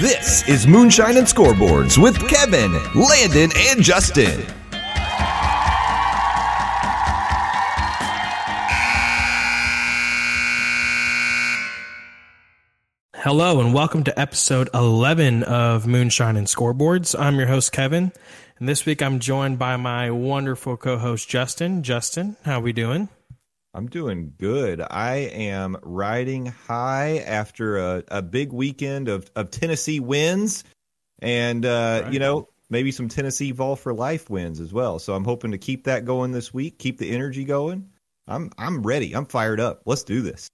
[0.00, 4.42] This is Moonshine and Scoreboards with Kevin, Landon, and Justin.
[13.14, 17.14] Hello and welcome to episode 11 of Moonshine and Scoreboards.
[17.16, 18.12] I'm your host Kevin,
[18.58, 21.82] and this week I'm joined by my wonderful co-host Justin.
[21.82, 23.10] Justin, how are we doing?
[23.74, 24.82] I'm doing good.
[24.82, 30.64] I am riding high after a, a big weekend of, of Tennessee wins
[31.20, 32.12] and, uh, right.
[32.12, 34.98] you know, maybe some Tennessee Vol for Life wins as well.
[34.98, 37.88] So I'm hoping to keep that going this week, keep the energy going.
[38.26, 39.14] I'm I'm ready.
[39.14, 39.82] I'm fired up.
[39.84, 40.48] Let's do this.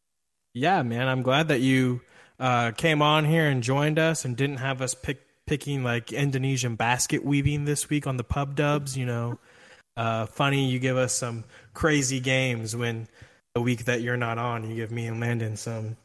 [0.54, 1.06] Yeah, man.
[1.06, 2.00] I'm glad that you
[2.40, 6.76] uh, came on here and joined us and didn't have us pick picking like Indonesian
[6.76, 8.96] basket weaving this week on the pub dubs.
[8.96, 9.38] You know,
[9.98, 11.44] uh, funny you give us some
[11.74, 13.08] crazy games when
[13.54, 15.96] the week that you're not on, you give me and Landon some,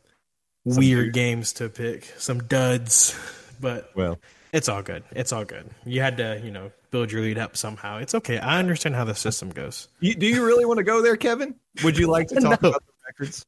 [0.68, 3.18] some weird, weird games to pick, some duds.
[3.62, 4.20] But well,
[4.52, 5.04] it's all good.
[5.12, 5.70] It's all good.
[5.86, 8.00] You had to, you know, build your lead up somehow.
[8.00, 8.38] It's okay.
[8.38, 9.88] I understand how the system goes.
[10.02, 11.56] You, do you really want to go there, Kevin?
[11.82, 12.70] Would you like to talk no.
[12.70, 13.46] about the records?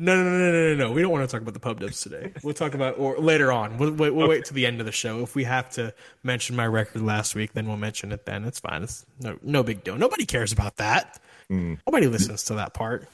[0.00, 0.92] No, no, no, no, no, no.
[0.92, 2.32] We don't want to talk about the pub dubs today.
[2.44, 3.78] We'll talk about or later on.
[3.78, 4.30] We'll, we'll, we'll okay.
[4.30, 5.22] wait to the end of the show.
[5.22, 8.24] If we have to mention my record last week, then we'll mention it.
[8.24, 8.84] Then it's fine.
[8.84, 9.96] It's no no big deal.
[9.96, 11.20] Nobody cares about that.
[11.50, 11.80] Mm.
[11.86, 13.08] Nobody listens to that part.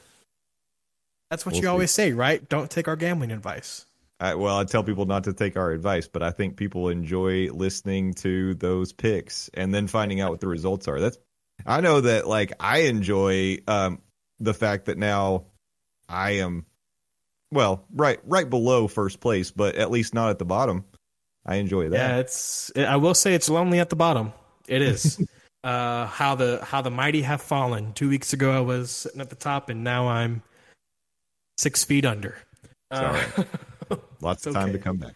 [1.31, 1.69] That's what we'll you see.
[1.69, 2.47] always say, right?
[2.49, 3.87] Don't take our gambling advice.
[4.21, 7.51] I, well, I tell people not to take our advice, but I think people enjoy
[7.51, 11.01] listening to those picks and then finding out what the results are.
[11.01, 11.19] That's
[11.67, 14.01] I know that like I enjoy um,
[14.39, 15.47] the fact that now
[16.09, 16.67] I am
[17.55, 20.85] well, right right below first place, but at least not at the bottom.
[21.47, 21.97] I enjoy that.
[21.97, 24.33] Yeah, it's I will say it's lonely at the bottom.
[24.67, 25.25] It is.
[25.65, 27.93] uh how the how the mighty have fallen.
[27.95, 30.43] 2 weeks ago I was sitting at the top and now I'm
[31.59, 32.37] 6 feet under.
[32.91, 33.23] Uh,
[34.21, 35.15] Lots of time to come back.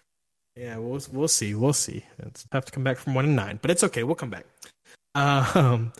[0.56, 1.54] Yeah, we'll we'll see.
[1.54, 2.04] We'll see.
[2.18, 4.04] It's tough to come back from 1 and 9, but it's okay.
[4.04, 4.46] We'll come back.
[5.14, 5.92] Um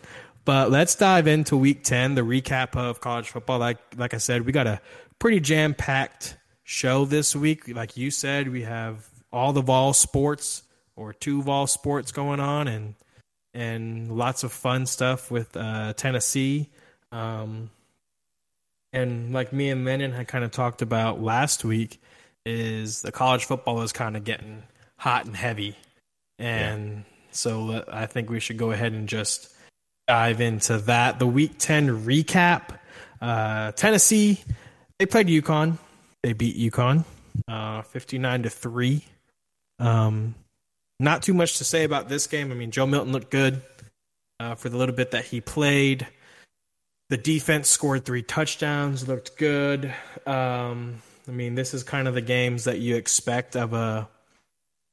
[0.45, 3.58] but let's dive into week 10, the recap of college football.
[3.58, 4.80] Like like I said, we got a
[5.18, 6.37] pretty jam-packed
[6.68, 7.67] show this week.
[7.67, 10.62] Like you said, we have all the Vol sports
[10.96, 12.95] or two Vol sports going on and
[13.55, 16.68] and lots of fun stuff with uh, Tennessee.
[17.11, 17.70] Um,
[18.92, 22.01] and like me and Landon had kind of talked about last week,
[22.45, 24.62] is the college football is kind of getting
[24.98, 25.74] hot and heavy.
[26.39, 27.02] And yeah.
[27.30, 29.50] so uh, I think we should go ahead and just
[30.06, 31.18] dive into that.
[31.18, 32.79] The Week 10 recap.
[33.23, 34.40] Uh, Tennessee,
[34.98, 35.79] they played UConn.
[36.28, 37.06] They beat UConn,
[37.48, 39.02] uh, 59 to three.
[39.78, 40.34] Um,
[41.00, 42.52] not too much to say about this game.
[42.52, 43.62] I mean, Joe Milton looked good
[44.38, 46.06] uh, for the little bit that he played.
[47.08, 49.86] The defense scored three touchdowns, looked good.
[50.27, 54.06] Um, I mean, this is kind of the games that you expect of a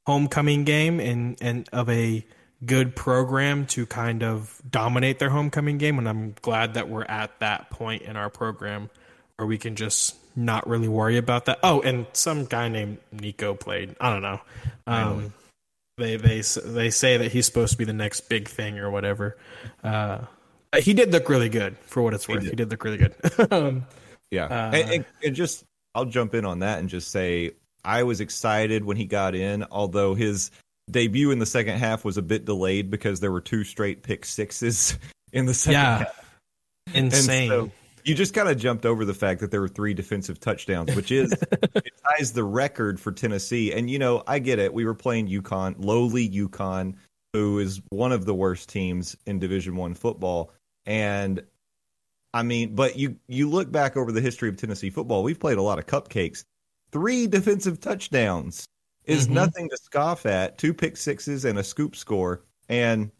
[0.06, 2.24] homecoming game and, and of a
[2.64, 5.98] good program to kind of dominate their homecoming game.
[5.98, 8.88] And I'm glad that we're at that point in our program
[9.36, 11.58] where we can just not really worry about that.
[11.62, 13.96] Oh, and some guy named Nico played.
[14.00, 14.40] I don't know.
[14.86, 15.32] Um,
[15.96, 19.36] they they they say that he's supposed to be the next big thing or whatever.
[19.82, 20.18] Uh,
[20.78, 22.42] he did look really good for what it's worth.
[22.42, 23.14] He did, he did look really good.
[23.50, 23.86] um,
[24.30, 25.64] yeah, uh, and, and, and just
[25.94, 27.52] I'll jump in on that and just say
[27.84, 30.50] I was excited when he got in, although his
[30.90, 34.24] debut in the second half was a bit delayed because there were two straight pick
[34.24, 34.98] sixes
[35.32, 35.98] in the second yeah.
[35.98, 36.40] half.
[36.94, 37.72] Insane.
[38.06, 41.10] You just kind of jumped over the fact that there were three defensive touchdowns, which
[41.10, 43.72] is it ties the record for Tennessee.
[43.72, 44.72] And you know, I get it.
[44.72, 46.94] We were playing UConn, lowly UConn,
[47.32, 50.52] who is one of the worst teams in Division One football.
[50.86, 51.42] And
[52.32, 55.58] I mean, but you you look back over the history of Tennessee football, we've played
[55.58, 56.44] a lot of cupcakes.
[56.92, 58.68] Three defensive touchdowns
[59.04, 59.34] is mm-hmm.
[59.34, 60.58] nothing to scoff at.
[60.58, 62.44] Two pick sixes and a scoop score.
[62.68, 63.10] And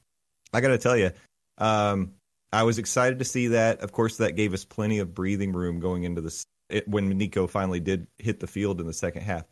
[0.52, 1.10] I got to tell you,
[1.58, 2.12] um,
[2.52, 3.80] I was excited to see that.
[3.80, 7.46] Of course, that gave us plenty of breathing room going into the it, when Nico
[7.46, 9.44] finally did hit the field in the second half.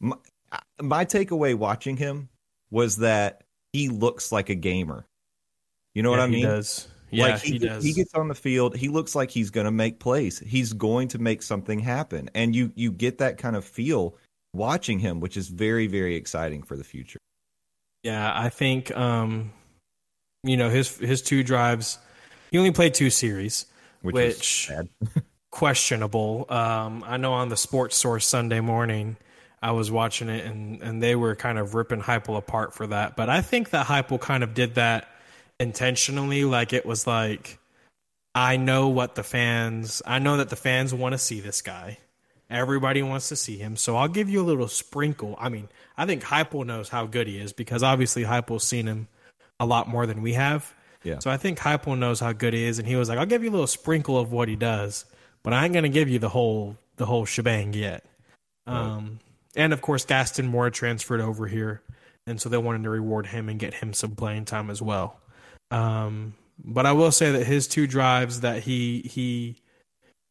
[0.00, 0.16] My,
[0.80, 2.28] my takeaway watching him
[2.70, 5.06] was that he looks like a gamer.
[5.94, 6.38] You know yeah, what I mean?
[6.40, 6.88] He does.
[7.10, 7.82] Yeah, like he, he does.
[7.82, 8.76] He gets on the field.
[8.76, 10.38] He looks like he's going to make plays.
[10.38, 14.16] He's going to make something happen, and you you get that kind of feel
[14.52, 17.18] watching him, which is very, very exciting for the future.
[18.04, 19.52] Yeah, I think um,
[20.44, 21.98] you know his his two drives.
[22.50, 23.66] He only played two series,
[24.02, 24.70] which, which
[25.50, 26.46] questionable.
[26.48, 29.16] Um, I know on the Sports Source Sunday morning,
[29.62, 33.16] I was watching it and and they were kind of ripping Heupel apart for that.
[33.16, 35.08] But I think that Heupel kind of did that
[35.58, 36.44] intentionally.
[36.44, 37.58] Like it was like,
[38.34, 40.02] I know what the fans.
[40.06, 41.98] I know that the fans want to see this guy
[42.50, 43.76] Everybody wants to see him.
[43.76, 45.36] So I'll give you a little sprinkle.
[45.38, 49.06] I mean, I think Heupel knows how good he is because obviously Heupel's seen him
[49.60, 50.74] a lot more than we have.
[51.02, 51.18] Yeah.
[51.18, 53.42] So I think Heupel knows how good he is, and he was like, "I'll give
[53.42, 55.04] you a little sprinkle of what he does,
[55.42, 58.04] but I ain't gonna give you the whole the whole shebang yet."
[58.66, 59.20] Um,
[59.56, 61.82] and of course, Gaston Moore transferred over here,
[62.26, 65.18] and so they wanted to reward him and get him some playing time as well.
[65.70, 69.56] Um, but I will say that his two drives that he he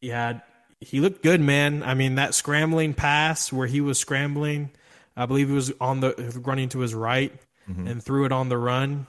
[0.00, 0.42] he had
[0.80, 1.82] he looked good, man.
[1.82, 4.70] I mean, that scrambling pass where he was scrambling,
[5.16, 6.14] I believe he was on the
[6.44, 7.32] running to his right
[7.88, 9.06] and threw it on the run,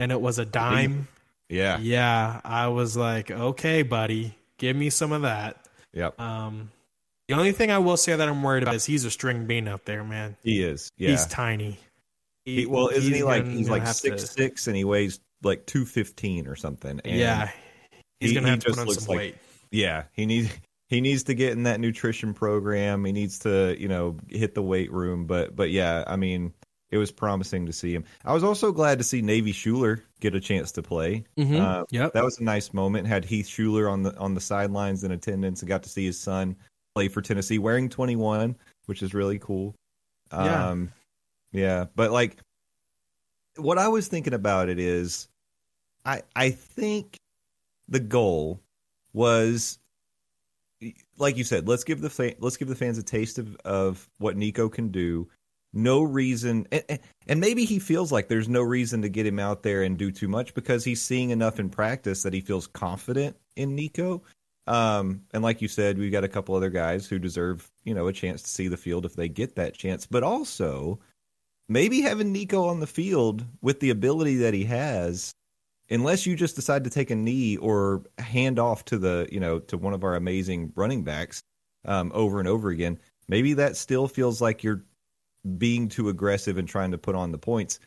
[0.00, 1.06] and it was a dime.
[1.48, 1.78] Yeah.
[1.78, 5.64] Yeah, I was like, okay, buddy, give me some of that.
[5.92, 6.20] Yep.
[6.20, 6.70] Um,
[7.28, 9.68] the only thing I will say that I'm worried about is he's a string bean
[9.68, 10.36] out there, man.
[10.42, 10.90] he is.
[10.96, 11.10] Yeah.
[11.10, 11.78] He's tiny.
[12.44, 15.20] He- well, isn't he like gonna- he's gonna like six to- six and he weighs
[15.42, 17.00] like two fifteen or something?
[17.04, 17.50] And yeah,
[18.18, 19.36] he's he- gonna he have to just put on some like- weight.
[19.70, 20.50] Yeah, he needs
[20.88, 23.04] he needs to get in that nutrition program.
[23.04, 25.26] He needs to, you know, hit the weight room.
[25.26, 26.52] But but yeah, I mean,
[26.90, 28.04] it was promising to see him.
[28.24, 31.24] I was also glad to see Navy Shuler get a chance to play.
[31.38, 31.60] Mhm.
[31.60, 32.12] Uh, Yep.
[32.14, 33.06] that was a nice moment.
[33.06, 36.18] Had Heath Shuler on the on the sidelines in attendance and got to see his
[36.18, 36.56] son
[36.94, 38.56] play for Tennessee wearing 21,
[38.86, 39.74] which is really cool.
[40.32, 40.68] Yeah.
[40.70, 40.92] Um,
[41.52, 42.38] yeah, but like
[43.56, 45.28] what I was thinking about it is
[46.04, 47.16] I I think
[47.88, 48.60] the goal
[49.12, 49.78] was
[51.18, 54.08] like you said, let's give the fa- let's give the fans a taste of, of
[54.18, 55.28] what Nico can do.
[55.72, 59.62] No reason, and, and- maybe he feels like there's no reason to get him out
[59.62, 63.36] there and do too much because he's seeing enough in practice that he feels confident
[63.56, 64.22] in Nico.
[64.66, 68.08] Um, and like you said, we've got a couple other guys who deserve, you know,
[68.08, 70.06] a chance to see the field if they get that chance.
[70.06, 71.00] But also,
[71.68, 75.32] maybe having Nico on the field with the ability that he has,
[75.88, 79.58] unless you just decide to take a knee or hand off to the, you know,
[79.60, 81.42] to one of our amazing running backs
[81.84, 84.84] um, over and over again, maybe that still feels like you're
[85.58, 87.80] being too aggressive and trying to put on the points.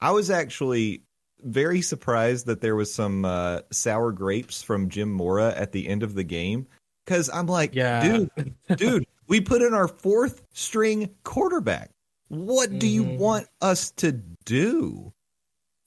[0.00, 1.02] I was actually
[1.42, 6.02] very surprised that there was some uh, sour grapes from Jim Mora at the end
[6.02, 6.66] of the game
[7.04, 8.02] because I'm like, Yeah.
[8.36, 11.90] dude, dude, we put in our fourth string quarterback.
[12.28, 13.18] What do you Mhm.
[13.18, 14.12] want us to
[14.44, 15.12] do?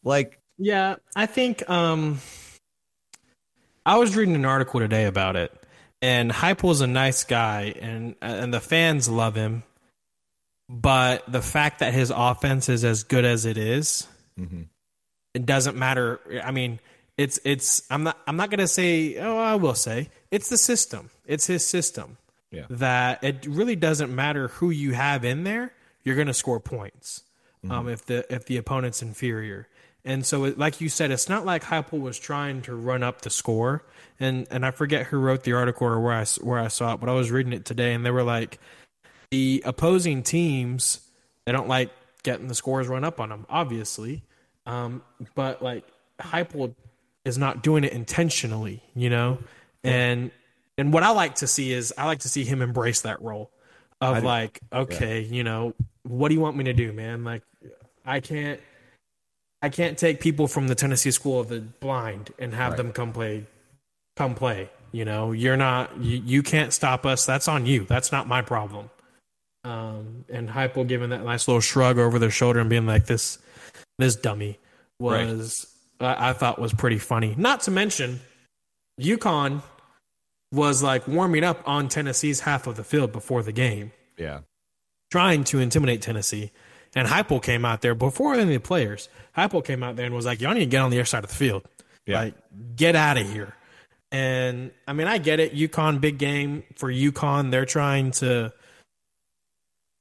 [0.03, 2.19] Like, Yeah, I think um
[3.85, 5.51] I was reading an article today about it,
[6.01, 9.63] and Heupel's a nice guy, and and the fans love him,
[10.71, 14.07] but the fact that his offense is as good as it is,
[14.39, 14.67] Mhm.
[15.33, 16.19] it doesn't matter.
[16.43, 16.79] I mean,
[17.17, 21.09] it's it's I'm not I'm not gonna say oh I will say it's the system.
[21.27, 22.17] It's his system.
[22.51, 22.65] Yeah.
[22.69, 25.73] That it really doesn't matter who you have in there.
[26.03, 27.23] You're gonna score points.
[27.69, 29.67] Um, if the if the opponent's inferior.
[30.03, 33.21] And so, it, like you said, it's not like Heupel was trying to run up
[33.21, 33.83] the score.
[34.19, 36.99] And and I forget who wrote the article or where I where I saw it,
[36.99, 38.57] but I was reading it today, and they were like,
[39.31, 40.99] the opposing teams
[41.45, 41.89] they don't like
[42.23, 44.23] getting the scores run up on them, obviously.
[44.65, 45.01] Um,
[45.35, 45.85] but like
[46.19, 46.75] Heupel
[47.25, 49.39] is not doing it intentionally, you know.
[49.83, 50.31] And
[50.77, 53.51] and what I like to see is I like to see him embrace that role
[53.99, 55.73] of like, okay, you know,
[56.03, 57.23] what do you want me to do, man?
[57.23, 57.43] Like,
[58.05, 58.59] I can't.
[59.63, 63.13] I can't take people from the Tennessee School of the Blind and have them come
[63.13, 63.45] play
[64.15, 64.71] come play.
[64.91, 67.25] You know, you're not you, you can't stop us.
[67.25, 67.85] That's on you.
[67.85, 68.89] That's not my problem.
[69.63, 73.37] Um, and Heupel giving that nice little shrug over their shoulder and being like, "This,
[73.99, 74.59] this dummy,"
[74.99, 75.67] was
[75.99, 77.35] I, I thought was pretty funny.
[77.37, 78.21] Not to mention,
[78.99, 79.61] UConn
[80.51, 84.39] was like warming up on Tennessee's half of the field before the game, yeah,
[85.11, 86.51] trying to intimidate Tennessee.
[86.93, 89.07] And Heupel came out there before any of the players.
[89.37, 91.23] Heupel came out there and was like, "Y'all need to get on the other side
[91.23, 91.63] of the field.
[92.05, 92.19] Yeah.
[92.19, 92.33] Like,
[92.75, 93.55] get out of here."
[94.11, 95.55] And I mean, I get it.
[95.55, 97.51] UConn big game for UConn.
[97.51, 98.51] They're trying to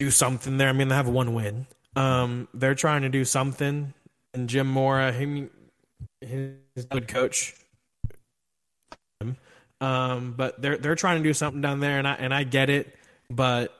[0.01, 0.69] do something there.
[0.69, 1.67] I mean, they have one win.
[1.95, 3.95] Um, they're trying to do something.
[4.35, 5.49] And Jim Mora, he,
[6.21, 7.55] he's a good coach.
[9.81, 12.69] Um, but they're they're trying to do something down there, and I and I get
[12.69, 12.95] it.
[13.31, 13.75] But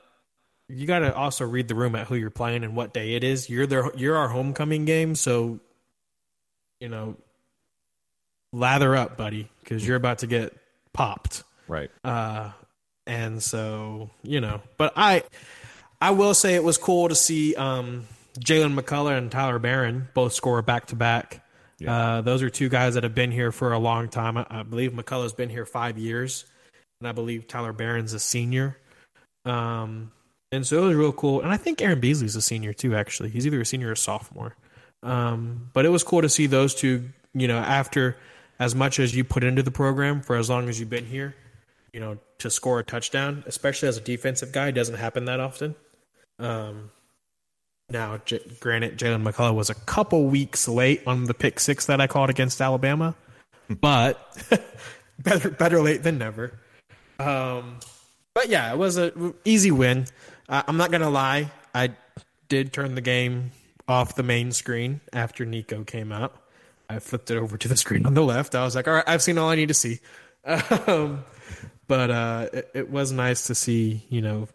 [0.67, 3.23] you got to also read the room at who you're playing and what day it
[3.23, 3.49] is.
[3.49, 5.59] You're their you're our homecoming game, so
[6.79, 7.17] you know,
[8.51, 10.57] lather up, buddy, because you're about to get
[10.91, 11.43] popped.
[11.67, 11.91] right.
[12.03, 12.49] Uh,
[13.05, 15.23] and so you know, but I
[16.01, 18.07] I will say it was cool to see um,
[18.39, 21.45] Jaylen McCollough and Tyler Baron both score back to back.
[21.87, 24.37] Uh, those are two guys that have been here for a long time.
[24.37, 26.45] I, I believe McCollough's been here five years,
[26.99, 28.77] and I believe Tyler Baron's a senior.
[29.45, 30.11] Um,
[30.51, 31.41] and so it was real cool.
[31.41, 32.95] And I think Aaron Beasley's a senior too.
[32.95, 34.55] Actually, he's either a senior or a sophomore.
[35.01, 37.09] Um, but it was cool to see those two.
[37.33, 38.17] You know, after
[38.59, 41.33] as much as you put into the program for as long as you've been here,
[41.93, 45.73] you know, to score a touchdown, especially as a defensive guy, doesn't happen that often.
[46.41, 46.91] Um,
[47.89, 51.99] now, J- granted, Jaylen McCollough was a couple weeks late on the pick six that
[51.99, 53.15] I called against Alabama,
[53.69, 54.19] but
[55.19, 56.53] better better late than never.
[57.19, 57.79] Um,
[58.33, 60.05] but yeah, it was a easy win.
[60.47, 61.91] Uh, I'm not gonna lie, I
[62.47, 63.51] did turn the game
[63.87, 66.35] off the main screen after Nico came out.
[66.89, 68.55] I flipped it over to the screen on the left.
[68.55, 69.99] I was like, all right, I've seen all I need to see.
[70.87, 71.23] Um,
[71.87, 74.47] but uh, it, it was nice to see, you know,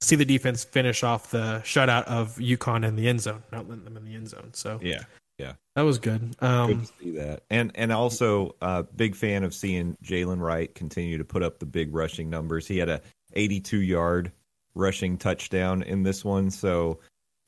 [0.00, 3.84] see the defense finish off the shutout of UConn in the end zone, not letting
[3.84, 4.50] them in the end zone.
[4.52, 5.02] So Yeah,
[5.38, 6.36] yeah, that was good.
[6.38, 7.42] good Um, to see that.
[7.50, 11.66] And and also, uh, big fan of seeing Jaylen Wright continue to put up the
[11.66, 12.66] big rushing numbers.
[12.66, 13.00] He had a
[13.34, 14.32] 82 yard
[14.74, 16.50] rushing touchdown in this one.
[16.50, 17.00] So,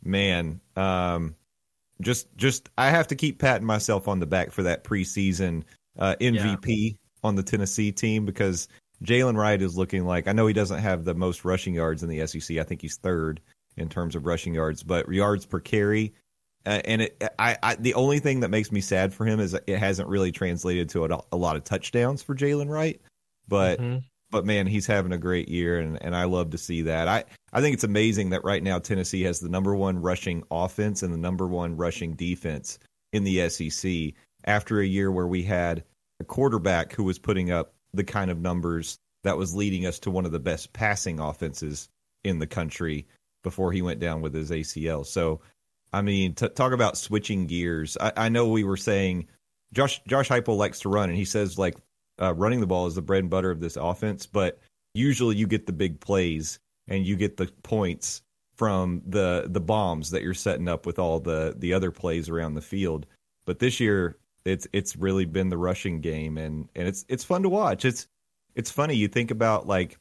[0.02, 1.34] man, um,
[2.00, 5.62] just just I have to keep patting myself on the back for that preseason
[5.98, 8.68] uh, MVP on the Tennessee team because
[9.02, 12.08] Jaylen Wright is looking like I know he doesn't have the most rushing yards in
[12.08, 12.58] the SEC.
[12.58, 13.40] I think he's third
[13.76, 16.14] in terms of rushing yards, but yards per carry.
[16.64, 19.54] Uh, and it, I, I, the only thing that makes me sad for him is
[19.54, 23.00] it hasn't really translated to a, a lot of touchdowns for Jaylen Wright.
[23.48, 24.04] But mhm.
[24.30, 27.08] but man, he's having a great year, and, and I love to see that.
[27.08, 31.02] I, I think it's amazing that right now Tennessee has the number one rushing offense
[31.02, 32.78] and the number one rushing defense
[33.12, 35.84] in the SEC after a year where we had
[36.20, 40.10] a quarterback who was putting up the kind of numbers that was leading us to
[40.10, 41.88] one of the best passing offenses
[42.24, 43.06] in the country
[43.42, 45.04] before he went down with his ACL.
[45.06, 45.40] So,
[45.92, 47.96] I mean, to talk about switching gears.
[48.00, 49.28] I, I know we were saying
[49.72, 51.76] Josh Josh Heupel likes to run, and he says like
[52.20, 54.26] uh, running the ball is the bread and butter of this offense.
[54.26, 54.58] But
[54.94, 56.58] usually, you get the big plays
[56.88, 58.22] and you get the points
[58.56, 62.54] from the the bombs that you're setting up with all the the other plays around
[62.54, 63.06] the field.
[63.44, 67.42] But this year, it's it's really been the rushing game, and and it's it's fun
[67.42, 67.84] to watch.
[67.84, 68.06] It's
[68.54, 69.98] it's funny you think about like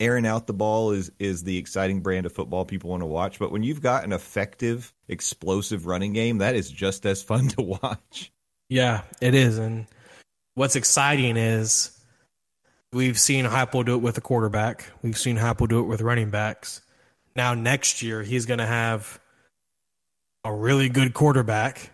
[0.00, 3.38] airing out the ball is is the exciting brand of football people want to watch,
[3.38, 7.62] but when you've got an effective, explosive running game, that is just as fun to
[7.62, 8.32] watch.
[8.68, 9.58] Yeah, it is.
[9.58, 9.86] And
[10.54, 11.90] what's exciting is
[12.92, 14.90] we've seen Heupel do it with a quarterback.
[15.02, 16.80] We've seen Heupel do it with running backs.
[17.36, 19.20] Now next year he's going to have
[20.44, 21.90] a really good quarterback,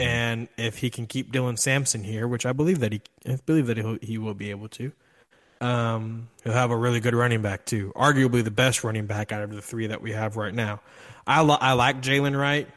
[0.00, 3.66] and if he can keep Dylan Sampson here, which I believe that he, I believe
[3.66, 4.92] that he he will be able to,
[5.60, 7.92] um, he'll have a really good running back too.
[7.96, 10.80] Arguably the best running back out of the three that we have right now.
[11.26, 12.68] I lo- I like Jaylen Wright,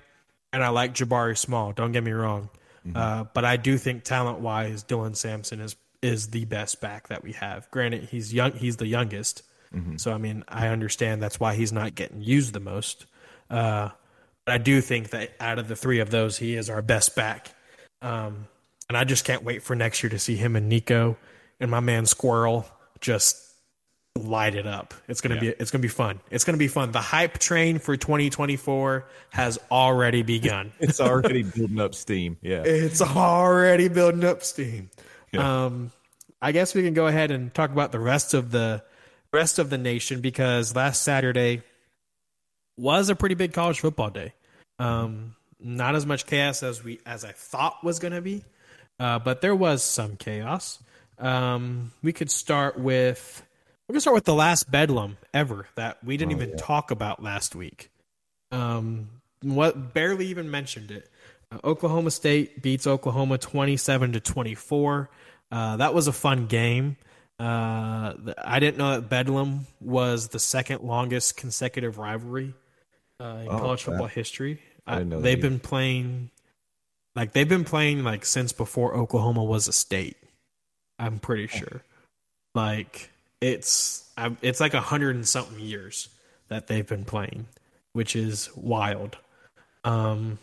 [0.54, 1.74] and I like Jabari Small.
[1.74, 2.50] Don't get me wrong.
[2.96, 7.22] Uh, but I do think talent wise, Dylan Sampson is is the best back that
[7.24, 7.70] we have.
[7.72, 9.44] Granted, he's young; he's the youngest,
[9.98, 13.06] so I mean, I understand that's why he's not getting used the most.
[13.50, 13.90] Uh,
[14.48, 17.18] but I do think that out of the three of those, he is our best
[17.18, 17.54] back.
[18.02, 18.48] Um,
[18.88, 21.18] and I just can't wait for next year to see him and Nico
[21.60, 22.66] and my man Squirrel
[23.02, 23.36] just
[24.18, 24.94] light it up.
[25.10, 26.22] It's gonna be it's gonna be fun.
[26.32, 26.94] It's gonna be fun.
[26.94, 30.72] The hype train for 2024 has already begun.
[30.80, 32.38] It's already building up steam.
[32.42, 32.64] Yeah.
[32.64, 34.92] It's already building up steam.
[35.34, 35.66] Yeah.
[35.66, 35.92] Um,
[36.42, 38.82] I guess we can go ahead and talk about the rest of the
[39.34, 41.64] rest of the nation because last Saturday
[42.78, 44.34] was a pretty big college football day.
[44.80, 48.44] Um, not as much chaos as we as I thought was going to be,
[49.00, 50.80] uh, but there was some chaos.
[51.20, 53.42] Um, we could start with
[53.88, 57.56] we're gonna start with the last bedlam ever that we didn't even talk about last
[57.56, 57.90] week.
[58.52, 59.10] Um,
[59.42, 61.10] what barely even mentioned it.
[61.52, 65.10] Uh, Oklahoma State beats Oklahoma 27 to 24.
[65.52, 66.98] Uh, that was a fun game.
[67.40, 72.54] Uh, I didn't know that Bedlam was the second longest consecutive rivalry
[73.22, 74.60] uh, in Oh, college football history.
[74.88, 76.32] I didn't know they've been playing
[77.16, 80.18] like they've been playing like since before Oklahoma was a state.
[81.00, 81.84] I'm pretty sure.
[82.54, 84.10] Like it's
[84.42, 86.10] it's like a hundred and something years
[86.48, 87.48] that they've been playing,
[87.94, 89.18] which is wild.
[89.84, 90.40] Um,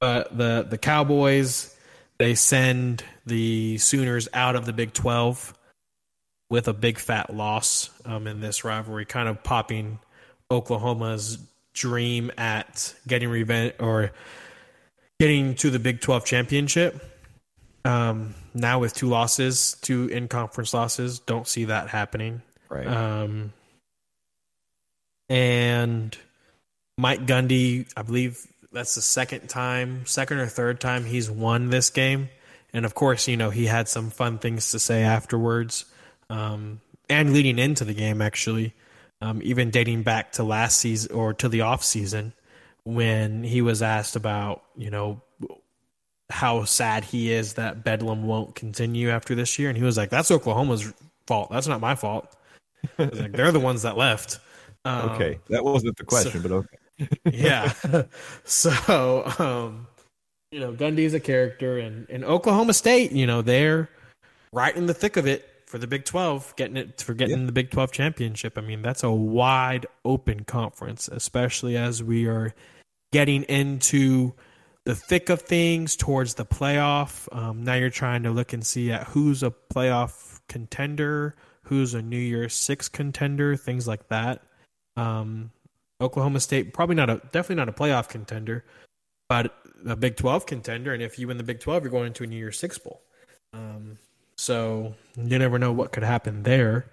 [0.00, 1.76] but the the Cowboys
[2.18, 5.54] they send the Sooners out of the Big Twelve
[6.48, 10.00] with a big fat loss um, in this rivalry, kind of popping
[10.50, 11.38] Oklahoma's
[11.72, 14.12] dream at getting revenge or
[15.18, 17.04] getting to the Big Twelve championship.
[17.84, 22.42] Um, now with two losses, two in conference losses, don't see that happening.
[22.68, 22.86] Right.
[22.86, 23.52] Um,
[25.28, 26.16] and
[26.98, 31.90] Mike Gundy, I believe that's the second time, second or third time he's won this
[31.90, 32.28] game.
[32.72, 35.86] And of course, you know, he had some fun things to say afterwards
[36.28, 38.74] um, and leading into the game, actually,
[39.20, 42.32] um, even dating back to last season or to the off season
[42.84, 45.20] when he was asked about, you know,
[46.30, 49.68] how sad he is that Bedlam won't continue after this year.
[49.68, 50.92] And he was like, that's Oklahoma's
[51.26, 51.50] fault.
[51.50, 52.34] That's not my fault.
[52.98, 54.38] like, they're the ones that left.
[54.84, 57.18] Um, okay, that wasn't the question, so, but okay.
[57.36, 57.72] yeah.
[58.44, 59.86] So, um,
[60.50, 63.90] you know, Gundy's a character, and in Oklahoma State, you know, they're
[64.52, 67.46] right in the thick of it for the Big Twelve, getting it for getting yeah.
[67.46, 68.58] the Big Twelve championship.
[68.58, 72.52] I mean, that's a wide open conference, especially as we are
[73.12, 74.32] getting into
[74.84, 77.28] the thick of things towards the playoff.
[77.36, 82.02] Um, now you're trying to look and see at who's a playoff contender, who's a
[82.02, 84.42] New Year's Six contender, things like that.
[84.96, 85.52] Um,
[86.00, 88.64] Oklahoma State probably not a definitely not a playoff contender,
[89.28, 89.54] but
[89.86, 90.92] a Big Twelve contender.
[90.92, 93.02] And if you win the Big Twelve, you're going into a New Year's Six bowl.
[93.52, 93.98] Um,
[94.40, 96.86] so you never know what could happen there.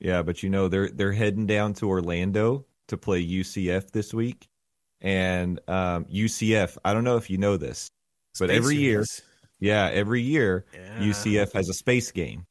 [0.00, 4.48] Yeah, but you know they're they're heading down to Orlando to play UCF this week,
[5.00, 6.76] and um, UCF.
[6.84, 7.88] I don't know if you know this,
[8.38, 9.04] but every year,
[9.60, 10.98] yeah, every year yeah.
[10.98, 12.46] UCF has a space game,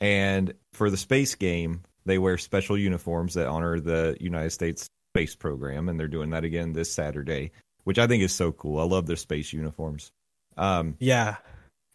[0.00, 5.34] and for the space game, they wear special uniforms that honor the United States space
[5.34, 7.50] program, and they're doing that again this Saturday,
[7.84, 8.80] which I think is so cool.
[8.80, 10.12] I love their space uniforms.
[10.56, 11.36] Um, yeah,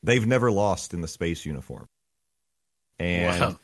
[0.06, 1.88] they've never lost in the space uniform,
[3.00, 3.60] and wow.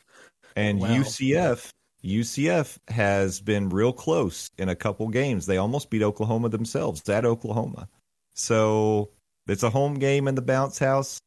[0.56, 0.88] and wow.
[0.88, 1.70] UCF
[2.04, 5.46] UCF has been real close in a couple games.
[5.46, 7.88] They almost beat Oklahoma themselves at Oklahoma,
[8.34, 9.10] so
[9.46, 11.20] it's a home game in the bounce house.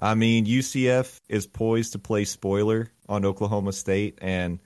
[0.00, 4.60] I mean, UCF is poised to play spoiler on Oklahoma State, and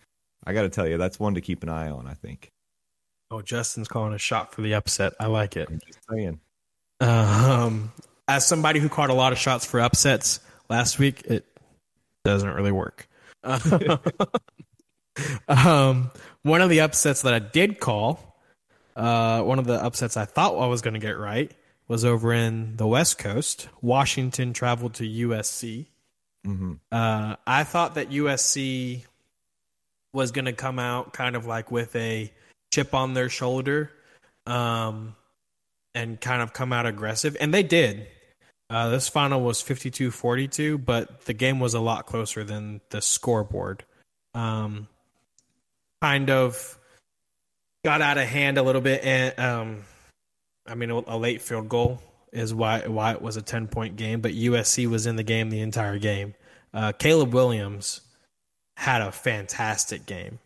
[0.44, 2.06] I got to tell you, that's one to keep an eye on.
[2.06, 2.48] I think.
[3.30, 5.14] Oh, Justin's calling a shot for the upset.
[5.18, 5.68] I like it.
[5.70, 6.38] I'm just saying.
[7.00, 7.90] Um,
[8.28, 11.44] as somebody who caught a lot of shots for upsets last week, it
[12.24, 13.08] doesn't really work.
[15.48, 16.10] um,
[16.42, 18.38] one of the upsets that I did call,
[18.96, 21.50] uh, one of the upsets I thought I was going to get right
[21.88, 23.68] was over in the West Coast.
[23.80, 25.86] Washington traveled to USC.
[26.46, 26.74] Mm-hmm.
[26.90, 29.04] Uh, I thought that USC
[30.12, 32.32] was going to come out kind of like with a
[32.72, 33.90] chip on their shoulder
[34.46, 35.14] um,
[35.94, 37.36] and kind of come out aggressive.
[37.40, 38.06] And they did.
[38.70, 43.02] Uh, this final was 52 42, but the game was a lot closer than the
[43.02, 43.84] scoreboard.
[44.34, 44.88] Um,
[46.00, 46.78] kind of
[47.84, 49.04] got out of hand a little bit.
[49.04, 49.84] And um,
[50.66, 52.00] I mean, a late field goal
[52.32, 55.50] is why why it was a 10 point game, but USC was in the game
[55.50, 56.34] the entire game.
[56.72, 58.00] Uh, Caleb Williams
[58.76, 60.38] had a fantastic game.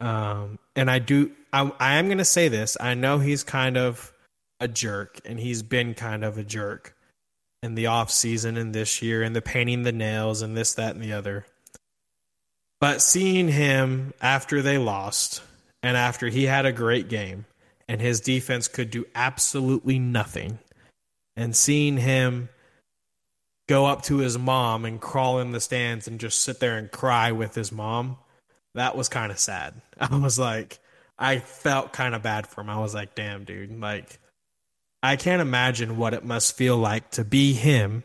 [0.00, 2.76] Um, and I do, I, I am going to say this.
[2.80, 4.12] I know he's kind of
[4.60, 6.96] a jerk, and he's been kind of a jerk
[7.62, 10.94] in the off season and this year, and the painting the nails and this, that,
[10.94, 11.46] and the other.
[12.80, 15.42] But seeing him after they lost,
[15.82, 17.46] and after he had a great game,
[17.88, 20.58] and his defense could do absolutely nothing,
[21.36, 22.48] and seeing him
[23.68, 26.90] go up to his mom and crawl in the stands and just sit there and
[26.90, 28.16] cry with his mom
[28.78, 29.74] that was kind of sad.
[30.00, 30.78] I was like,
[31.18, 32.70] I felt kind of bad for him.
[32.70, 34.18] I was like, damn, dude, like,
[35.02, 38.02] I can't imagine what it must feel like to be him,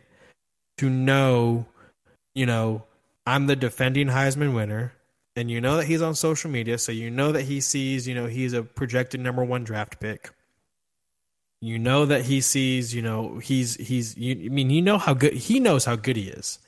[0.77, 1.65] to know,
[2.35, 2.83] you know,
[3.25, 4.93] I'm the defending Heisman winner,
[5.35, 8.13] and you know that he's on social media, so you know that he sees, you
[8.13, 10.31] know, he's a projected number one draft pick.
[11.61, 14.17] You know that he sees, you know, he's he's.
[14.17, 16.59] You, I mean, you know how good he knows how good he is,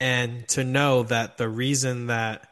[0.00, 2.48] and to know that the reason that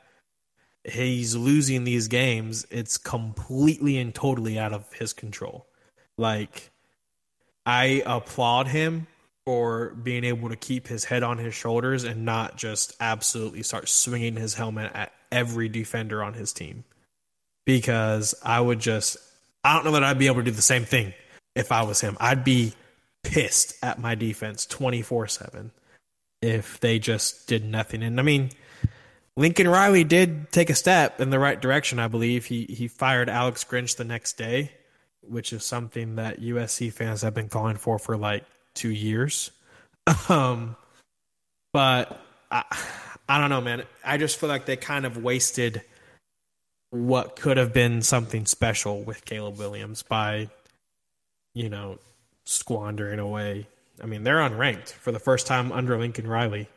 [0.85, 5.67] he's losing these games, it's completely and totally out of his control.
[6.17, 6.72] Like,
[7.65, 9.07] I applaud him
[9.45, 13.89] for being able to keep his head on his shoulders and not just absolutely start
[13.89, 16.85] swinging his helmet at every defender on his team.
[17.65, 19.17] Because I would just,
[19.65, 21.15] I don't know that I'd be able to do the same thing
[21.55, 22.17] if I was him.
[22.21, 22.75] I'd be
[23.23, 25.71] pissed at my defense 24 7
[26.41, 28.03] if they just did nothing.
[28.03, 28.51] And I mean,
[29.37, 32.47] Lincoln Riley did take a step in the right direction, I believe.
[32.47, 34.73] He he fired Alex Grinch the next day,
[35.23, 39.51] which is something that USC fans have been calling for for like two years.
[40.29, 40.75] Um,
[41.73, 42.65] but I,
[43.29, 43.85] I don't know, man.
[44.05, 45.83] I just feel like they kind of wasted
[46.91, 50.51] what could have been something special with Caleb Williams by,
[51.55, 51.99] you know,
[52.45, 53.67] squandering away.
[54.03, 56.69] I mean, they're unranked for the first time under Lincoln Riley.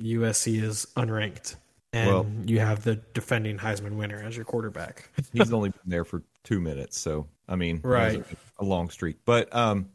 [0.00, 1.56] USC is unranked,
[1.92, 5.10] and well, you have the defending Heisman winner as your quarterback.
[5.32, 9.18] he's only been there for two minutes, so I mean, right, a, a long streak.
[9.24, 9.90] But um,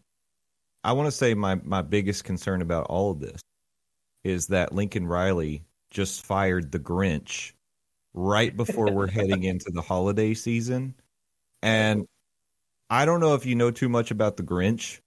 [0.84, 3.42] I want to say my my biggest concern about all of this
[4.24, 7.54] is that Lincoln Riley just fired the Grinch
[8.14, 10.96] right before we're heading into the holiday season,
[11.62, 12.08] and
[12.90, 15.00] I don't know if you know too much about the Grinch,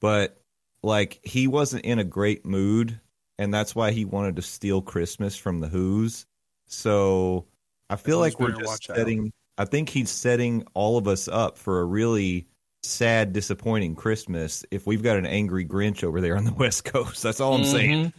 [0.00, 0.40] but
[0.82, 3.00] like he wasn't in a great mood
[3.38, 6.26] and that's why he wanted to steal Christmas from the Who's.
[6.66, 7.46] So
[7.90, 9.32] I feel like we're just setting.
[9.58, 12.46] I think he's setting all of us up for a really
[12.82, 17.22] sad, disappointing Christmas if we've got an angry Grinch over there on the West Coast.
[17.22, 18.12] That's all I'm saying.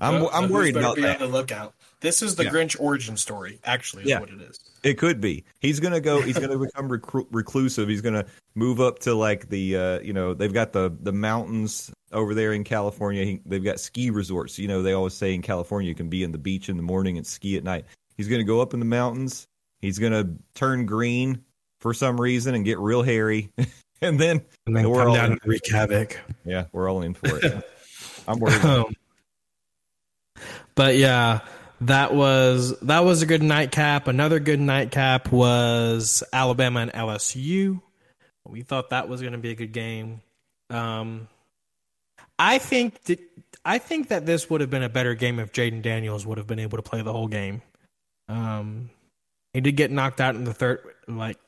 [0.00, 1.22] I'm Well, I'm so worried about be that.
[1.22, 1.74] On the lookout.
[2.00, 2.50] This is the Yeah.
[2.50, 3.60] Grinch origin story.
[3.64, 4.18] Actually, is Yeah.
[4.20, 4.58] what it is.
[4.82, 5.44] It could be.
[5.60, 6.20] He's gonna go.
[6.20, 7.88] He's gonna become recru- reclusive.
[7.88, 8.24] He's gonna
[8.56, 12.52] move up to like the uh, you know they've got the the mountains over there
[12.52, 13.24] in California.
[13.24, 14.58] He, they've got ski resorts.
[14.58, 16.82] You know they always say in California you can be in the beach in the
[16.82, 17.84] morning and ski at night.
[18.16, 19.46] He's gonna go up in the mountains.
[19.82, 21.44] He's gonna turn green
[21.80, 23.52] for some reason and get real hairy,
[24.00, 25.32] and then And then We're come all down in.
[25.32, 26.18] and wreak havoc.
[26.44, 27.68] yeah, we're all in for it.
[28.28, 28.64] I'm worried.
[28.64, 28.94] Um,
[30.74, 31.40] but yeah,
[31.82, 34.08] that was that was a good nightcap.
[34.08, 37.80] Another good nightcap was Alabama and LSU.
[38.46, 40.20] We thought that was going to be a good game.
[40.70, 41.28] Um,
[42.38, 43.20] I think that
[43.64, 46.46] I think that this would have been a better game if Jayden Daniels would have
[46.46, 47.62] been able to play the whole game.
[48.28, 48.90] Um,
[49.54, 51.38] he did get knocked out in the third, like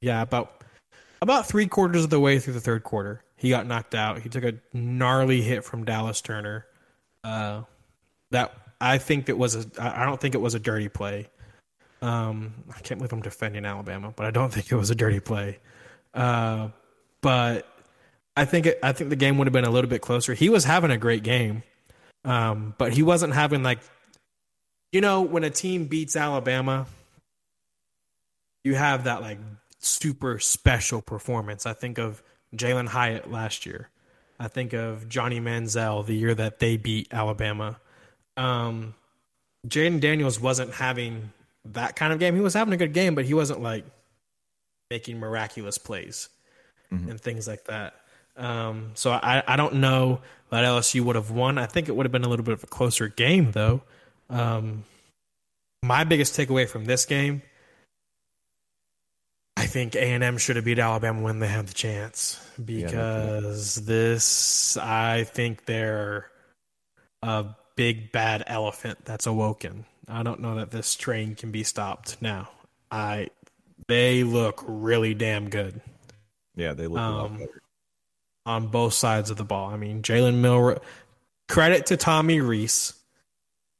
[0.00, 0.62] yeah, about
[1.20, 3.22] about three quarters of the way through the third quarter.
[3.36, 4.20] He got knocked out.
[4.20, 6.66] He took a gnarly hit from Dallas Turner.
[7.24, 7.62] Uh,
[8.30, 9.66] that I think it was a.
[9.78, 11.28] I don't think it was a dirty play.
[12.02, 15.20] Um, I can't believe I'm defending Alabama, but I don't think it was a dirty
[15.20, 15.60] play.
[16.12, 16.70] Uh,
[17.20, 17.68] but
[18.36, 20.34] I think it, I think the game would have been a little bit closer.
[20.34, 21.62] He was having a great game,
[22.24, 23.78] um, but he wasn't having like,
[24.90, 26.86] you know, when a team beats Alabama,
[28.64, 29.38] you have that like
[29.78, 31.66] super special performance.
[31.66, 32.22] I think of
[32.54, 33.88] Jalin Hyatt last year.
[34.38, 37.78] I think of Johnny Manziel the year that they beat Alabama.
[38.36, 38.94] Um,
[39.66, 41.32] Jayden Daniels wasn't having
[41.66, 42.34] that kind of game.
[42.34, 43.84] He was having a good game, but he wasn't like
[44.90, 46.28] making miraculous plays
[47.08, 47.94] and things like that.
[48.36, 50.20] Um, so I, I don't know
[50.50, 51.58] that LSU would have won.
[51.58, 53.82] I think it would have been a little bit of a closer game, though.
[54.28, 54.84] Um,
[55.82, 57.42] my biggest takeaway from this game,
[59.56, 63.76] I think A and M should have beat Alabama when they had the chance because
[63.76, 66.30] this, I think they're
[67.22, 69.84] a big bad elephant that's awoken.
[70.08, 72.50] I don't know that this train can be stopped now.
[72.90, 73.28] I
[73.88, 75.80] they look really damn good
[76.54, 77.46] yeah, they look Um,
[78.44, 79.70] on both sides of the ball.
[79.70, 80.80] I mean, Jalen Milroe.
[81.48, 82.94] Credit to Tommy Rees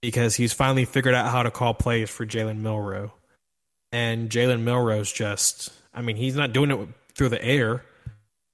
[0.00, 3.12] because he's finally figured out how to call plays for Jalen Milroe,
[3.92, 5.72] and Jalen Milroe's just.
[5.94, 7.84] I mean, he's not doing it through the air,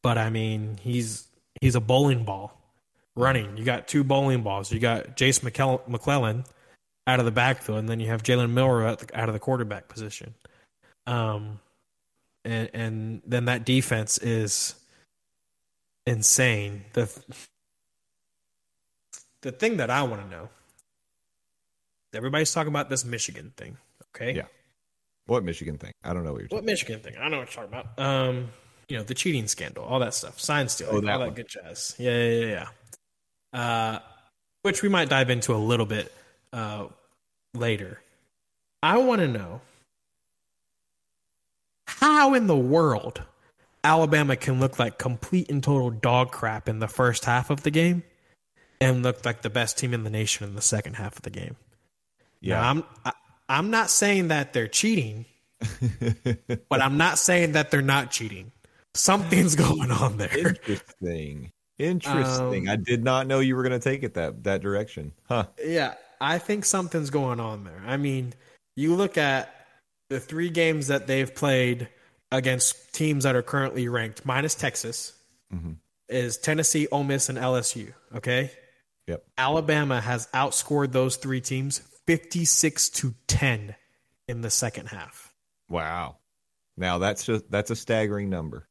[0.03, 1.27] but I mean, he's
[1.61, 2.59] he's a bowling ball
[3.17, 3.57] running.
[3.57, 4.73] You got two bowling balls.
[4.73, 6.45] You got Jase McClellan
[7.07, 8.53] out of the backfield, and then you have Jalen
[8.91, 10.35] at the, out of the quarterback position.
[11.07, 11.61] Um,
[12.45, 14.75] and and then that defense is
[16.07, 16.85] insane.
[16.93, 17.11] The
[19.43, 20.49] the thing that I want to know.
[22.15, 23.77] Everybody's talking about this Michigan thing,
[24.15, 24.35] okay?
[24.35, 24.47] Yeah.
[25.29, 25.93] What Michigan thing?
[26.03, 26.65] I don't know what you're What.
[26.65, 27.15] Michigan thing?
[27.17, 27.99] I don't know what you're talking about.
[28.05, 28.49] Um,
[28.89, 31.35] you know, the cheating scandal, all that stuff, sign stealing, Oh, that all that one.
[31.35, 31.95] good jazz.
[31.99, 32.69] Yeah, yeah, yeah.
[33.53, 33.61] yeah.
[33.61, 33.99] Uh,
[34.63, 36.13] which we might dive into a little bit
[36.53, 36.87] uh,
[37.55, 38.01] later.
[38.83, 39.61] I want to know
[41.87, 43.23] how in the world
[43.85, 47.71] Alabama can look like complete and total dog crap in the first half of the
[47.71, 48.03] game
[48.81, 51.31] and look like the best team in the nation in the second half of the
[51.31, 51.57] game.
[52.41, 52.61] Yeah.
[52.61, 53.13] Now, I'm I,
[53.49, 55.25] I'm not saying that they're cheating,
[56.69, 58.53] but I'm not saying that they're not cheating.
[58.95, 60.37] Something's going on there.
[60.37, 61.51] Interesting.
[61.79, 62.69] Interesting.
[62.69, 65.13] Um, I did not know you were going to take it that that direction.
[65.29, 65.47] Huh.
[65.65, 67.83] Yeah, I think something's going on there.
[67.87, 68.35] I mean,
[68.77, 69.55] you look at
[70.11, 71.89] the three games that they've played
[72.33, 75.13] against teams that are currently ranked, minus Texas,
[75.55, 75.77] Mhm.
[76.09, 77.93] is Tennessee, Ole Miss, and LSU.
[78.15, 78.51] Okay,
[79.07, 79.25] Yep.
[79.39, 83.75] Alabama has outscored those three teams fifty-six to ten
[84.27, 85.35] in the second half.
[85.69, 86.17] Wow.
[86.79, 88.67] Now that's just that's a staggering number.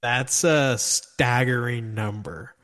[0.00, 2.54] That's a staggering number.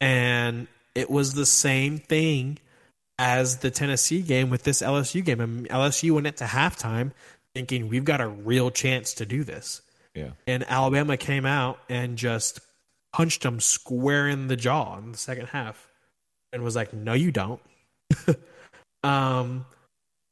[0.00, 2.58] And it was the same thing
[3.18, 5.40] as the Tennessee game with this LSU game.
[5.40, 7.12] And LSU went into halftime
[7.54, 9.80] thinking we've got a real chance to do this.
[10.14, 10.30] Yeah.
[10.46, 12.60] And Alabama came out and just
[13.12, 15.88] punched them square in the jaw in the second half
[16.52, 17.60] and was like, no, you don't.
[19.02, 19.66] um,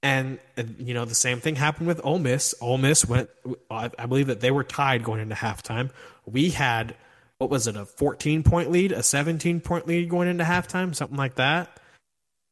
[0.02, 0.38] and,
[0.78, 2.54] you know, the same thing happened with Ole Miss.
[2.60, 3.30] Ole Miss went,
[3.70, 5.90] I, I believe that they were tied going into halftime.
[6.26, 6.94] We had,
[7.38, 11.16] what was it, a 14 point lead, a 17 point lead going into halftime, something
[11.16, 11.80] like that.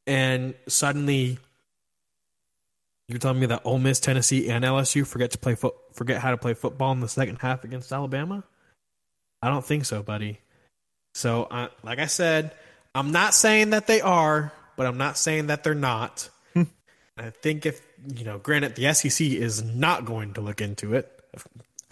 [0.06, 1.38] And suddenly,
[3.08, 6.30] you're telling me that Ole Miss, Tennessee, and LSU forget to play foot, forget how
[6.30, 8.44] to play football in the second half against Alabama?
[9.42, 10.40] I don't think so, buddy.
[11.14, 12.52] So, uh, like I said,
[12.94, 16.28] I'm not saying that they are, but I'm not saying that they're not.
[16.56, 17.80] I think if
[18.16, 21.22] you know, granted, the SEC is not going to look into it.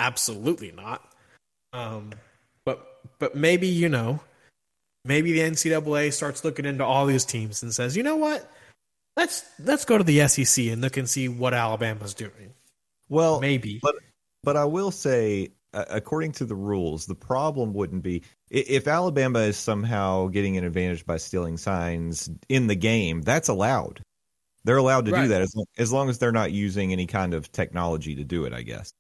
[0.01, 1.09] Absolutely not.
[1.73, 2.11] Um,
[2.65, 4.19] but but maybe you know,
[5.05, 8.51] maybe the NCAA starts looking into all these teams and says, you know what,
[9.17, 12.55] let's let's go to the SEC and look and see what Alabama's doing.
[13.09, 13.95] Well, maybe, but
[14.43, 19.57] but I will say, according to the rules, the problem wouldn't be if Alabama is
[19.57, 23.23] somehow getting an advantage by stealing signs in the game.
[23.23, 24.03] That's allowed.
[24.65, 25.23] They're allowed to Right.
[25.23, 28.25] do that as long, as long as they're not using any kind of technology to
[28.25, 28.53] do it.
[28.53, 28.93] I guess.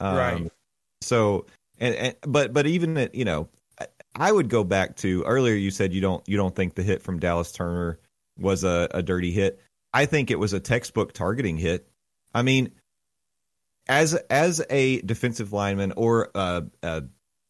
[0.00, 0.52] Um, Right.
[1.00, 1.46] So
[1.78, 3.48] and, and but but even at, you know,
[3.80, 5.54] I- I would go back to earlier.
[5.54, 7.98] You said you don't you don't think the hit from Dallas Turner
[8.38, 9.60] was a, a dirty hit.
[9.94, 11.88] I think it was a textbook targeting hit.
[12.34, 12.72] I mean,
[13.88, 17.04] as as a defensive lineman or a, a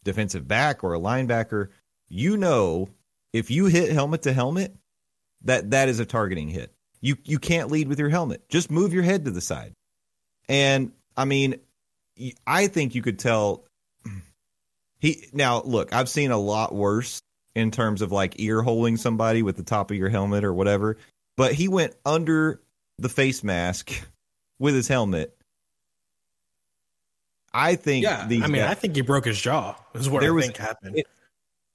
[0.05, 1.69] defensive back or a linebacker,
[2.09, 2.89] you know
[3.33, 4.75] if you hit helmet to helmet,
[5.45, 6.73] that that is a targeting hit.
[7.01, 8.49] You you can't lead with your helmet.
[8.49, 9.73] Just move your head to the side.
[10.49, 11.57] And I mean,
[12.47, 13.65] I think you could tell.
[14.99, 15.93] He now look.
[15.93, 17.21] I've seen a lot worse
[17.57, 20.97] in terms of like ear holding somebody with the top of your helmet or whatever.
[21.37, 22.61] But he went under
[22.99, 23.91] the face mask
[24.61, 25.37] with his helmet.
[27.55, 28.27] I think yeah.
[28.27, 29.77] these I mean, guys- I think he broke his jaw.
[29.95, 30.99] Is what There I was- think happened.
[30.99, 31.07] it-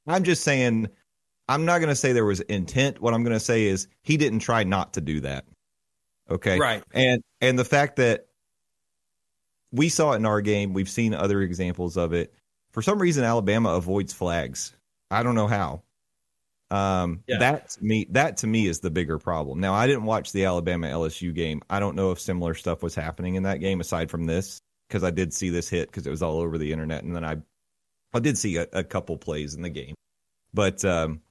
[0.08, 0.88] I'm just saying,
[1.50, 3.02] I'm not going to say there was intent.
[3.02, 5.46] What I'm going to say is he didn't try not to do that.
[6.30, 6.58] Okay.
[6.60, 6.84] Right.
[6.94, 8.28] And and the fact that
[9.72, 12.34] we saw it in our game, we've seen other examples of it.
[12.72, 14.74] For some reason, Alabama avoids flags.
[15.12, 15.84] I don't know how.
[16.70, 17.40] Um, Yeah.
[17.40, 19.60] that to me, that to me is the bigger problem.
[19.60, 21.62] Now, I didn't watch the Alabama LSU game.
[21.70, 25.04] I don't know if similar stuff was happening in that game aside from this, because
[25.04, 27.38] I did see this hit because it was all over the internet, and then I,
[28.14, 29.96] I did see a, a couple plays in the game,
[30.54, 31.22] but um,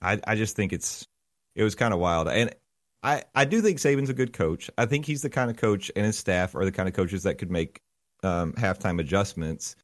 [0.00, 1.06] I, I just think it's,
[1.54, 2.54] it was kind of wild, and
[3.02, 4.70] I, I do think Saban's a good coach.
[4.78, 7.24] I think he's the kind of coach, and his staff are the kind of coaches
[7.24, 7.80] that could make
[8.22, 9.74] um, halftime adjustments.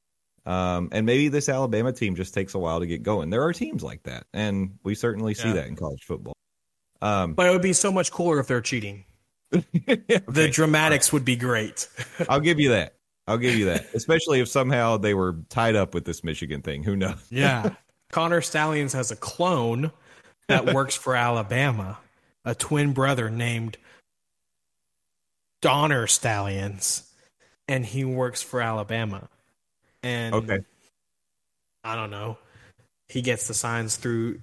[0.46, 3.28] Um, and maybe this Alabama team just takes a while to get going.
[3.28, 5.54] There are teams like that, and we certainly see Yeah.
[5.54, 6.32] that in college football.
[7.02, 9.04] Um, But it would be so much cooler if they're cheating.
[9.86, 11.88] The okay, dramatics would be great.
[12.28, 12.94] I'll give you that.
[13.26, 13.86] I'll give you that.
[13.94, 16.82] Especially if somehow they were tied up with this Michigan thing.
[16.82, 17.16] Who knows?
[17.30, 17.70] Yeah.
[18.10, 19.92] Connor Stalions has a clone
[20.48, 21.98] that works for Alabama,
[22.46, 23.76] a twin brother named
[25.60, 27.12] Donner Stallions,
[27.68, 29.28] and he works for Alabama.
[30.02, 30.60] And Okay.
[31.84, 32.38] I don't know.
[33.08, 34.40] He gets the signs through.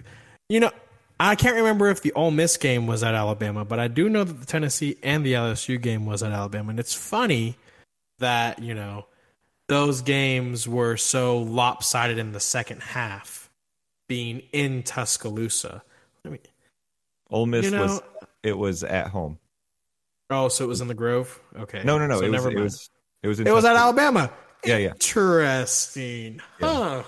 [0.48, 0.70] You know,
[1.18, 4.22] I can't remember if the Ole Miss game was at Alabama, but I do know
[4.24, 6.70] that the Tennessee and the LSU game was at Alabama.
[6.70, 7.56] And it's funny
[8.18, 9.06] that, you know,
[9.68, 13.50] those games were so lopsided in the second half,
[14.08, 15.82] being in Tuscaloosa.
[16.24, 16.38] I mean,
[17.30, 18.02] Ole Miss You know- was
[18.42, 19.38] it was at home.
[20.30, 21.40] oh, so it was in the Grove?
[21.58, 21.82] Okay.
[21.82, 22.18] No, no, no.
[22.20, 22.64] So it was never it mind.
[22.64, 22.90] was
[23.22, 24.30] it was in It was at Alabama.
[24.64, 24.92] Yeah, yeah.
[24.92, 26.40] Interesting.
[26.60, 26.66] Yeah.
[26.68, 27.02] Huh.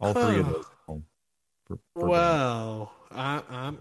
[0.00, 1.04] All three of those at home.
[1.66, 3.78] For- for Well, I, I'm,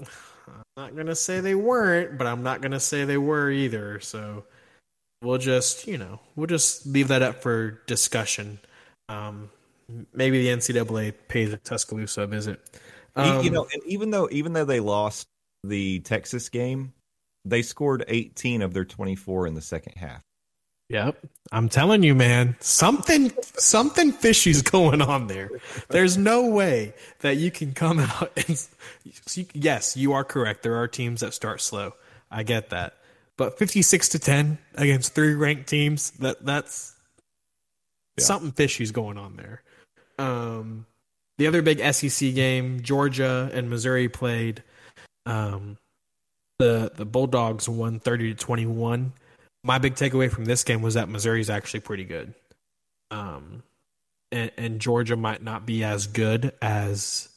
[0.48, 4.00] I'm not gonna say they weren't, but I'm not gonna say they were either.
[4.00, 4.44] So
[5.22, 8.60] we'll just, you know, we'll just leave that up for discussion.
[9.10, 9.50] Um,
[10.14, 12.60] maybe the NCAA pays a Tuscaloosa a visit.
[13.16, 15.28] Um, you know, and even though even though they lost
[15.64, 16.94] the Texas game,
[17.46, 20.22] they scored 18 of their 24 in the second half.
[20.90, 21.18] Yep.
[21.52, 25.50] I'm telling you, man, something something fishy's going on there.
[25.90, 28.68] There's no way that you can come out and
[29.54, 30.64] yes, you are correct.
[30.64, 31.94] There are teams that start slow.
[32.30, 32.96] I get that.
[33.38, 36.94] But 56 to 10 against three ranked teams, that that's
[38.18, 38.26] Yeah.
[38.26, 39.64] something fishy's going on there.
[40.20, 40.86] Um
[41.40, 44.64] the other big SEC game, Georgia and Missouri played
[45.26, 45.78] um
[46.60, 49.14] the the Bulldogs won 30 to 21
[49.64, 52.34] my big takeaway from this game was that Missouri's actually pretty good.
[53.12, 53.64] Um,
[54.32, 57.30] and, and Georgia might not be as good as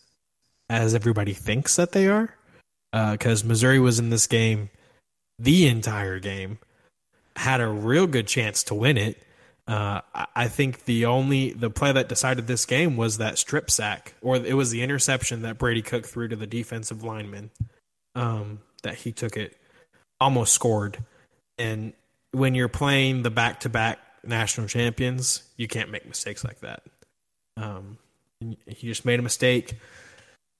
[0.68, 2.34] as everybody thinks that they are,
[2.92, 4.68] because Missouri was in this game
[5.38, 6.58] the entire game,
[7.36, 9.22] had a real good chance to win it.
[9.68, 13.70] Uh, I- I think the only the play that decided this game was that strip
[13.70, 17.50] sack, or it was the interception that Brady Cook threw to the defensive lineman.
[18.14, 19.56] Um, that he took it,
[20.20, 20.98] almost scored,
[21.58, 21.92] and
[22.37, 26.83] when you're playing the back to back national champions, you can't make mistakes like that.
[27.57, 27.96] Um,
[28.66, 29.72] he just made a mistake,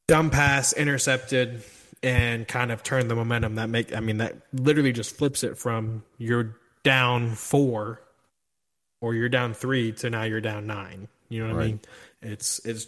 [0.09, 1.63] dumb pass, intercepted,
[2.03, 3.57] and kind of turned the momentum.
[3.57, 8.01] That make I mean that literally just flips it from you're down four
[9.03, 11.09] or you're down three to now you're down nine.
[11.29, 11.81] You know what I mean?
[12.23, 12.87] It's it's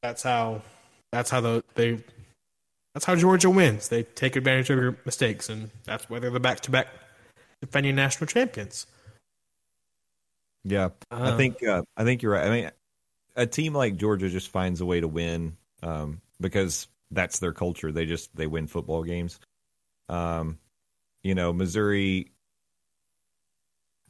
[0.00, 0.62] that's how
[1.10, 1.98] that's how the, they
[2.92, 3.88] that's how Georgia wins.
[3.88, 6.86] They take advantage of your mistakes, and that's why they're the back-to-back
[7.64, 8.86] defending national champions.
[10.64, 10.90] Yeah,
[11.22, 12.46] I Um, think uh, I think you're right.
[12.46, 12.70] I mean,
[13.36, 17.92] a team like Georgia just finds a way to win um, because that's their culture.
[17.92, 19.40] They just they win football games.
[20.08, 20.58] Um,
[21.24, 22.32] you know, Missouri.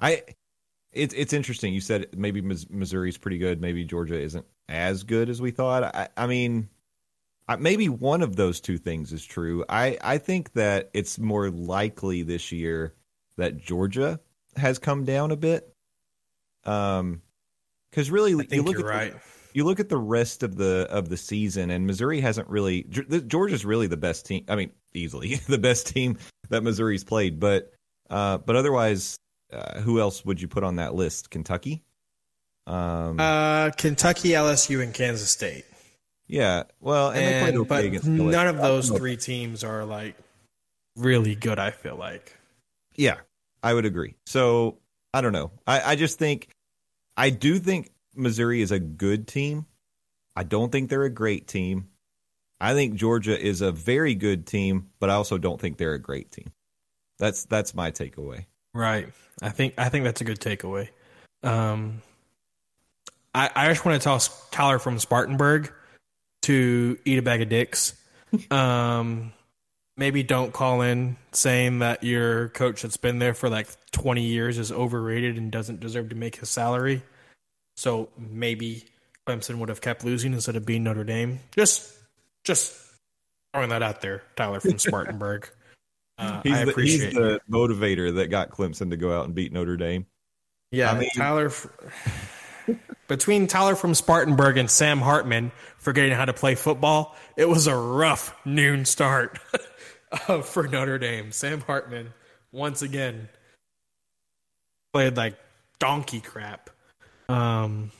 [0.01, 0.23] I
[0.93, 1.75] it's it's interesting.
[1.75, 3.61] You said maybe Mis- Missouri's pretty good.
[3.61, 5.85] Maybe Georgia isn't as good as we thought.
[5.85, 6.69] I, I mean,
[7.49, 9.65] I, maybe one of those two things is true.
[9.69, 12.95] I I think that it's more likely this year
[13.37, 14.21] that Georgia
[14.57, 15.73] has come down a bit.
[16.65, 17.23] Um,
[17.91, 19.13] because really, you look at right.
[19.13, 19.21] the,
[19.53, 22.83] you look at the rest of the of the season, and Missouri hasn't really.
[22.83, 24.45] Georgia's really the best team.
[24.49, 26.19] I mean, easily the best team
[26.49, 27.39] that Missouri's played.
[27.39, 27.73] But
[28.11, 29.17] uh, but otherwise,
[29.53, 31.31] uh, who else would you put on that list?
[31.31, 31.85] Kentucky.
[32.67, 35.65] Um, Uh, Kentucky, LSU, and Kansas State.
[36.27, 36.65] yeah.
[36.81, 40.17] Well, and, they played okay but none of those three teams are like
[40.97, 41.61] really good.
[41.61, 42.37] I feel like.
[42.97, 43.17] Yeah,
[43.63, 44.15] I would agree.
[44.27, 44.79] So
[45.13, 45.51] I don't know.
[45.67, 46.49] I, I just think
[47.17, 49.67] I do think Missouri is a good team.
[50.37, 51.89] I don't think they're a great team.
[52.61, 55.99] I think Georgia is a very good team, but I also don't think they're a
[55.99, 56.53] great team.
[57.19, 58.47] That's that's my takeaway.
[58.73, 59.13] Right.
[59.43, 60.89] I think I think that's a good takeaway.
[61.43, 62.03] Um,
[63.35, 64.19] I I just want to tell
[64.51, 65.73] Tyler from Spartanburg
[66.43, 67.95] to eat a bag of dicks.
[68.51, 69.33] Um,
[69.97, 74.59] maybe don't call in saying that your coach that's been there for like 20 years
[74.59, 77.03] is overrated and doesn't deserve to make his salary.
[77.77, 78.85] So maybe
[79.27, 81.41] Clemson would have kept losing instead of being Notre Dame.
[81.57, 81.93] Just
[82.45, 82.77] just
[83.53, 85.49] throwing that out there, Tyler from Spartanburg.
[86.19, 89.53] Uh, He's, I the, he's the motivator that got Clemson to go out and beat
[89.53, 90.07] Notre Dame.
[90.71, 91.51] Yeah, I mean- Tyler.
[93.07, 97.77] Between Tyler from Spartanburg and Sam Hartman forgetting how to play football, it was a
[97.77, 99.39] rough noon start
[100.29, 101.33] uh, for Notre Dame.
[101.33, 102.13] Sam Hartman,
[102.53, 103.29] once again,
[104.93, 105.37] played like
[105.79, 106.71] donkey crap.
[107.29, 107.91] Um,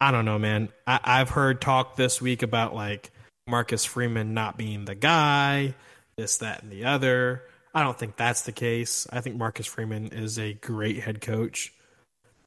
[0.00, 0.68] I don't know, man.
[0.86, 3.10] I, I've heard talk this week about like
[3.46, 5.74] Marcus Freeman not being the guy,
[6.16, 7.42] this, that, and the other.
[7.74, 9.06] I don't think that's the case.
[9.10, 11.72] I think Marcus Freeman is a great head coach.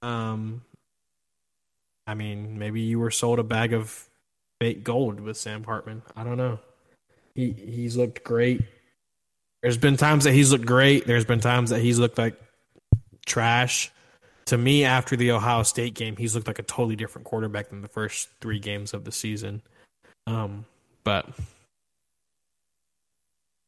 [0.02, 0.62] Um,
[2.06, 4.08] I mean, maybe you were sold a bag of
[4.62, 6.02] fake gold with Sam Hartman.
[6.16, 6.60] I don't know.
[7.38, 8.62] He he's looked great.
[9.62, 11.06] There's been times that he's looked great.
[11.06, 12.36] There's been times that he's looked like
[13.28, 13.92] trash.
[14.48, 17.82] To me, after the Ohio State game, he's looked like a totally different quarterback than
[17.82, 19.62] the first three games of the season.
[20.26, 20.66] Um,
[21.04, 21.30] but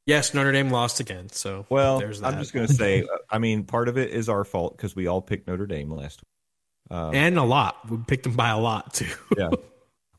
[0.08, 1.29] yes, Notre Dame lost again.
[1.29, 2.34] So Well, there's that.
[2.34, 4.95] I'm just going to say, uh, I mean, part of it is our fault because
[4.95, 6.97] we all picked Notre Dame last week.
[6.97, 7.88] Um, and a lot.
[7.88, 9.13] We picked them by a lot too.
[9.38, 9.51] yeah.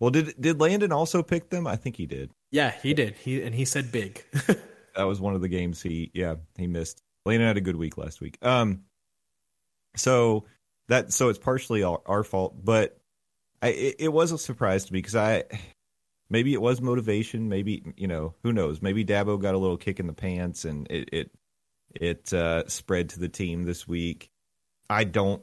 [0.01, 1.67] Well, did did Landon also pick them?
[1.67, 2.31] I think he did.
[2.51, 3.15] yeah, he did.
[3.17, 4.25] He and he said big.
[4.97, 7.01] That was one of the games he yeah he missed.
[7.25, 8.37] Landon had a good week last week.
[8.43, 8.83] Um,
[9.95, 10.47] so
[10.89, 12.99] that so it's partially our, our fault, but
[13.63, 15.45] I it, it was a surprise to me because I
[16.29, 20.01] maybe it was motivation, maybe you know who knows, maybe Dabo got a little kick
[20.01, 21.31] in the pants and it it
[21.95, 24.29] it uh, spread to the team this week.
[24.91, 25.41] I don't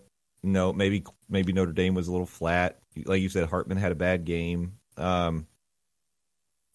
[0.48, 0.74] know.
[0.74, 2.80] Maybe maybe Notre Dame was a little flat.
[3.06, 4.74] Like you said, Hartman had a bad game.
[4.98, 5.48] Um,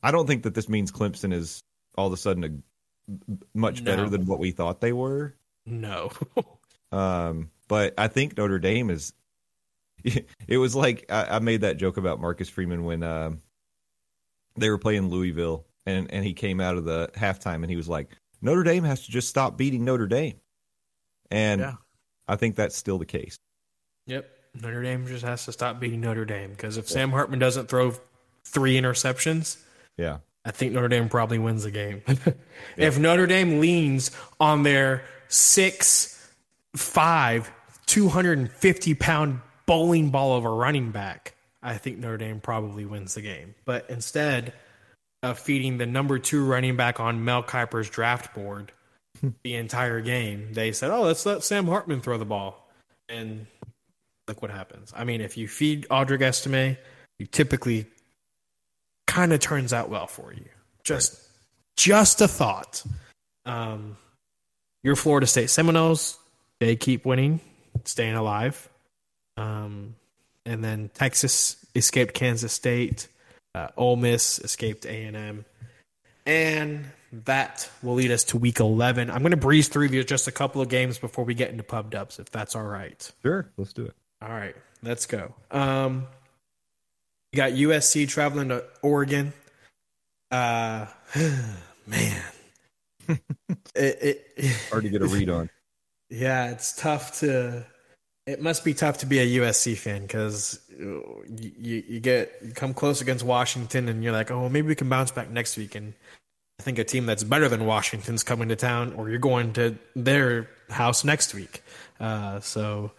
[0.02, 1.62] I don't think that this means Clemson is
[1.96, 3.16] all of a sudden a
[3.54, 5.34] much better than what we thought they were.
[5.66, 6.10] no.
[6.92, 9.14] Um, but I think Notre Dame is.
[10.46, 13.40] It was like I, I made that joke about Marcus Freeman when um,
[14.56, 17.88] they were playing Louisville, and and he came out of the halftime and he was
[17.88, 18.10] like,
[18.42, 20.38] Notre Dame has to just stop beating Notre Dame,
[21.30, 21.74] and Yeah.
[22.28, 23.38] I think that's still the case.
[24.06, 24.28] Yep.
[24.60, 27.94] Notre Dame just has to stop beating Notre Dame because if Sam Hartman doesn't throw
[28.44, 29.56] three interceptions,
[29.96, 32.02] Yeah, I think Notre Dame probably wins the game.
[32.76, 34.10] If Notre Dame leans
[34.40, 36.32] on their six,
[36.76, 37.50] five,
[37.86, 43.22] 250 pound bowling ball of a running back, I think Notre Dame probably wins the
[43.22, 43.54] game.
[43.64, 44.52] But instead
[45.22, 48.72] of feeding the number two running back on Mel Kiper's draft board
[49.44, 52.68] the entire game, they said, oh, let's let Sam Hartman throw the ball.
[53.08, 53.46] And
[54.32, 54.94] look what happens.
[54.96, 56.78] I mean, if you feed Audric Estime,
[57.18, 57.84] you typically
[59.06, 60.46] kind of turns out well for you.
[60.84, 61.20] Just
[61.76, 62.82] just a thought.
[63.44, 63.98] Um,
[64.82, 66.18] your Florida State Seminoles,
[66.60, 67.40] they keep winning,
[67.84, 68.70] staying alive.
[69.36, 69.96] Um,
[70.46, 73.08] and then Texas escaped Kansas State.
[73.54, 75.44] Uh, Ole Miss escaped A and M,
[76.24, 79.10] and that will lead us to Week 11.
[79.10, 81.90] I'm going to breeze through just a couple of games before we get into pub
[81.90, 83.12] dubs, if that's all right.
[83.20, 83.94] sure, let's do it.
[84.22, 84.54] All right,
[84.84, 85.34] let's go.
[85.50, 86.06] Um,
[87.32, 89.32] you got USC traveling to Oregon.
[90.30, 90.86] Uh,
[91.86, 92.22] man,
[93.08, 95.50] it, it Hard to get a read on.
[96.10, 97.66] yeah, it's tough to.
[98.28, 102.52] It must be tough to be a USC fan because you, you you get you
[102.52, 105.74] come close against Washington and you're like, oh, maybe we can bounce back next week.
[105.74, 105.94] And
[106.60, 109.76] I think a team that's better than Washington's coming to town, or you're going to
[109.96, 111.64] their house next week.
[111.98, 112.92] Uh, so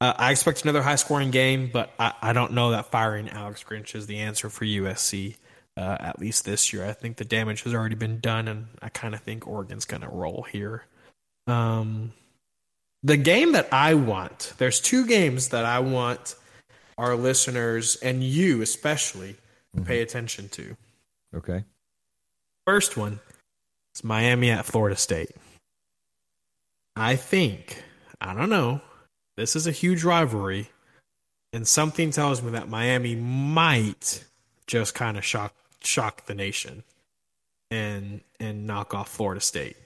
[0.00, 3.64] uh, I expect another high scoring game, but I, I don't know that firing Alex
[3.64, 5.36] Grinch is the answer for USC.
[5.76, 8.88] Uh, at least this year, I think the damage has already been done, and I
[8.88, 10.84] kind of think Oregon's going to roll here.
[11.46, 12.12] Um,
[13.02, 16.34] the game that I want, there's two games that I want
[16.96, 19.36] our listeners and you especially
[19.74, 20.76] to pay attention to.
[21.34, 21.64] Okay.
[22.66, 23.20] First one
[23.94, 25.30] is Miami at Florida State.
[26.96, 27.82] I think,
[28.20, 28.80] I don't know,
[29.38, 30.68] this is a huge rivalry,
[31.52, 34.24] and something tells me that Miami might
[34.66, 36.82] just kind of shock shock the nation
[37.70, 39.76] and and knock off Florida State.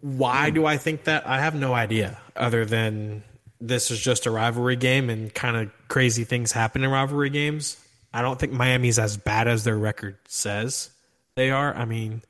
[0.00, 1.26] Why do I think that?
[1.26, 3.24] I have no idea other than
[3.60, 7.76] this is just a rivalry game and kind of crazy things happen in rivalry games.
[8.14, 10.90] I don't think Miami's as bad as their record says
[11.34, 11.74] they are.
[11.74, 12.22] I mean,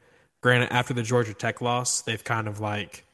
[0.43, 3.05] granted, after the Georgia Tech loss, they've kind of like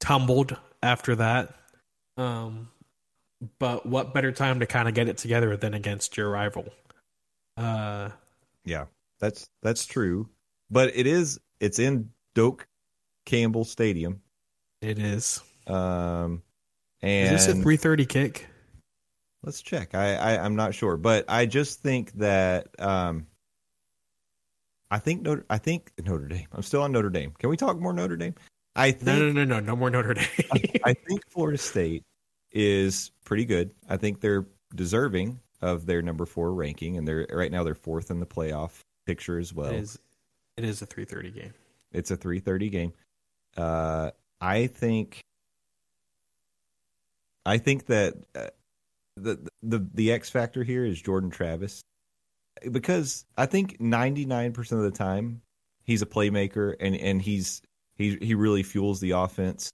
[0.00, 1.54] tumbled after that.
[2.16, 2.68] Um,
[3.58, 6.66] but what better time to kind of get it together than against your rival?
[7.56, 8.10] Uh,
[8.64, 8.86] Yeah,
[9.18, 10.28] that's that's true.
[10.70, 12.66] But it is it's in Doak
[13.26, 14.20] Campbell Stadium.
[14.80, 15.40] it is.
[15.66, 16.42] Um
[17.02, 18.46] Is and this a three thirty kick?
[19.42, 19.94] let's check.
[19.94, 23.26] I, I I'm not sure, but I just think that um
[24.90, 26.46] I think Notre I think Notre Dame.
[26.52, 27.32] I'm still on Notre Dame.
[27.38, 28.34] Can we talk more Notre Dame?
[28.76, 30.26] I think No, no, no, no, no more Notre Dame.
[30.84, 32.02] I think Florida State
[32.52, 33.70] is pretty good.
[33.88, 38.10] I think they're deserving of their number four ranking, and they're right now they're fourth
[38.10, 39.70] in the playoff picture as well.
[39.70, 39.98] it is.
[40.56, 41.54] It is a three thirty game.
[41.92, 42.92] It's a three thirty game.
[43.56, 44.10] Uh,
[44.40, 45.20] I think.
[47.46, 48.48] I think that uh,
[49.16, 51.82] the the the X factor here is Jordan Travis,
[52.70, 55.42] because I think ninety nine percent of the time
[55.84, 57.62] he's a playmaker and and he's
[57.96, 59.70] he he really fuels the offense,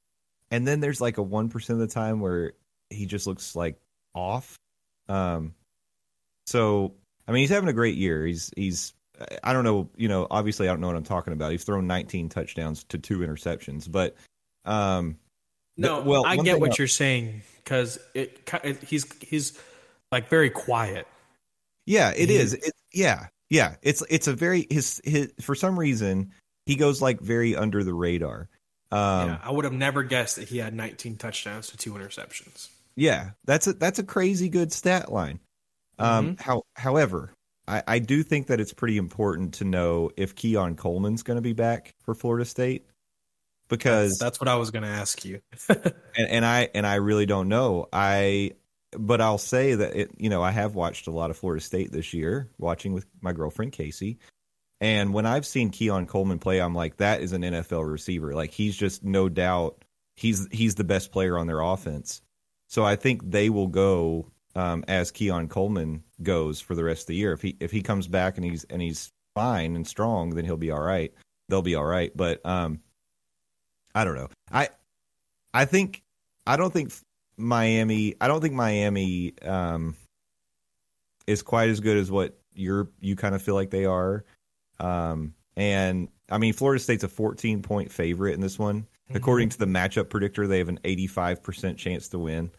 [0.50, 2.52] and then there's like a one percent of the time where
[2.90, 3.80] he just looks like
[4.14, 4.56] off.
[5.08, 5.54] Um,
[6.46, 6.94] so
[7.28, 8.26] I mean he's having a great year.
[8.26, 8.92] He's he's
[9.42, 11.50] I don't know, you know, obviously I don't know what I'm talking about.
[11.52, 14.16] He's thrown 19 touchdowns to two interceptions, but
[14.64, 15.18] um
[15.76, 19.58] No, well, I get what I- you're saying because it, it he's he's
[20.10, 21.06] like very quiet.
[21.86, 22.54] yeah, it He- is.
[22.54, 23.26] It, yeah.
[23.50, 26.32] Yeah, it's it's a very his his for some reason
[26.66, 28.48] he goes like very under the radar.
[28.92, 32.68] Um yeah, I would have never guessed that he had 19 touchdowns to two interceptions.
[32.96, 35.40] Yeah, that's a that's a crazy good stat line.
[35.98, 36.42] Um, Mm-hmm.
[36.42, 37.32] how however,
[37.68, 41.42] I, I do think that it's pretty important to know if Keon Coleman's going to
[41.42, 42.86] be back for Florida State
[43.70, 45.40] because That's what I was going to ask you.
[45.68, 47.88] and, and I and I really don't know.
[47.92, 48.52] I
[48.98, 51.92] but I'll say that it you know I have watched a lot of Florida State
[51.92, 54.18] this year, watching with my girlfriend Casey.
[54.80, 58.34] And when I've seen Keon Coleman play, I'm like, that is an NFL receiver.
[58.34, 59.84] Like he's just no doubt
[60.16, 62.22] he's he's the best player on their offense.
[62.68, 67.06] So I think they will go um, as Keon Coleman goes for the rest of
[67.08, 67.32] the year.
[67.32, 70.56] If he if he comes back and he's and he's fine and strong, then he'll
[70.56, 71.12] be all right.
[71.48, 72.12] They'll be all right.
[72.14, 72.80] But um,
[73.94, 74.28] I don't know.
[74.50, 74.68] I
[75.52, 76.02] I think
[76.46, 76.92] I don't think
[77.36, 78.14] Miami.
[78.20, 79.96] I don't think Miami um,
[81.26, 82.88] is quite as good as what you're.
[83.00, 84.24] You kind of feel like they are.
[84.80, 88.86] Um, and I mean, Florida State's a 14 point favorite in this one.
[89.12, 92.50] According to the matchup predictor, they have an 85 percent chance to win.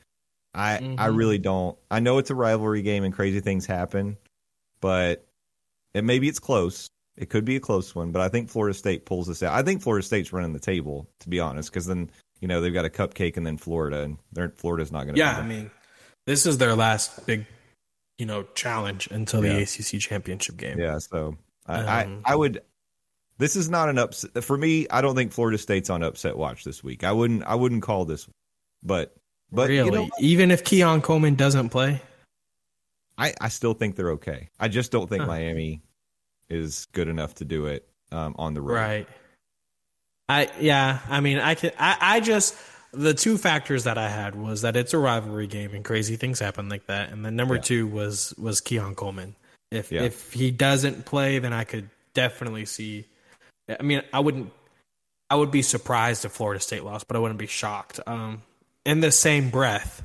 [0.53, 1.17] I I Mhm.
[1.17, 1.77] really don't.
[1.89, 4.17] I know it's a rivalry game and crazy things happen,
[4.81, 5.25] but
[5.93, 6.89] and maybe it's close.
[7.17, 9.53] It could be a close one, but I think Florida State pulls this out.
[9.53, 12.09] I think Florida State's running the table, to be honest, because then
[12.41, 15.19] you know they've got a cupcake and then Florida, and they're, Florida's not going to.
[15.19, 15.71] yeah, I mean,
[16.25, 17.45] this is their last big,
[18.17, 20.79] you know, challenge until the ACC championship game.
[20.79, 20.97] yeah.
[20.97, 21.37] So I,
[21.67, 21.85] Um,
[22.25, 22.61] I I would.
[23.37, 24.87] This is not an upset for me.
[24.89, 27.03] I don't think Florida State's on upset watch this week.
[27.03, 27.43] I wouldn't.
[27.43, 28.27] I wouldn't call this,
[28.83, 29.15] but
[29.51, 32.01] but really, you know, even if Keon Coleman doesn't play,
[33.17, 34.49] I I still think they're okay.
[34.59, 35.27] I just don't think Huh.
[35.27, 35.81] Miami
[36.49, 38.75] is good enough to do it um, on the road.
[38.75, 39.07] right?
[40.29, 41.71] I yeah, I mean, I can.
[41.79, 42.55] I, I just
[42.93, 46.39] the two factors that I had was that it's a rivalry game and crazy things
[46.39, 47.61] happen like that, and then number Yeah.
[47.61, 49.35] two was was Keon Coleman.
[49.71, 50.03] If Yeah.
[50.03, 53.05] if he doesn't play, then I could definitely see.
[53.67, 54.51] I mean, I wouldn't.
[55.29, 58.01] I would be surprised if Florida State lost, but I wouldn't be shocked.
[58.05, 58.41] Um,
[58.85, 60.03] in the same breath,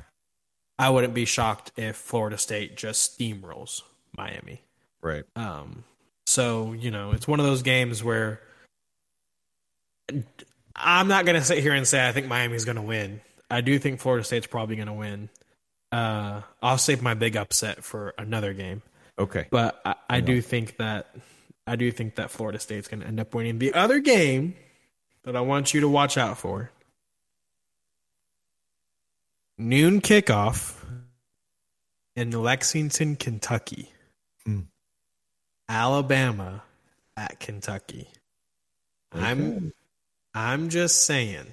[0.79, 3.81] I wouldn't be shocked if Florida State just steamrolls
[4.15, 4.61] Miami.
[5.01, 5.25] Right.
[5.35, 5.83] Um,
[6.27, 8.41] So, you know, it's one of those games where
[10.75, 13.21] I'm not going to sit here and say I think Miami's going to win.
[13.49, 15.29] I do think Florida State's probably going to win.
[15.91, 18.81] Uh, I'll save my big upset for another game.
[19.19, 19.47] Okay.
[19.49, 21.15] But I, I do think that
[21.65, 23.59] I do think that Florida State's going to end up winning.
[23.59, 24.55] The other game
[25.23, 26.71] that I want you to watch out for
[29.57, 30.75] noon kickoff
[32.15, 33.91] in Lexington, Kentucky.
[34.45, 34.61] Hmm.
[35.67, 36.63] Alabama
[37.17, 38.07] at Kentucky.
[39.13, 39.73] I'm
[40.33, 41.47] I'm just saying.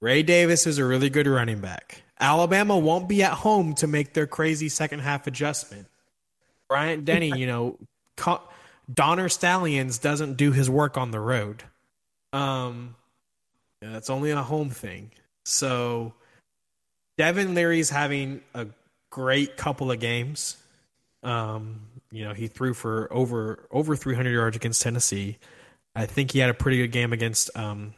[0.00, 2.02] Ray Davis is a really good running back.
[2.18, 5.86] Alabama won't be at home to make their crazy second half adjustment.
[6.68, 7.78] Bryant Denny, you know,
[8.16, 11.62] Connor Stalions doesn't do his work on the road.
[12.32, 12.96] Um,
[13.80, 15.10] that's only a home thing.
[15.44, 16.14] So
[17.18, 18.66] Devin Leary's having a
[19.10, 20.56] great couple of games.
[21.22, 25.38] Um, you know, he threw for over over 300 yards against Tennessee.
[25.94, 27.94] I think he had a pretty good game against um,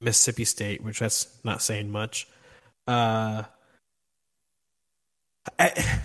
[0.00, 2.28] Mississippi State, which that's not saying much.
[2.86, 3.44] Uh,
[5.58, 6.00] I,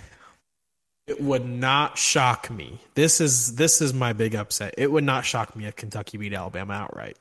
[1.08, 2.80] it would not shock me.
[2.96, 4.74] This is this is my big upset.
[4.78, 7.18] It would not shock me if Kentucky beat Alabama outright.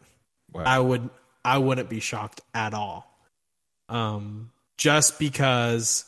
[0.53, 0.65] Wow.
[0.65, 1.11] I would
[1.45, 3.11] I wouldn't be shocked at all.
[3.89, 6.07] Um, just because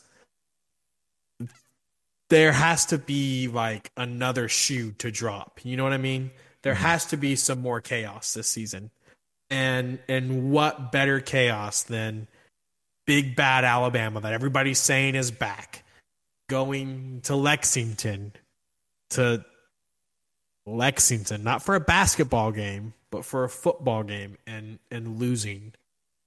[2.30, 5.60] there has to be like another shoe to drop.
[5.62, 6.30] You know what I mean?
[6.62, 6.82] There mm-hmm.
[6.82, 8.90] has to be some more chaos this season.
[9.50, 12.26] And and what better chaos than
[13.06, 15.84] big bad Alabama that everybody's saying is back
[16.48, 18.32] going to Lexington
[19.10, 19.44] to
[20.66, 25.74] Lexington, not for a basketball game, but for a football game and and losing.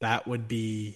[0.02, 0.96] That would be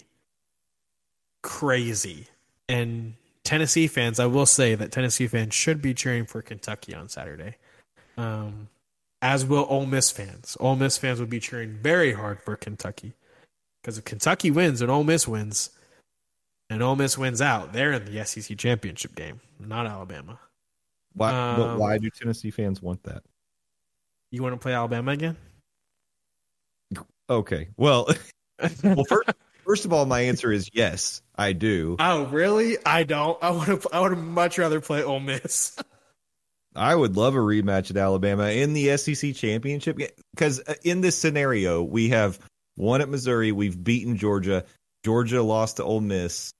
[1.41, 2.27] crazy.
[2.69, 7.09] And Tennessee fans, I will say that Tennessee fans should be cheering for Kentucky on
[7.09, 7.57] Saturday.
[8.17, 8.69] Um,
[9.21, 10.55] as will Ole Miss fans.
[10.59, 13.13] Ole Miss fans would be cheering very hard for Kentucky.
[13.81, 15.71] Because if Kentucky wins and Ole Miss wins,
[16.73, 20.39] and Ole Miss wins out, they're in the SEC championship game, not Alabama.
[21.13, 21.31] Why?
[21.31, 23.23] Um, but why do Tennessee fans want that?
[24.31, 25.37] You want to play Alabama again?
[27.29, 27.69] Okay.
[27.77, 28.09] Well,
[28.83, 29.29] well, first,
[29.63, 31.95] first of all, my answer is yes, I do.
[31.99, 32.77] Oh, really?
[32.83, 33.37] I don't.
[33.43, 33.85] I would.
[33.93, 35.77] I would much rather play Ole Miss.
[36.75, 40.09] I would love a rematch at Alabama in the SEC championship game.
[40.33, 42.39] because uh, in this scenario we have
[42.75, 44.65] one at Missouri, we've beaten Georgia,
[45.05, 46.51] Georgia lost to Ole Miss,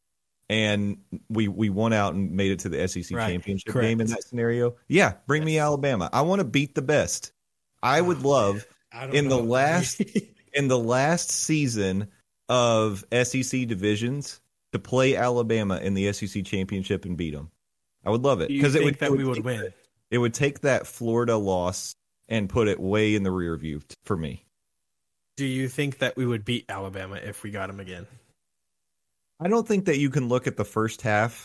[0.50, 0.98] and
[1.30, 3.32] we we won out and made it to the SEC right.
[3.32, 3.88] championship Correct.
[3.88, 4.76] game in that scenario.
[4.88, 5.48] Yeah, bring yes.
[5.48, 6.10] me Alabama.
[6.12, 7.32] I want to beat the best.
[7.82, 8.66] I would oh, love
[9.12, 10.02] in the last
[10.54, 12.08] in the last season
[12.50, 14.39] of SEC divisions
[14.72, 17.52] to play Alabama in the SEC championship and beat them.
[18.06, 19.62] I would love it because it would that it would we would win.
[19.62, 19.74] That,
[20.12, 21.96] it would take that Florida loss
[22.28, 24.46] and put it way in the rear view for me.
[25.36, 28.06] Do you think that we would beat Alabama if we got them again?
[29.44, 31.44] I don't think that you can look at the first half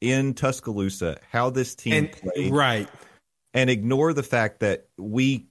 [0.00, 2.88] in Tuscaloosa how this team and, played, right,
[3.54, 5.46] and ignore the fact that we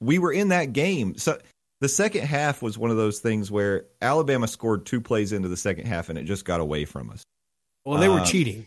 [0.00, 1.16] we were in that game.
[1.16, 1.38] So
[1.80, 5.56] the second half was one of those things where Alabama scored two plays into the
[5.56, 7.22] second half and it just got away from us.
[7.84, 8.66] Well, they were um, cheating.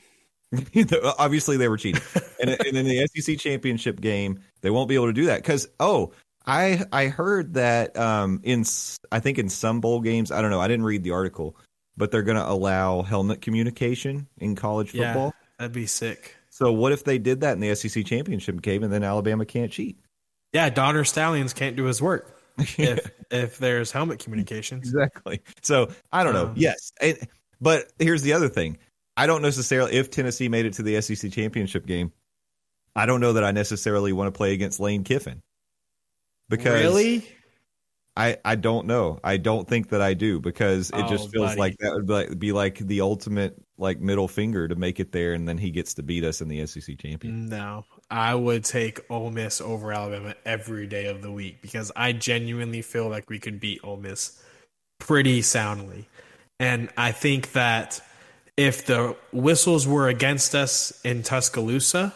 [1.20, 2.01] obviously, they were cheating,
[2.39, 5.68] and, and in the SEC championship game, they won't be able to do that because
[5.80, 6.14] oh,
[6.45, 8.64] I I heard that um in
[9.12, 11.58] I think in some bowl games I don't know I didn't read the article
[11.98, 15.34] but they're going to allow helmet communication in college football.
[15.36, 16.36] Yeah, that'd be sick.
[16.50, 19.72] So what if they did that in the SEC championship game and then Alabama can't
[19.72, 19.98] cheat?
[20.54, 24.88] Yeah, Connor Stalions can't do his work if if there's helmet communications.
[24.88, 25.41] Exactly.
[25.62, 26.48] So I don't know.
[26.48, 27.30] Um, yes, it,
[27.60, 28.78] but here's the other thing.
[29.16, 32.12] I don't necessarily if Tennessee made it to the SEC championship game.
[32.95, 35.41] I don't know that I necessarily want to play against Lane Kiffin.
[36.50, 37.28] Because really?
[38.18, 39.20] I, I don't know.
[39.24, 41.59] I don't think that I do because it oh, just feels buddy.
[41.59, 45.11] like that would be like, be like, the ultimate like middle finger to make it
[45.11, 47.47] there, and then he gets to beat us in the SEC champion.
[47.47, 52.11] No, I would take Ole Miss over Alabama every day of the week because I
[52.11, 54.41] genuinely feel like we could beat Ole Miss
[54.97, 56.09] pretty soundly,
[56.59, 58.01] and I think that
[58.57, 62.15] if the whistles were against us in Tuscaloosa,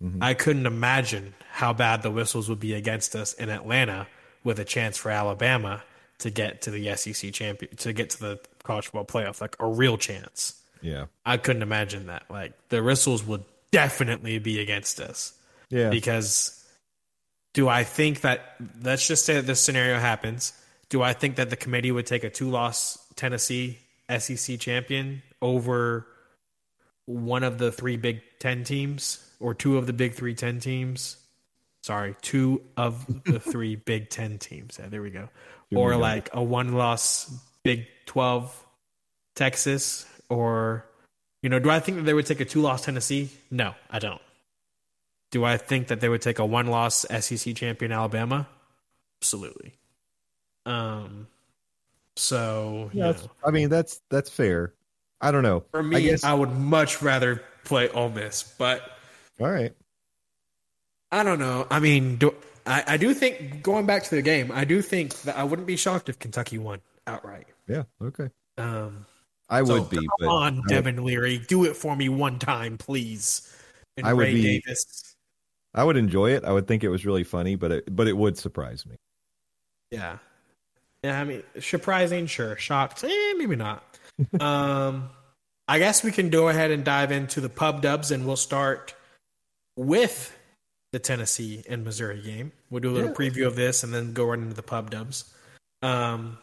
[0.00, 0.22] mm-hmm.
[0.22, 4.06] I couldn't imagine how bad the whistles would be against us in Atlanta
[4.44, 5.82] with a chance for Alabama
[6.18, 9.66] to get to the SEC champion to get to the college football playoff, like a
[9.66, 10.60] real chance.
[10.82, 12.24] Yeah, I couldn't imagine that.
[12.30, 15.32] Like the whistles would definitely be against us.
[15.68, 16.64] Yeah, because
[17.54, 20.52] do I think that let's just say that this scenario happens?
[20.88, 23.78] Do I think that the committee would take a two-loss Tennessee
[24.18, 26.06] SEC champion over
[27.06, 31.16] one of the three Big Ten teams or two of the Big Three Ten teams?
[31.82, 34.78] Sorry, two of the three Big Ten teams.
[34.78, 35.28] Yeah, there we go.
[35.74, 38.66] Or like a one loss Big 12
[39.36, 40.84] Texas, or,
[41.42, 43.30] you know, do I think that they would take a two loss Tennessee?
[43.50, 44.20] No, I don't.
[45.30, 48.48] Do I think that they would take a one loss SEC champion Alabama?
[49.22, 49.74] Absolutely.
[50.66, 51.28] Um,
[52.16, 53.12] so, yeah,
[53.44, 54.74] I mean, that's, that's fair.
[55.20, 55.64] I don't know.
[55.70, 56.24] For me, I, guess...
[56.24, 58.82] I would much rather play Ole Miss, but.
[59.40, 59.72] All right.
[61.12, 61.66] I don't know.
[61.70, 62.34] I mean, do,
[62.66, 65.66] I, I do think going back to the game, I do think that I wouldn't
[65.66, 67.46] be shocked if Kentucky won outright.
[67.66, 67.84] Yeah.
[68.02, 68.30] Okay.
[68.58, 69.06] Um,
[69.48, 69.96] I would be.
[70.20, 73.52] Come on, Devin Leary, do it for me one time, please.
[73.96, 74.60] And I would Ray be.
[74.60, 75.16] Davis.
[75.74, 76.44] I would enjoy it.
[76.44, 78.96] I would think it was really funny, but it but it would surprise me.
[79.90, 80.18] Yeah.
[81.02, 82.56] Yeah, I mean, surprising, sure.
[82.56, 83.82] Shocked, eh, maybe not.
[84.40, 85.08] um,
[85.66, 88.94] I guess we can go ahead and dive into the pub dubs, and we'll start
[89.76, 90.36] with
[90.92, 92.52] the Tennessee and Missouri game.
[92.70, 93.16] We'll do a little yeah.
[93.16, 95.32] preview of this and then go right into the pub dubs.
[95.82, 96.38] Um,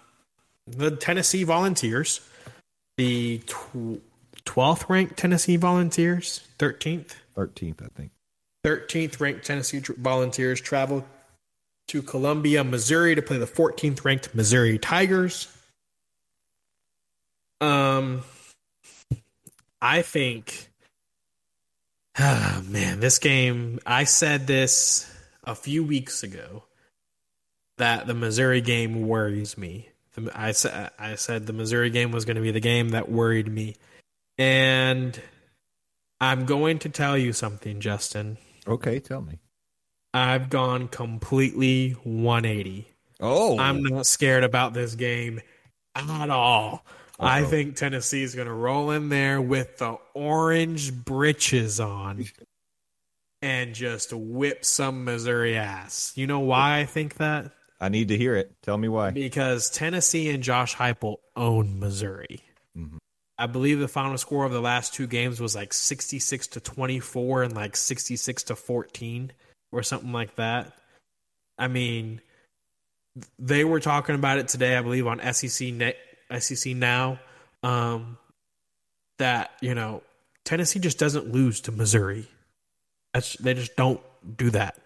[0.65, 2.21] the Tennessee Volunteers,
[2.97, 3.41] the
[4.45, 8.11] twelfth ranked Tennessee Volunteers, thirteenth, thirteenth, I think,
[8.63, 11.05] thirteenth ranked Tennessee Volunteers travel
[11.89, 15.53] to Columbia, Missouri, to play the fourteenth ranked Missouri Tigers.
[17.61, 18.23] Um,
[19.81, 20.66] I think
[22.19, 25.11] Oh, man, this game, I said this
[25.43, 26.63] a few weeks ago
[27.77, 29.89] that the Missouri game worries me.
[30.33, 30.53] I,
[30.97, 33.75] I said the Missouri game was going to be the game that worried me.
[34.39, 35.19] And
[36.19, 38.37] I'm going to tell you something, Justin.
[38.67, 39.39] Okay, tell me.
[40.13, 42.87] I've gone completely 180.
[43.19, 43.59] Oh.
[43.59, 45.41] I'm not scared about this game
[45.95, 46.83] at all.
[47.19, 52.25] I think Tennessee is going to roll in there with the orange britches on
[53.41, 56.13] and just whip some Missouri ass.
[56.15, 57.51] You know why I think that?
[57.79, 58.51] I need to hear it.
[58.61, 59.11] Tell me why.
[59.11, 62.41] Because Tennessee and Josh Heupel own Missouri.
[62.77, 62.97] Mm-hmm.
[63.39, 67.43] I believe the final score of the last two games was like 66 to 24
[67.43, 69.31] and like 66 to 14
[69.71, 70.73] or something like that.
[71.59, 72.21] I mean,
[73.37, 75.97] they were talking about it today, I believe, on SEC Net,
[76.39, 77.19] SEC now
[77.63, 78.17] um,
[79.19, 80.03] that you know
[80.45, 82.27] Tennessee just doesn't lose to Missouri.
[83.13, 84.01] That's they just don't
[84.37, 84.77] do that.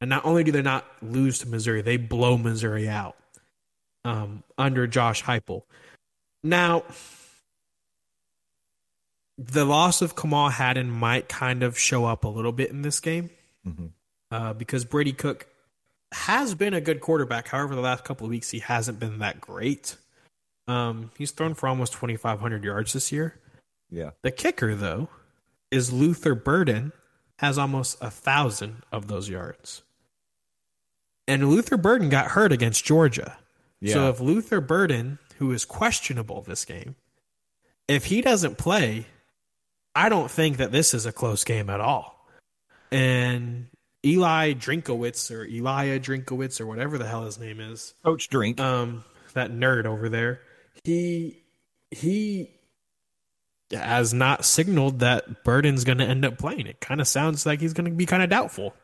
[0.00, 3.16] And not only do they not lose to Missouri, they blow Missouri out
[4.04, 5.62] um, under Josh Heupel.
[6.42, 6.84] Now,
[9.38, 13.00] the loss of Kamal Hadden might kind of show up a little bit in this
[13.00, 13.30] game
[13.66, 13.86] mm-hmm.
[14.30, 15.48] uh, because Brady Cook
[16.12, 17.48] has been a good quarterback.
[17.48, 19.96] However, the last couple of weeks he hasn't been that great.
[20.66, 23.40] Um, he's thrown for almost 2,500 yards this year.
[23.90, 24.10] Yeah.
[24.22, 25.08] The kicker, though,
[25.70, 26.92] is Luther Burden
[27.38, 29.82] has almost a thousand of those yards.
[31.26, 33.38] And Luther Burden got hurt against Georgia.
[33.80, 33.94] Yeah.
[33.94, 36.96] So if Luther Burden, who is questionable this game,
[37.88, 39.06] if he doesn't play,
[39.94, 42.28] I don't think that this is a close game at all.
[42.90, 43.66] And
[44.04, 49.04] Eli Drinkowitz or Elia Drinkowitz or whatever the hell his name is, Coach Drink, um,
[49.34, 50.40] that nerd over there
[50.82, 51.42] he
[51.90, 52.50] he
[53.70, 56.66] has not signaled that Burden's going to end up playing.
[56.66, 58.74] It kind of sounds like he's going to be kind of doubtful.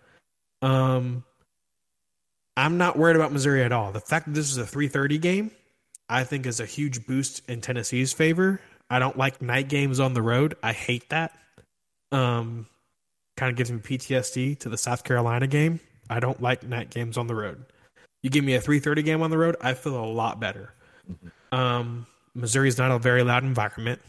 [0.62, 1.24] Um,
[2.56, 3.92] I'm not worried about Missouri at all.
[3.92, 5.50] The fact that this is a 3:30 game,
[6.08, 8.60] I think, is a huge boost in Tennessee's favor.
[8.88, 10.56] I don't like night games on the road.
[10.62, 11.32] I hate that.
[12.12, 12.66] Um,
[13.36, 15.80] kind of gives me PTSD to the South Carolina game.
[16.08, 17.64] I don't like night games on the road.
[18.22, 20.74] You give me a 3:30 game on the road, I feel a lot better.
[21.10, 21.28] Mm-hmm.
[21.52, 24.00] Um, Missouri is not a very loud environment,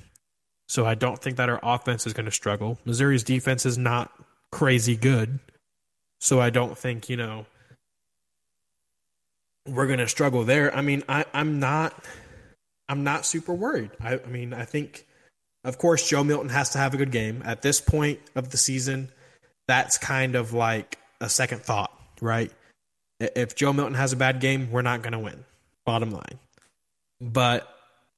[0.68, 2.78] so I don't think that our offense is going to struggle.
[2.86, 4.12] Missouri's defense is not
[4.52, 5.40] crazy good,
[6.20, 7.46] so I don't think you know
[9.68, 10.76] we're going to struggle there.
[10.76, 11.94] I mean, I, I'm not,
[12.90, 13.92] I'm not super worried.
[14.00, 15.06] I, I mean, I think,
[15.64, 18.58] of course, Joe Milton has to have a good game at this point of the
[18.58, 19.12] season.
[19.68, 22.52] That's kind of like a second thought, right?
[23.20, 25.46] If Joe Milton has a bad game, we're not going to win.
[25.86, 26.40] Bottom line.
[27.22, 27.68] But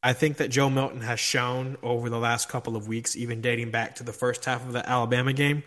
[0.01, 3.71] I think that Joe Milton has shown over the last couple of weeks, even dating
[3.71, 5.63] back to the first half of the Alabama game,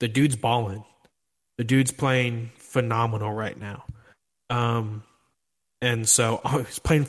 [0.00, 0.84] the dude's balling.
[1.58, 3.84] The dude's playing phenomenal right now.
[4.50, 5.04] Um,
[5.80, 7.06] and so oh, he's playing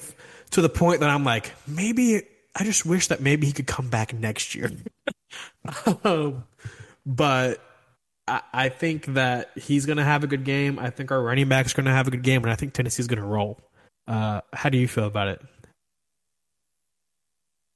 [0.52, 2.22] to the point that I'm like, maybe
[2.56, 4.72] I just wish that maybe he could come back next year.
[6.04, 6.44] um,
[7.06, 7.60] but
[8.28, 10.78] I, I, think that he's going to have a good game.
[10.78, 13.08] I think our running back's going to have a good game, and I think Tennessee's
[13.08, 13.60] going to roll.
[14.08, 15.42] Uh, how do you feel about it?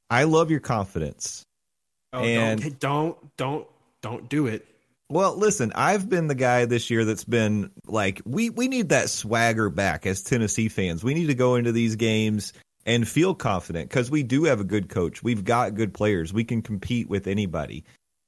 [0.09, 1.43] I love your confidence.
[2.13, 3.67] Oh, and don't, don't, don't,
[4.01, 4.65] don't do it.
[5.09, 9.09] Well, listen, I've been the guy this year that's been like, we, we need that
[9.09, 11.03] swagger back as Tennessee fans.
[11.03, 12.53] We need to go into these games
[12.85, 15.21] and feel confident because we do have a good coach.
[15.21, 16.33] We've got good players.
[16.33, 17.83] We can compete with anybody.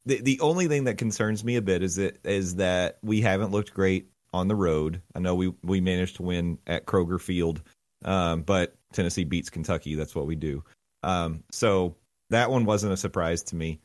[0.05, 3.51] The the only thing that concerns me a bit is that is that we haven't
[3.51, 5.01] looked great on the road.
[5.15, 7.61] I know we we managed to win at Kroger Field,
[8.03, 9.95] um, but Tennessee beats Kentucky.
[9.95, 10.63] That's what we do.
[11.03, 11.95] Um, so
[12.29, 13.79] that one wasn't a surprise to me.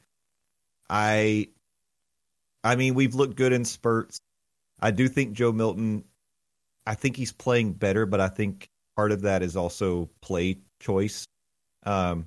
[0.88, 1.48] I,
[2.62, 4.20] I mean, we've looked good in spurts.
[4.80, 6.04] I do think Joe Milton.
[6.86, 11.26] I think he's playing better, but I think part of that is also play choice.
[11.84, 12.26] Um,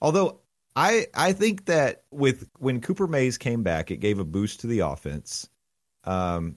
[0.00, 0.40] although
[0.76, 4.66] I I think that with when Cooper Mays came back, it gave a boost to
[4.66, 5.48] the offense.
[6.04, 6.56] Um,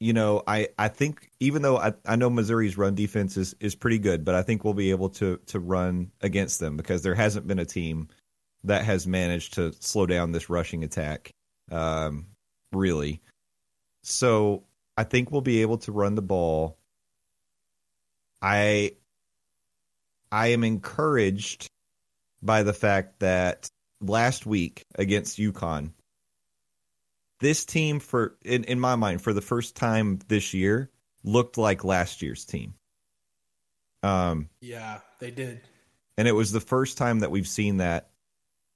[0.00, 3.74] you know, I, I think even though I, I know Missouri's run defense is, is
[3.74, 7.14] pretty good, but I think we'll be able to to run against them because there
[7.14, 8.08] hasn't been a team
[8.64, 11.30] that has managed to slow down this rushing attack,
[11.70, 12.26] um,
[12.72, 13.20] really.
[14.02, 14.64] So
[14.96, 16.78] I think we'll be able to run the ball.
[18.40, 18.92] I
[20.32, 21.68] I am encouraged
[22.42, 23.70] by the fact that
[24.00, 25.90] last week against UConn,
[27.40, 30.90] this team for in, in my mind for the first time this year
[31.24, 32.74] looked like last year's team.
[34.02, 35.60] Um Yeah, they did.
[36.16, 38.10] and it was the first time that we've seen that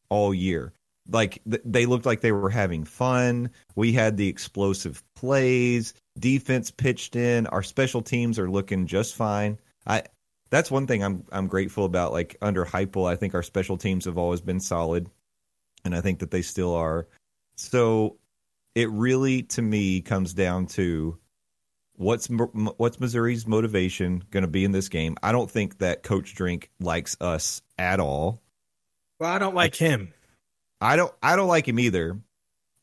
[0.08, 0.72] all year.
[1.08, 3.50] Like th- they looked like they were having fun.
[3.74, 9.58] We had the explosive plays, defense pitched in, our special teams are looking just fine.
[9.86, 10.04] I
[10.50, 14.04] that's one thing I'm I'm grateful about like under Heupel, I think our special teams
[14.04, 15.08] have always been solid
[15.84, 17.08] and I think that they still are.
[17.56, 18.18] So
[18.74, 21.18] it really to me comes down to
[21.96, 25.16] what's what's Missouri's motivation going to be in this game.
[25.22, 28.42] I don't think that Coach Drink likes us at all.
[29.20, 30.12] Well, I don't like him.
[30.80, 32.18] I don't I don't like him either.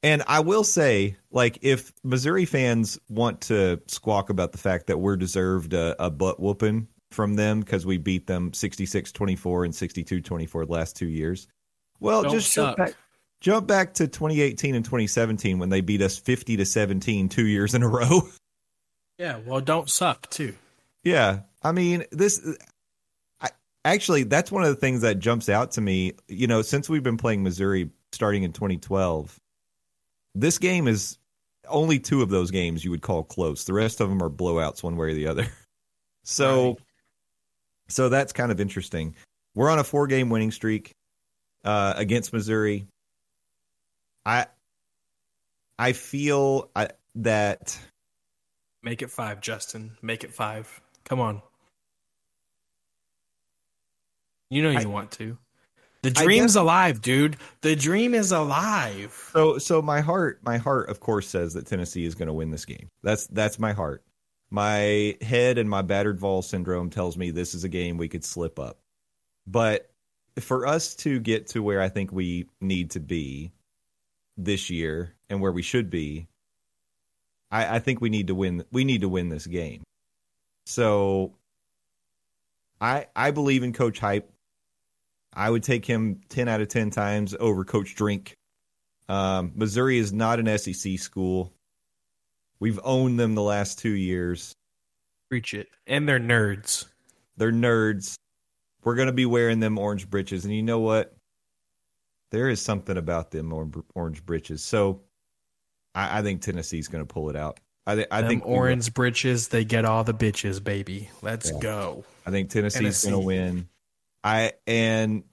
[0.04, 4.98] And I will say, like, if Missouri fans want to squawk about the fact that
[4.98, 9.76] we're deserved a, a butt whooping from them because we beat them 66 24 and
[9.76, 11.48] 62 24 the last two years,
[12.00, 12.80] well, Don't just suck.
[13.42, 17.74] Jump back to 2018 and 2017 when they beat us 50 to 17 two years
[17.76, 18.22] in a row.
[19.18, 20.56] Yeah, well, don't suck too.
[21.04, 22.42] Yeah, I mean this.
[23.40, 23.50] I,
[23.86, 26.14] actually, that's one of the things that jumps out to me.
[26.28, 29.40] You know, since we've been playing Missouri starting in 2012,
[30.34, 31.20] this game is
[31.68, 33.66] only two of those games you would call close.
[33.66, 35.46] The rest of them are blowouts, one way or the other.
[36.24, 36.78] So, Right.
[37.90, 39.14] so that's kind of interesting.
[39.54, 40.94] We're on a four-game winning streak
[41.64, 42.88] uh, against Missouri.
[44.26, 44.48] I,
[45.80, 47.78] I feel I, that.
[48.84, 49.92] Make it five, Justin.
[50.02, 50.82] Make it five.
[51.06, 51.42] Come on.
[54.50, 55.38] You know you I- want to.
[56.04, 57.38] The dream's guess- alive, dude.
[57.62, 59.30] The dream is alive.
[59.34, 62.50] So so my heart my heart of course says that Tennessee is going to win
[62.50, 62.90] this game.
[63.04, 64.04] That's that's my heart.
[64.50, 68.24] My head and my battered Vol syndrome tells me this is a game we could
[68.26, 68.80] slip up.
[69.46, 69.92] But
[70.40, 73.52] for us to get to where I think we need to be
[74.46, 76.28] this year and where we should be,
[77.52, 79.84] I, I think we need to win we need to win this game.
[80.66, 81.36] So
[82.80, 84.32] I I believe in Coach Hype.
[85.34, 88.36] I would take him ten out of ten times over Coach Drink.
[89.08, 91.54] Um, Missouri is not an SEC school.
[92.60, 94.54] We've owned them the last two years.
[95.30, 95.68] Preach it.
[95.88, 96.86] And they're nerds.
[97.36, 98.16] They're nerds.
[98.84, 100.46] We're going to be wearing them orange breeches.
[100.46, 101.16] And you know what?
[102.32, 103.54] There is something about them
[103.94, 104.64] orange britches.
[104.64, 105.02] So
[105.94, 107.60] I, I think Tennessee's going to pull it out.
[107.86, 111.10] I, th- I think we- orange britches, they get all the bitches, baby.
[111.22, 111.60] Let's Yeah.
[111.60, 112.06] go.
[112.26, 113.68] I think Tennessee's going to win.
[114.24, 115.24] I and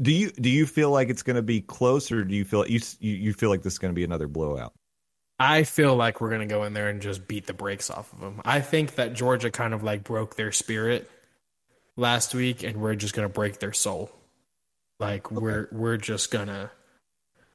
[0.00, 2.66] do you do you feel like it's going to be close, or do you feel
[2.66, 4.72] you you feel like this is going to be another blowout?
[5.40, 8.12] I feel like we're going to go in there and just beat the brakes off
[8.12, 8.40] of them.
[8.44, 11.10] I think that Georgia kind of like broke their spirit
[11.96, 14.12] last week and we're just going to break their soul.
[15.00, 16.70] Like we're we're just to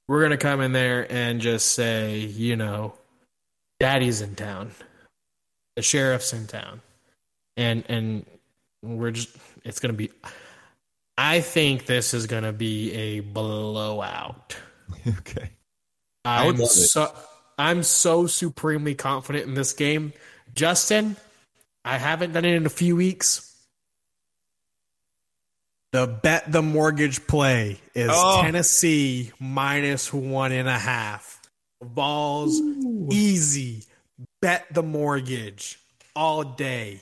[0.07, 2.93] we're to come in there and just say, you know,
[3.79, 4.71] daddy's in town.
[5.75, 6.81] The sheriff's in town.
[7.55, 8.25] And and
[8.81, 10.11] we're just it's to be
[11.17, 14.55] I think this is to be a blowout.
[15.07, 15.51] okay.
[16.25, 17.13] I I'm so
[17.57, 20.13] I'm so supremely confident in this game.
[20.55, 21.17] Justin,
[21.83, 23.48] I haven't done it in a few weeks.
[25.91, 28.41] The bet the mortgage play is Oh.
[28.43, 31.41] Tennessee minus one and a half.
[31.81, 32.61] Balls
[33.11, 33.83] easy.
[34.41, 35.79] Bet the mortgage
[36.15, 37.01] all day.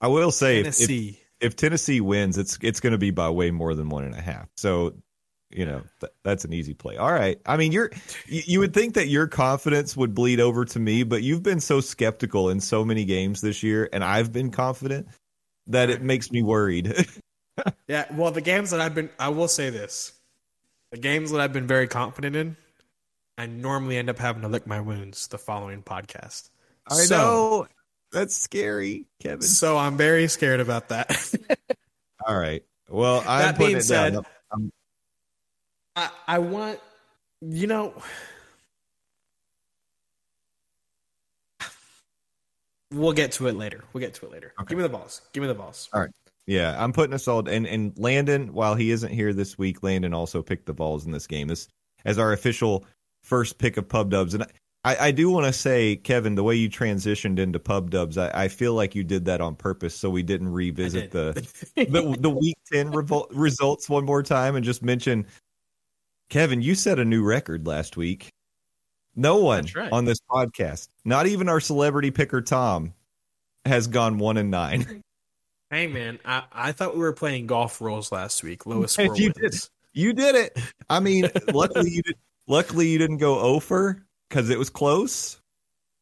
[0.00, 1.20] I will say if, if Tennessee.
[1.40, 4.20] if Tennessee wins, it's it's going to be by way more than one and a
[4.20, 4.48] half.
[4.56, 4.94] So
[5.50, 6.96] you know th- that's an easy play.
[6.96, 7.38] All right.
[7.44, 7.90] I mean, you're
[8.26, 11.60] you, you would think that your confidence would bleed over to me, but you've been
[11.60, 15.08] so skeptical in so many games this year, and I've been confident
[15.66, 16.94] that it makes me worried.
[17.86, 20.12] Yeah, well, the games that I've been, I will say this:
[20.90, 22.56] the games that I've been very confident in,
[23.36, 26.48] I normally end up having to lick my wounds the following podcast.
[26.90, 27.66] I So- know
[28.10, 29.42] that's scary, Kevin.
[29.42, 31.34] So I'm very scared about that.
[32.26, 32.64] All right.
[32.88, 34.26] Well, I'm That being it said- down.
[34.52, 34.72] I'm-
[35.94, 36.80] I, I want,
[37.42, 37.92] you know,
[42.90, 43.84] we'll get to it later.
[43.92, 44.52] We'll get to it later.
[44.60, 44.70] Okay.
[44.70, 45.20] Give me the balls.
[45.32, 45.88] Give me the balls.
[46.46, 50.12] Yeah, I'm putting us all and and Landon, while he isn't here this week, Landon
[50.12, 51.68] also picked the balls in this game as
[52.04, 52.84] as our official
[53.22, 54.34] first pick of pub dubs.
[54.34, 54.44] And
[54.84, 58.30] I, I do want to say, Kevin, the way you transitioned into pub dubs, I,
[58.34, 61.32] I feel like you did that on purpose, so we didn't revisit the
[61.76, 65.26] the the week ten revol- results one more time and just mention,
[66.28, 68.30] Kevin, you set a new record last week.
[69.14, 69.92] No one right.
[69.92, 72.94] on this podcast, not even our celebrity picker Tom,
[73.64, 75.02] has gone one and nine.
[75.72, 78.66] Hey man, I, I thought we were playing golf rules last week.
[78.66, 79.70] Lowest score You wins.
[79.94, 80.58] You did it.
[80.90, 82.16] I mean, luckily you did.
[82.46, 85.40] Luckily you didn't go over because it was close.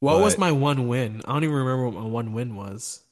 [0.00, 1.22] What was my one win?
[1.24, 3.04] I don't even remember what my one win was.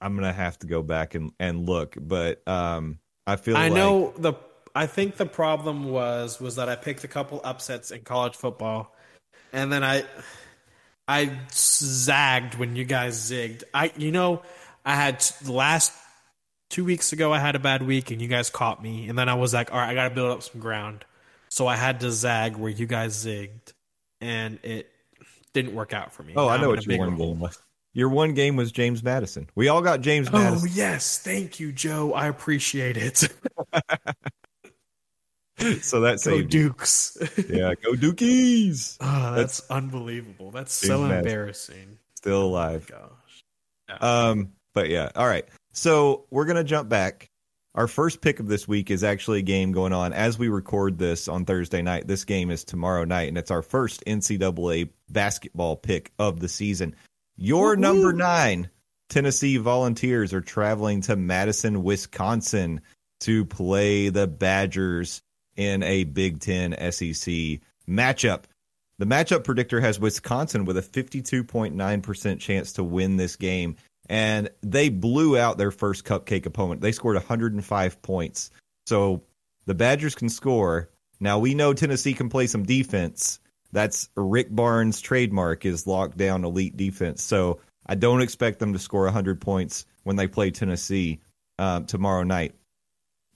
[0.00, 3.72] I'm gonna have to go back and and look, but um, I feel I like
[3.72, 4.34] know the.
[4.72, 8.94] I think the problem was was that I picked a couple upsets in college football,
[9.52, 10.04] and then I,
[11.08, 13.64] I zagged when you guys zigged.
[13.72, 14.42] I you know
[14.84, 15.92] I had the last
[16.74, 19.28] two weeks ago I had a bad week and you guys caught me, and then
[19.28, 21.04] I was like, all right, I got to build up some ground,
[21.48, 23.72] so I had to zag where you guys zigged,
[24.20, 24.90] and it
[25.52, 26.32] didn't work out for me.
[26.36, 27.58] Oh, I Now know I'm in what your one game was.
[27.92, 29.48] Your one game was James Madison.
[29.54, 30.48] We all got James Madison.
[30.52, 30.76] Oh Madison.
[30.76, 32.12] yes, thank you, Joe.
[32.12, 33.18] I appreciate it.
[35.80, 36.70] so that Go saved you.
[36.70, 37.16] Dukes.
[37.48, 38.96] Yeah, go Dukies.
[39.00, 40.50] Oh, that's, unbelievable.
[40.50, 41.18] That's so James Madison.
[41.18, 41.98] embarrassing.
[42.16, 42.90] Still Oh alive.
[42.90, 44.02] my gosh.
[44.02, 45.46] Um, but yeah, all right.
[45.74, 47.28] So we're gonna jump back.
[47.74, 50.96] Our first pick of this week is actually a game going on as we record
[50.96, 52.06] this on Thursday night.
[52.06, 56.94] This game is tomorrow night, and it's our first NCAA basketball pick of the season.
[57.36, 57.80] Your Woo-hoo.
[57.80, 58.70] number nine
[59.08, 62.80] Tennessee Volunteers are traveling to Madison, Wisconsin
[63.20, 65.22] to play the Badgers
[65.56, 68.44] in a Big Ten SEC matchup.
[68.98, 73.76] The matchup predictor has Wisconsin with a 52.9% chance to win this game.
[74.06, 76.80] And they blew out their first cupcake opponent.
[76.80, 78.50] They scored 105 points.
[78.86, 79.22] So
[79.66, 80.90] the Badgers can score.
[81.20, 83.40] Now we know Tennessee can play some defense.
[83.72, 87.22] That's Rick Barnes' trademark is locked down elite defense.
[87.22, 91.20] So I don't expect them to score 100 points when they play Tennessee
[91.58, 92.54] um, tomorrow night.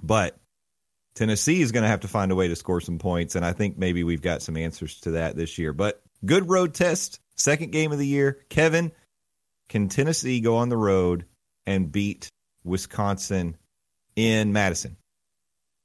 [0.03, 0.39] But
[1.15, 3.53] Tennessee is going to have to find a way to score some points, and I
[3.53, 5.73] think maybe we've got some answers to that this year.
[5.73, 8.39] But good road test, second game of the year.
[8.49, 8.93] Kevin,
[9.69, 11.25] can Tennessee go on the road
[11.67, 12.29] and beat
[12.65, 13.57] Wisconsin
[14.17, 14.97] in Madison?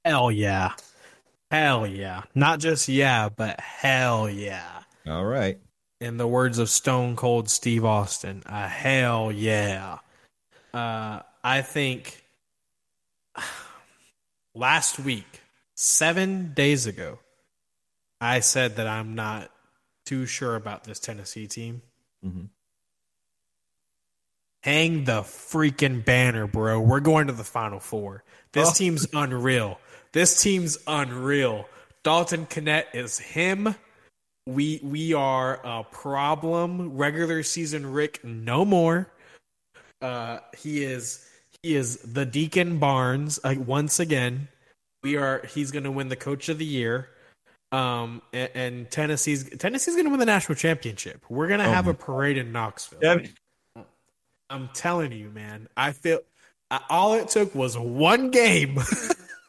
[0.05, 0.73] Hell yeah.
[1.51, 2.23] Hell yeah.
[2.33, 4.83] Not just yeah, but hell yeah.
[5.07, 5.59] All right.
[6.01, 9.99] In the words of Stone Cold Steve Austin, a hell yeah.
[10.73, 12.23] Uh, I think
[14.55, 15.41] last week,
[15.75, 17.19] seven days ago,
[18.19, 19.51] I said that I'm not
[20.05, 21.81] too sure about this Tennessee team.
[22.25, 22.49] Mhm.
[24.63, 26.79] Hang the freaking banner, bro.
[26.79, 28.23] We're going to the Final Four.
[28.53, 28.73] This Oh.
[28.73, 29.79] team's unreal.
[30.13, 31.67] This team's unreal.
[32.03, 33.75] Dalton Knecht is him.
[34.45, 36.95] We we are a problem.
[36.97, 39.09] Regular season Rick, no more.
[40.01, 41.27] Uh, he is
[41.61, 44.49] he is the Deacon Barnes uh, once again.
[45.01, 47.09] We are he's going to win the Coach of the Year.
[47.71, 51.23] Um, and, and Tennessee's Tennessee's going to win the national championship.
[51.29, 52.99] We're going to have a parade in Knoxville.
[54.53, 55.67] I'm telling you, man.
[55.75, 56.19] I feel
[56.69, 58.77] I, all it took was one game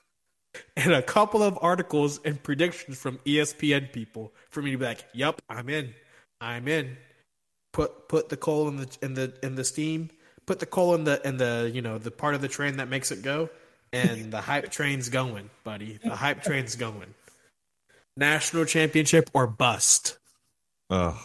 [0.77, 5.05] and a couple of articles and predictions from ESPN people for me to be like,
[5.13, 5.95] "Yep, I'm in.
[6.41, 6.97] I'm in."
[7.75, 10.09] Put put the coal in the in the in the steam.
[10.47, 12.89] Put the coal in the in the you know the part of the train that
[12.89, 13.51] makes it go,
[13.93, 15.99] and the hype train's going, buddy.
[16.03, 17.13] The hype train's going.
[18.17, 20.17] National championship or bust.
[20.89, 21.17] Ugh.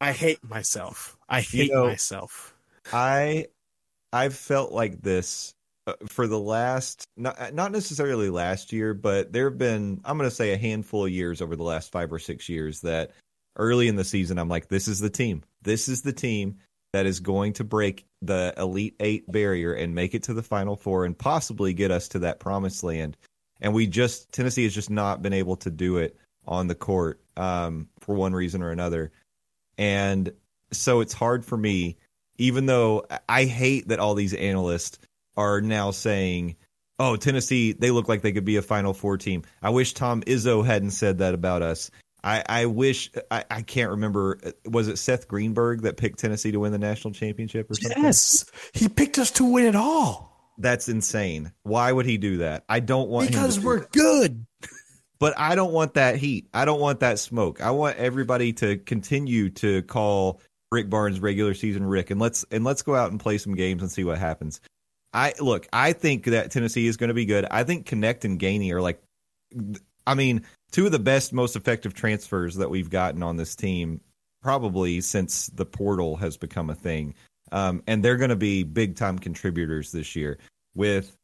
[0.00, 1.16] I hate myself.
[1.28, 2.49] I hate know- myself.
[2.92, 3.46] I
[4.12, 5.54] I've felt like this
[5.86, 10.28] uh, for the last not not necessarily last year, but there have been I'm going
[10.28, 13.12] to say a handful of years over the last 5 or 6 years that
[13.56, 15.42] early in the season I'm like this is the team.
[15.62, 16.58] This is the team
[16.92, 20.76] that is going to break the elite 8 barrier and make it to the final
[20.76, 23.16] 4 and possibly get us to that promised land.
[23.60, 26.16] and we just Tennessee has just not been able to do it
[26.46, 29.12] on the court um, for one reason or another,
[29.78, 30.32] and
[30.72, 31.96] so it's hard for me.
[32.40, 34.98] Even though I hate that all these analysts
[35.36, 36.56] are now saying,
[36.98, 40.22] "Oh, Tennessee, they look like they could be a Final Four team." I wish Tom
[40.22, 41.90] Izzo hadn't said that about us.
[42.22, 44.38] I, I wish I, I can't remember.
[44.66, 48.02] Was it Seth Greenberg that picked Tennessee to win the national championship or something?
[48.02, 51.52] Yes, he picked us to win it all That's insane.
[51.62, 52.64] Why would he do that?
[52.68, 53.92] I don't want because do we're that.
[53.92, 54.44] good.
[55.18, 56.48] but I don't want that heat.
[56.52, 57.62] I don't want that smoke.
[57.62, 60.40] I want everybody to continue to call
[60.72, 63.82] Rick Barnes regular season Rick and let's and let's go out and play some games
[63.82, 64.60] and see what happens.
[65.12, 67.44] I look, I think that Tennessee is going to be good.
[67.50, 69.02] I think Knecht and Gainey are like
[70.06, 74.00] I mean, two of the best most effective transfers that we've gotten on this team
[74.42, 77.14] probably since the portal has become a thing.
[77.52, 80.38] Um, and they're going to be big time contributors this year
[80.74, 81.16] with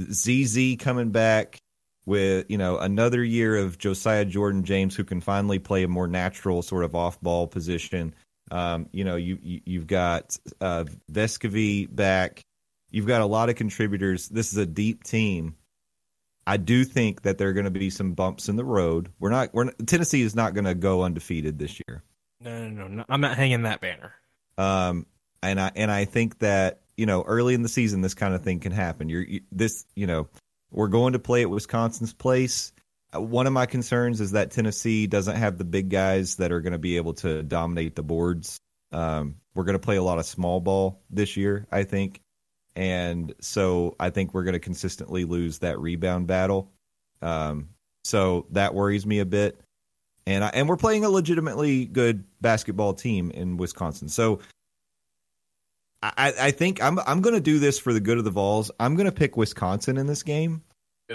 [0.00, 1.58] ZZ coming back
[2.04, 6.08] with you know another year of Josiah Jordan James who can finally play a more
[6.08, 8.14] natural sort of off ball position.
[8.52, 12.42] Um, you know you, you you've got uh, Vescovi back.
[12.90, 14.28] You've got a lot of contributors.
[14.28, 15.56] This is a deep team.
[16.46, 19.08] I do think that there are going to be some bumps in the road.
[19.18, 19.54] We're not.
[19.54, 22.02] We're not, Tennessee is not going to go undefeated this year.
[22.42, 23.04] No, no, no, no.
[23.08, 24.12] I'm not hanging that banner.
[24.58, 25.06] Um,
[25.42, 28.42] and I and I think that you know early in the season this kind of
[28.42, 29.08] thing can happen.
[29.08, 30.28] You're you, this you know
[30.70, 32.72] we're going to play at Wisconsin's place.
[33.14, 36.72] One of my concerns is that Tennessee doesn't have the big guys that are going
[36.72, 38.58] to be able to dominate the boards.
[38.90, 42.20] Um, we're going to play a lot of small ball this year, I think,
[42.74, 46.70] and so I think we're going to consistently lose that rebound battle.
[47.20, 47.70] Um,
[48.04, 49.60] so that worries me a bit.
[50.26, 54.08] And I, and we're playing a legitimately good basketball team in Wisconsin.
[54.08, 54.40] So
[56.02, 58.70] I, I think I'm I'm going to do this for the good of the Vols.
[58.78, 60.62] I'm going to pick Wisconsin in this game.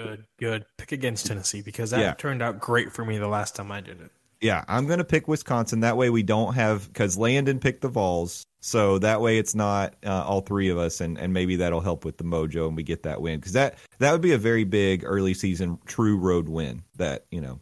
[0.04, 0.66] Good, good.
[0.78, 2.14] Pick against Tennessee because that Yeah.
[2.14, 4.12] turned out great for me the last time I did it.
[4.42, 5.80] Yeah, I'm going to pick Wisconsin.
[5.80, 9.96] That way we don't have because Landon picked the Vols, so that way it's not
[10.06, 12.84] uh, all three of us, and and maybe that'll help with the mojo and we
[12.84, 16.50] get that win because that that would be a very big early season true road
[16.50, 17.60] win that you know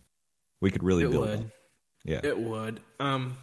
[0.60, 1.28] we could really It build.
[1.30, 1.40] would.
[1.40, 1.52] on.
[2.04, 2.82] Yeah, It would.
[3.00, 3.38] Um,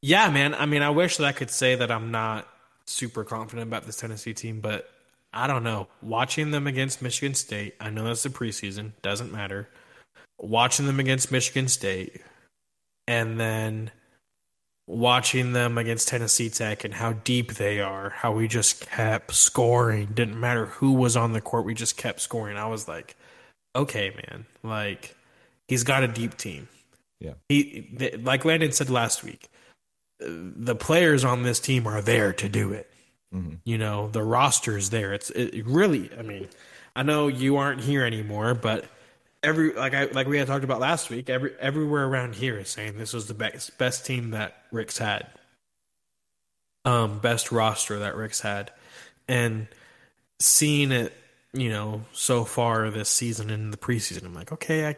[0.00, 0.54] yeah, man.
[0.54, 2.46] I mean, I wish that I could say that I'm not
[2.86, 4.88] super confident about this Tennessee team, but
[5.32, 5.88] I don't know.
[6.02, 9.68] Watching them against Michigan State, I know that's the preseason, doesn't matter.
[10.38, 12.22] Watching them against Michigan State,
[13.06, 13.90] and then
[14.86, 20.06] watching them against Tennessee Tech and how deep they are, how we just kept scoring.
[20.14, 22.56] Didn't matter who was on the court, we just kept scoring.
[22.56, 23.16] I was like,
[23.76, 24.46] okay, man.
[24.62, 25.16] Like,
[25.68, 26.68] he's got a deep team.
[27.20, 27.34] Yeah.
[27.48, 29.48] He, like Landon said last week,
[30.18, 32.90] the players on this team are there to do it.
[33.34, 33.60] Mhm.
[33.64, 35.12] You know, the roster is there.
[35.12, 36.10] It's it, really.
[36.18, 36.48] I mean,
[36.96, 38.86] I know you aren't here anymore, but
[39.42, 41.30] every like I like we had talked about last week.
[41.30, 45.26] Every everywhere around here is saying this was the best best team that Rick's had.
[46.84, 48.72] Um, best roster that Rick's had,
[49.28, 49.68] and
[50.40, 51.12] seeing it,
[51.52, 54.96] you know, so far this season in the preseason, I'm like, okay, I.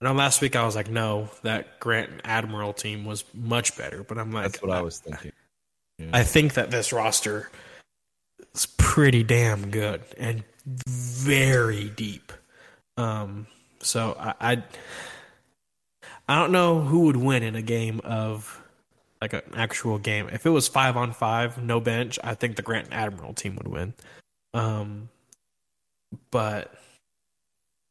[0.00, 3.78] I know last week I was like, no, that Grant and Admiral team was much
[3.78, 5.32] better, but I'm like, that's what I was thinking.
[6.12, 7.50] I think that this roster
[8.54, 12.32] is pretty damn good and very deep.
[12.96, 13.46] Um,
[13.80, 14.62] so I, I,
[16.28, 18.60] I don't know who would win in a game of
[19.20, 20.28] like an actual game.
[20.32, 23.56] If it was five on five, no bench, I think the Grant and Admiral team
[23.56, 23.94] would win.
[24.54, 25.08] Um,
[26.30, 26.74] but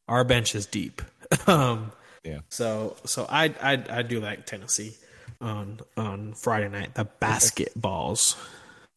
[0.08, 1.02] our bench is deep.
[1.48, 1.92] um,
[2.24, 2.40] Yeah.
[2.50, 4.96] So so I I I do like Tennessee
[5.46, 6.96] on on Friday night.
[6.96, 8.36] The basketballs.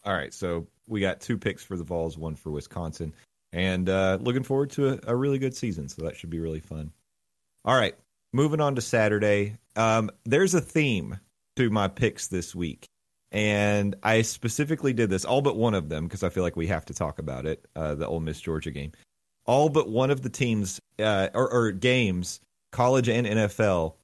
[0.05, 3.13] All right, so we got two picks for the Vols, one for Wisconsin,
[3.53, 5.89] and uh, looking forward to a, a really good season.
[5.89, 6.93] So that should be really fun.
[7.65, 7.95] All right,
[8.33, 9.59] moving on to Saturday.
[9.77, 11.19] Um, there's a theme
[11.57, 12.87] to my picks this week,
[13.31, 16.69] and I specifically did this all but one of them because I feel like we
[16.69, 17.67] have to talk about it.
[17.77, 18.93] Uh, the Ole Miss Georgia game.
[19.45, 22.41] All but one of the teams uh, or, or games,
[22.71, 23.95] college and NFL,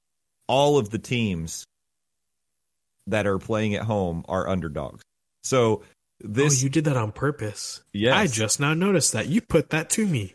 [0.47, 1.67] all of the teams
[3.07, 5.03] that are playing at home are underdogs.
[5.43, 5.83] So
[6.21, 7.83] this oh, you did that on purpose.
[7.93, 8.15] Yes.
[8.15, 9.27] I just now noticed that.
[9.27, 10.35] You put that to me.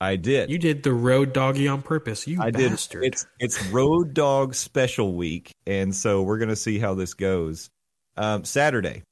[0.00, 0.50] I did.
[0.50, 2.26] You did the road doggy on purpose.
[2.26, 2.70] You I did.
[2.70, 3.04] bastard.
[3.04, 7.70] It's it's Road Dog Special Week, and so we're gonna see how this goes.
[8.16, 9.04] Um, Saturday,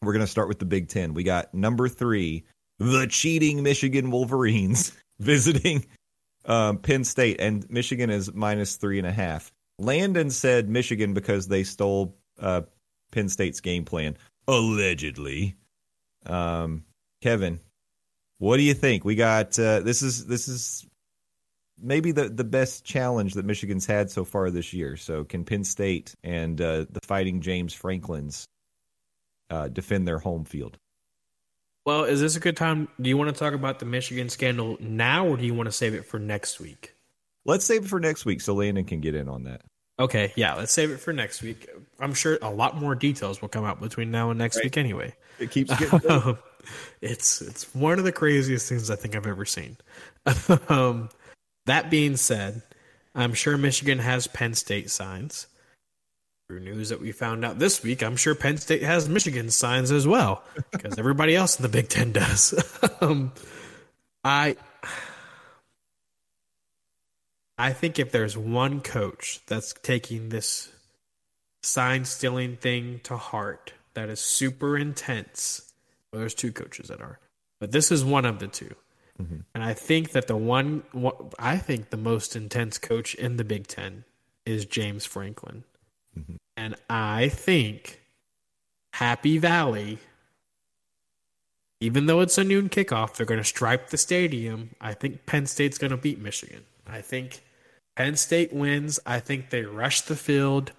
[0.00, 1.12] we're gonna start with the Big Ten.
[1.12, 2.44] We got number three,
[2.78, 5.84] the cheating Michigan Wolverines visiting
[6.46, 9.52] um, Penn State, and Michigan is minus three and a half.
[9.78, 12.62] Landon said Michigan because they stole uh,
[13.12, 14.16] Penn State's game plan,
[14.48, 15.56] allegedly.
[16.24, 16.84] Um,
[17.20, 17.60] Kevin,
[18.38, 19.04] What do you think?
[19.04, 20.86] We got uh, this is this is
[21.80, 24.96] maybe the the best challenge that Michigan's had so far this year.
[24.96, 28.46] So can Penn State and uh, the Fighting James Franklins
[29.50, 30.78] uh, defend their home field?
[31.84, 32.88] Well, is this a good time?
[33.00, 35.72] Do you want to talk about the Michigan scandal now, or do you want to
[35.72, 36.95] save it for next week?
[37.46, 39.62] Let's save it for next week so Landon can get in on that.
[39.98, 41.68] Okay, yeah, let's save it for next week.
[41.98, 44.64] I'm sure a lot more details will come out between now and next Right.
[44.64, 45.14] week anyway.
[45.38, 46.38] It keeps getting Um,
[47.00, 49.76] it's it's one of the craziest things I think I've ever seen.
[50.68, 51.08] um,
[51.66, 52.62] that being said,
[53.14, 55.46] I'm sure Michigan has Penn State signs.
[56.48, 59.90] Through news that we found out this week, I'm sure Penn State has Michigan signs
[59.90, 62.54] as well because everybody else in the Big Ten does.
[63.00, 63.32] um,
[64.22, 64.56] I
[67.58, 70.70] I think if there's one coach that's taking this
[71.62, 75.72] sign stealing thing to heart that is super intense.
[76.12, 77.18] Well, there's two coaches that are,
[77.58, 78.74] but this is one of the 2
[79.20, 79.36] mm-hmm.
[79.54, 83.44] And I think that the one, one, I think the most intense coach in the
[83.44, 84.04] Big Ten
[84.44, 85.64] is James Franklin.
[86.18, 86.36] Mm-hmm.
[86.56, 88.02] And I think
[88.92, 89.98] Happy Valley,
[91.80, 94.74] even though it's a noon kickoff, they're going to stripe the stadium.
[94.80, 96.64] I think Penn State's going to beat Michigan.
[96.86, 97.42] I think
[97.96, 99.00] Penn State wins.
[99.06, 100.72] I think they rush the field.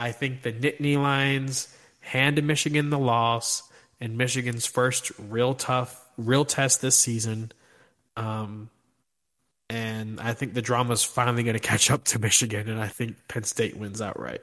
[0.00, 3.62] I think the Nittany Lions hand Michigan the loss
[4.00, 7.52] and Michigan's first real tough, real test this season.
[8.16, 8.70] Um,
[9.70, 12.88] and I think the drama is finally going to catch up to Michigan, and I
[12.88, 14.40] think Penn State wins outright.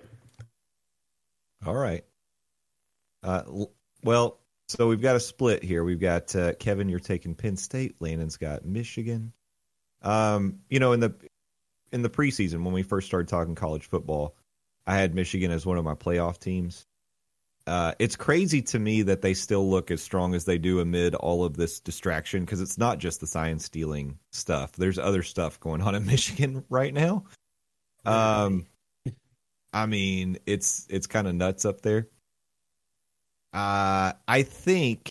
[1.66, 2.04] All right.
[3.24, 3.44] Uh,
[4.04, 5.84] well, so we've got a split here.
[5.84, 7.96] We've got uh, Kevin, you're taking Penn State.
[8.00, 9.34] Landon's got Michigan.
[10.04, 11.16] Um, you know, in the
[11.92, 14.36] in the preseason when we first started talking college football,
[14.88, 16.86] I had Michigan as one of my playoff teams.
[17.68, 21.16] Uh, it's crazy to me that they still look as strong as they do amid
[21.16, 24.74] all of this distraction because it's not just the science stealing stuff.
[24.74, 27.26] There's other stuff going on in Michigan right now.
[28.06, 28.68] Um,
[29.74, 32.08] I mean, it's it's kind of nuts up there.
[33.52, 35.10] Uh, I think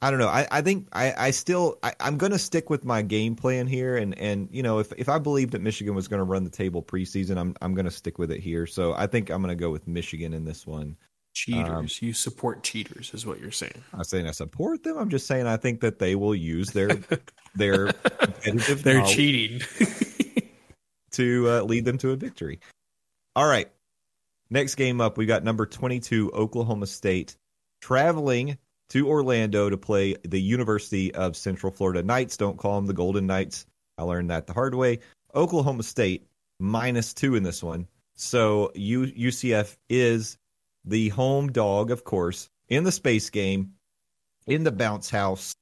[0.00, 0.28] I don't know.
[0.28, 3.66] I, I think I, I still I, I'm going to stick with my game plan
[3.66, 6.44] here, and and you know if if I believed that Michigan was going to run
[6.44, 8.66] the table preseason, I'm I'm going to stick with it here.
[8.66, 10.96] So I think I'm going to go with Michigan in this one.
[11.34, 11.68] Cheaters.
[11.68, 13.82] Um, you support cheaters, is what you're saying.
[13.92, 14.98] I'm saying I support them.
[14.98, 16.88] I'm just saying I think that they will use their
[17.54, 19.60] their competitive They're cheating.
[21.12, 22.60] to uh, lead them to a victory.
[23.34, 23.68] All right.
[24.50, 27.36] Next game up, we got number 22 Oklahoma State
[27.82, 28.56] traveling
[28.90, 32.36] to Orlando to play the University of Central Florida Knights.
[32.36, 33.66] Don't call them the Golden Knights.
[33.96, 35.00] I learned that the hard way.
[35.34, 36.26] Oklahoma State
[36.58, 37.86] minus two in this one.
[38.14, 40.38] So U- UCF is
[40.84, 43.74] the home dog, of course, in the space game,
[44.46, 45.54] in the bounce house.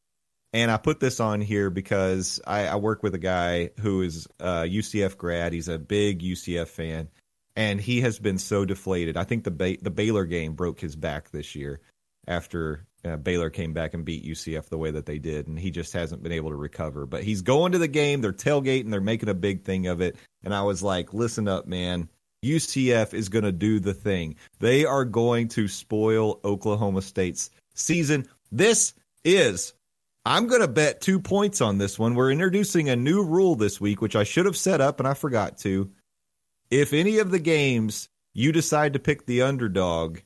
[0.52, 4.26] And I put this on here because I, I work with a guy who is
[4.40, 5.52] a UCF grad.
[5.52, 7.08] He's a big UCF fan,
[7.56, 9.16] and he has been so deflated.
[9.16, 11.80] I think the ba- the Baylor game broke his back this year
[12.26, 15.70] after uh, Baylor came back and beat UCF the way that they did, and he
[15.70, 17.06] just hasn't been able to recover.
[17.06, 18.20] But he's going to the game.
[18.20, 18.90] They're tailgating.
[18.90, 20.16] They're making a big thing of it.
[20.44, 22.08] And I was like, listen up, man.
[22.44, 24.36] UCF is going to do the thing.
[24.60, 28.26] They are going to spoil Oklahoma State's season.
[28.52, 29.72] This is
[30.26, 32.16] I'm going to bet two points on this one.
[32.16, 35.14] We're introducing a new rule this week, which I should have set up and I
[35.14, 35.92] forgot to.
[36.68, 40.18] If any of the games you decide to pick the underdog,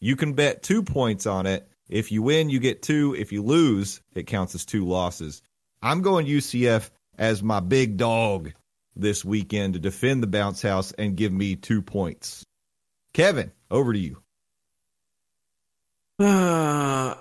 [0.00, 1.68] you can bet two points on it.
[1.88, 3.14] If you win, you get two.
[3.16, 5.42] If you lose, it counts as two losses.
[5.82, 8.52] I'm going UCF as my big dog
[8.96, 12.44] this weekend to defend the bounce house and give me two points.
[13.12, 14.18] Kevin, over to you.
[16.18, 17.14] Uh,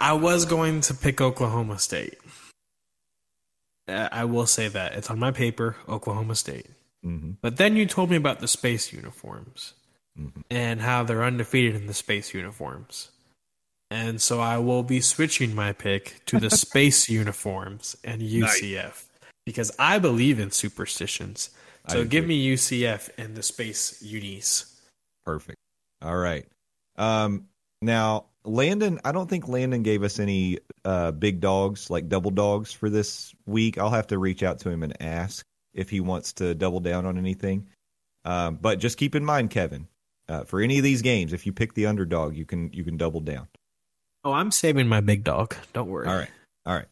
[0.00, 2.18] I was going to pick Oklahoma State.
[3.86, 6.66] Uh, I will say that it's on my paper, Oklahoma State.
[7.04, 7.32] Mm-hmm.
[7.40, 9.74] But then you told me about the space uniforms
[10.18, 10.42] Mhm.
[10.50, 13.10] and how they're undefeated in the space uniforms.
[13.90, 19.08] And so I will be switching my pick to the space uniforms and UCF
[19.46, 21.50] because I believe in superstitions.
[21.88, 24.78] So give me UCF and the space unis.
[25.24, 25.56] Perfect.
[26.02, 26.46] All right.
[26.96, 27.48] Um,
[27.80, 32.72] now, Landon, I don't think Landon gave us any uh, big dogs, like double dogs
[32.72, 33.78] for this week.
[33.78, 37.06] I'll have to reach out to him and ask if he wants to double down
[37.06, 37.66] on anything.
[38.26, 39.88] Um, but just keep in mind, Kevin,
[40.28, 42.96] uh, for any of these games, if you pick the underdog, you can you can
[42.96, 43.48] double down.
[44.24, 45.54] Oh, I'm saving my big dog.
[45.72, 46.08] Don't worry.
[46.08, 46.30] All right.
[46.66, 46.88] All right.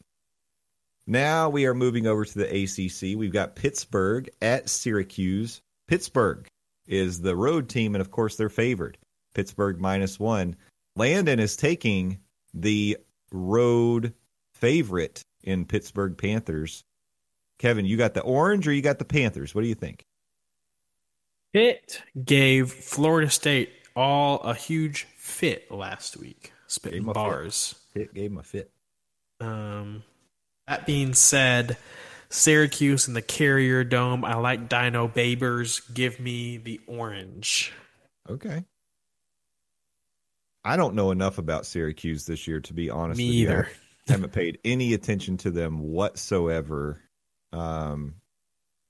[1.07, 3.17] Now we are moving over to the ACC.
[3.17, 5.61] We've got Pittsburgh at Syracuse.
[5.87, 6.47] Pittsburgh
[6.87, 8.99] is the road team, and of course, they're favored.
[9.35, 10.57] Pittsburgh minus one.
[10.97, 12.21] Landon is taking
[12.55, 12.97] the
[13.31, 14.15] road
[14.55, 16.83] favorite in Pittsburgh Panthers.
[17.59, 19.55] Kevin, you got the orange or you got the Panthers?
[19.55, 20.05] What do you think?
[21.57, 27.15] Pitt gave Florida State all a huge fit last week, spitting Gave 'em a fit.
[27.15, 27.75] bars.
[27.95, 28.71] It gave him a fit.
[29.41, 30.03] Um,
[30.67, 31.79] that being said,
[32.29, 34.23] Syracuse and the Carrier Dome.
[34.23, 35.81] I like Dino Babers.
[35.95, 37.73] Give me the orange.
[38.29, 38.63] Okay.
[40.63, 43.17] I don't know enough about Syracuse this year to be honest.
[43.17, 43.43] Me with you.
[43.45, 43.71] either.
[44.09, 47.01] I haven't paid any attention to them whatsoever.
[47.55, 48.17] Um,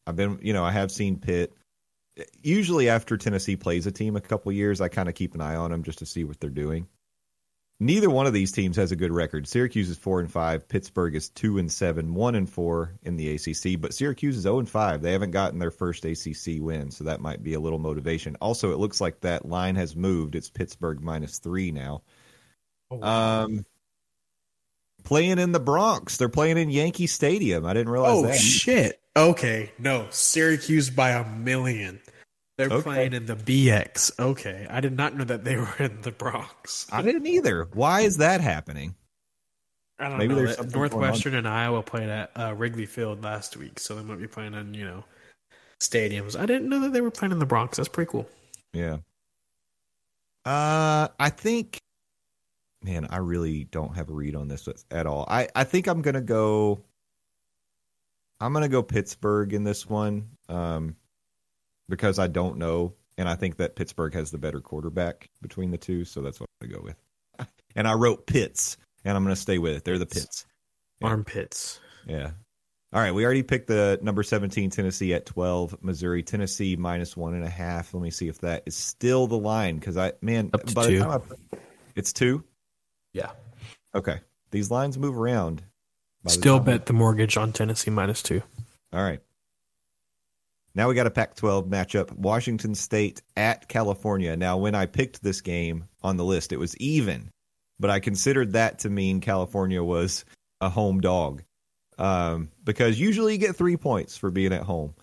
[0.04, 1.55] I've been, you know, I have seen Pitt.
[2.42, 5.56] Usually, after Tennessee plays a team a couple years, I kind of keep an eye
[5.56, 6.88] on them just to see what they're doing.
[7.78, 9.46] Neither one of these teams has a good record.
[9.46, 10.66] Syracuse is four and five.
[10.66, 13.78] Pittsburgh is two and seven, one and four in the ACC.
[13.78, 15.02] But Syracuse is zero and five.
[15.02, 18.34] They haven't gotten their first ACC win, so that might be a little motivation.
[18.40, 20.36] Also, it looks like that line has moved.
[20.36, 22.00] It's Pittsburgh minus three now.
[23.02, 23.66] Um,
[25.04, 26.16] playing in the Bronx.
[26.16, 27.66] They're playing in Yankee Stadium.
[27.66, 28.38] I didn't realize Oh that.
[28.38, 29.02] shit!
[29.16, 32.00] Okay, no, Syracuse by a million.
[32.58, 32.82] They're Okay.
[32.82, 34.18] playing in the BX.
[34.18, 36.86] Okay, I did not know that they were in the Bronx.
[36.92, 37.68] I didn't either.
[37.72, 38.94] Why is that happening?
[39.98, 40.44] I don't Maybe know.
[40.44, 40.74] there's.
[40.74, 44.52] Northwestern and Iowa played at uh, Wrigley Field last week, so they might be playing
[44.54, 45.04] in you know
[45.80, 46.38] stadiums.
[46.38, 47.78] I didn't know that they were playing in the Bronx.
[47.78, 48.28] That's pretty cool.
[48.74, 48.98] Yeah.
[50.44, 51.80] Uh, I think,
[52.82, 55.24] man, I really don't have a read on this at all.
[55.28, 56.82] I, I think I'm gonna go.
[58.40, 60.96] I'm gonna go Pittsburgh in this one, um,
[61.88, 65.78] because I don't know, and I think that Pittsburgh has the better quarterback between the
[65.78, 66.96] two, so that's what I'm gonna go with.
[67.76, 69.84] And I wrote Pitts, and I'm gonna stay with it.
[69.84, 70.46] They're the Pitts.
[71.02, 71.08] Yeah.
[71.08, 71.78] Armpits.
[72.06, 72.30] Yeah.
[72.94, 73.12] All right.
[73.12, 77.50] We already picked the number 17 Tennessee at 12, Missouri, Tennessee minus one and a
[77.50, 77.92] half.
[77.92, 80.84] Let me see if that is still the line because I, man, Up to by
[80.84, 80.98] the two.
[81.00, 81.20] time
[81.52, 81.58] I-
[81.96, 82.42] it's two.
[83.12, 83.32] Yeah.
[83.94, 84.20] Okay.
[84.52, 85.62] These lines move around.
[86.26, 88.42] The Still time- bet the mortgage on Tennessee minus two.
[88.92, 89.20] All right.
[90.74, 94.36] Now we got a Pac 12 matchup Washington State at California.
[94.36, 97.30] Now, when I picked this game on the list, it was even,
[97.80, 100.26] but I considered that to mean California was
[100.60, 101.42] a home dog
[101.98, 104.94] um, because usually you get three points for being at home.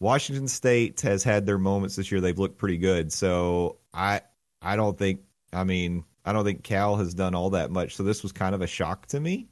[0.00, 2.20] Washington State has had their moments this year.
[2.20, 3.12] They've looked pretty good.
[3.12, 4.22] So I
[4.62, 5.20] I don't think
[5.52, 7.96] I mean I don't think Cal has done all that much.
[7.96, 9.48] So this was kind of a shock to me.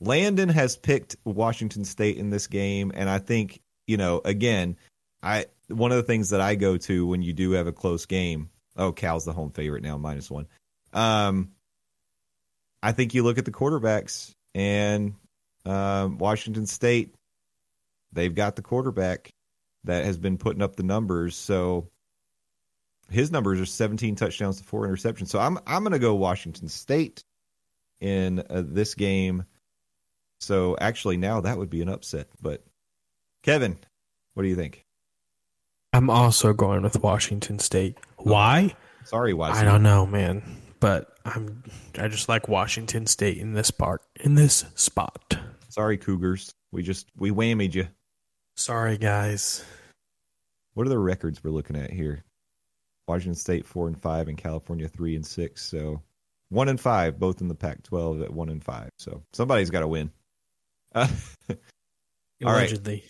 [0.00, 4.76] Landon has picked Washington State in this game, and I think you know again,
[5.22, 8.06] I one of the things that I go to when you do have a close
[8.06, 8.50] game.
[8.76, 10.46] Oh, Cal's the home favorite now, minus one.
[10.92, 11.50] Um,
[12.82, 15.14] I think you look at the quarterbacks and
[15.66, 17.14] um, Washington State.
[18.12, 19.30] They've got the quarterback
[19.84, 21.36] that has been putting up the numbers.
[21.36, 21.88] So
[23.10, 25.28] his numbers are 17 touchdowns to four interceptions.
[25.28, 27.22] So I'm I'm going to go Washington State
[28.00, 29.44] in uh, this game.
[30.40, 32.28] So actually, now that would be an upset.
[32.40, 32.64] But
[33.42, 33.78] Kevin,
[34.34, 34.84] what do you think?
[35.92, 37.98] I'm also going with Washington State.
[38.18, 38.74] Why?
[39.04, 39.58] Sorry, Wazoo.
[39.58, 40.42] I don't know, man.
[40.80, 41.64] But I'm
[41.98, 45.36] I just like Washington State in this part in this spot.
[45.70, 46.52] Sorry, Cougars.
[46.70, 47.88] We just we whammied you.
[48.54, 49.64] Sorry guys.
[50.74, 52.24] What are the records we're looking at here?
[53.08, 55.64] Washington State four and five, and California three and six.
[55.64, 56.02] So
[56.50, 58.90] one and five, both in the Pac-12 at one and five.
[58.98, 60.10] So somebody's got to win.
[60.94, 61.08] Uh,
[61.50, 61.56] All
[62.52, 62.68] right.
[62.70, 63.04] Allegedly.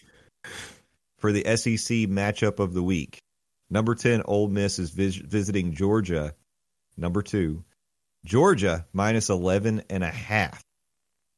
[1.18, 3.18] for the SEC matchup of the week.
[3.70, 6.34] Number 10, Ole Miss is vis- visiting Georgia.
[6.96, 7.62] Number two,
[8.24, 10.62] Georgia minus 11 and a half.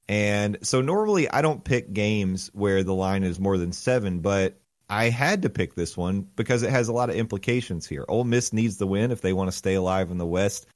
[0.09, 4.57] And so normally I don't pick games where the line is more than seven, but
[4.89, 8.05] I had to pick this one because it has a lot of implications here.
[8.09, 10.67] Ole Miss needs the win if they want to stay alive in the West.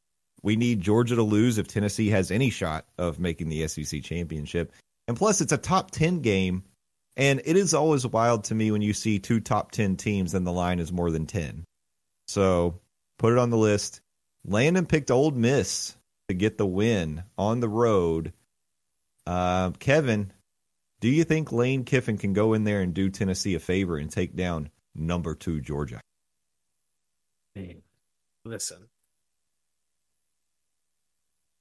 [0.43, 4.73] We need Georgia to lose if Tennessee has any shot of making the SEC championship.
[5.07, 6.65] And plus, it's a top 10 game
[7.17, 10.47] and it is always wild to me when you see two top 10 teams and
[10.47, 11.65] the line is more than 10.
[12.27, 12.81] So
[13.19, 14.01] put it on the list.
[14.45, 15.97] Landon picked Ole Miss
[16.29, 18.33] to get the win on the road.
[19.27, 20.33] Uh, Kevin,
[21.01, 24.11] do you think Lane Kiffin can go in there and do Tennessee a favor and
[24.11, 26.01] take down number two Georgia?
[28.45, 28.89] Listen.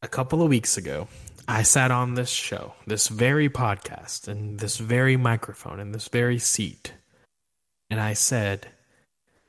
[0.02, 1.07] A couple of weeks ago,
[1.48, 6.40] I sat on this show, this very podcast, and this very microphone, and this very
[6.40, 6.94] seat,
[7.90, 8.68] and I said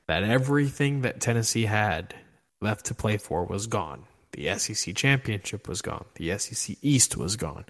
[0.07, 2.13] that everything that Tennessee had
[2.61, 4.03] left to play for was gone.
[4.33, 6.05] The SEC championship was gone.
[6.15, 7.65] The SEC East was gone.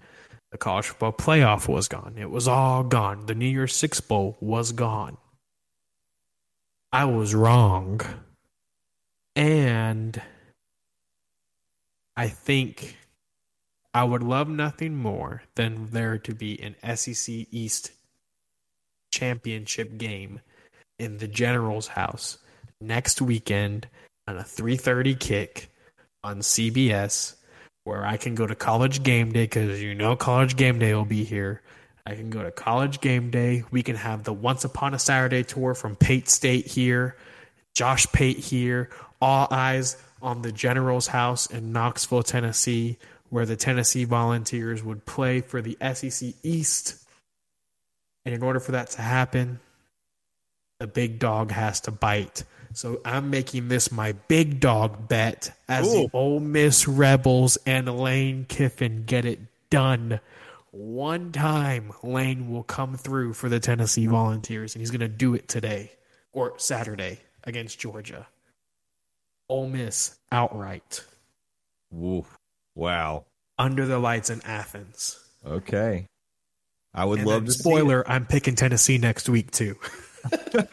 [0.52, 2.16] The college football playoff was gone.
[2.18, 3.28] It was all gone.
[3.28, 5.18] The New Year's Six Bowl was gone.
[6.92, 8.02] I was wrong.
[9.36, 10.20] And
[12.18, 12.98] I think
[13.96, 17.94] I would love nothing more than there to be an SEC East
[19.10, 20.42] championship game
[21.00, 22.38] in the General's house
[22.82, 23.88] next weekend
[24.28, 25.70] on a 3:30 kick
[26.26, 27.36] on CBS
[27.86, 31.06] where I can go to college game day cuz you know college game day will
[31.06, 31.62] be here.
[32.06, 33.64] I can go to college game day.
[33.72, 37.16] We can have the Once Upon a Saturday tour from Pate State here,
[37.74, 38.90] Josh Pate here,
[39.22, 42.98] all eyes on the General's house in Knoxville, Tennessee,
[43.36, 47.06] where the Tennessee Volunteers would play for the SEC East.
[48.24, 49.60] And in order for that to happen,
[50.80, 52.46] the big dog has to bite.
[52.72, 56.04] So I'm making this my big dog bet as Ooh.
[56.04, 60.22] the Ole Miss Rebels and Lane Kiffin get it done.
[60.72, 65.34] One time, Lane will come through for the Tennessee Volunteers, and he's going to do
[65.34, 65.92] it today
[66.32, 68.28] or Saturday against Georgia.
[69.50, 71.04] Ole Miss outright
[71.92, 72.26] Woo.
[72.76, 73.26] Wow.
[73.58, 75.20] under the lights in Athens.
[75.46, 76.08] Okay.
[76.94, 79.78] I would And love to see spoiler, I'm picking Tennessee next week too.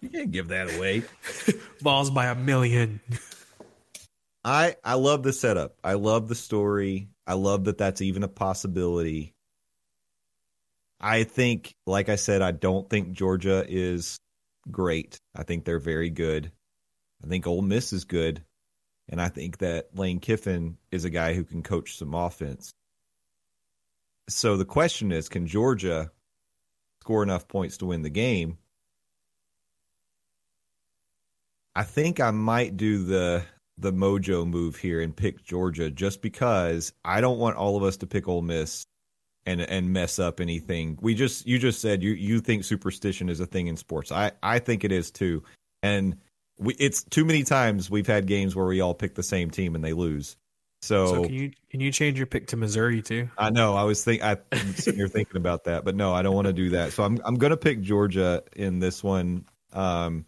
[0.00, 1.02] You can't give that away.
[1.82, 3.00] Balls by a million.
[4.44, 5.74] I I love the setup.
[5.84, 7.08] I love the story.
[7.26, 9.34] I love that that's even a possibility.
[11.00, 14.18] I think, like I said, I don't think Georgia is
[14.70, 15.18] great.
[15.36, 16.50] I think they're very good.
[17.22, 18.42] I think Ole Miss is good,
[19.12, 22.72] and I think that Lane Kiffin is a guy who can coach some offense.
[24.30, 26.10] So the question is, can Georgia
[27.02, 28.56] score enough points to win the game?
[31.76, 33.44] I think I might do the
[33.78, 37.98] the mojo move here and pick Georgia just because I don't want all of us
[37.98, 38.86] to pick Ole Miss
[39.44, 40.98] and and mess up anything.
[41.02, 44.10] We just you just said you you think superstition is a thing in sports.
[44.10, 45.42] I I think it is too.
[45.82, 46.16] And
[46.58, 49.74] we it's too many times we've had games where we all pick the same team
[49.74, 50.36] and they lose.
[50.82, 53.30] So, So can you can you change your pick to Missouri too?
[53.38, 54.38] I know I was think I,
[54.74, 56.92] sitting here thinking about that, but no, I don't want to do that.
[56.92, 59.44] So I'm I'm going to pick Georgia in this one.
[59.72, 60.26] Um,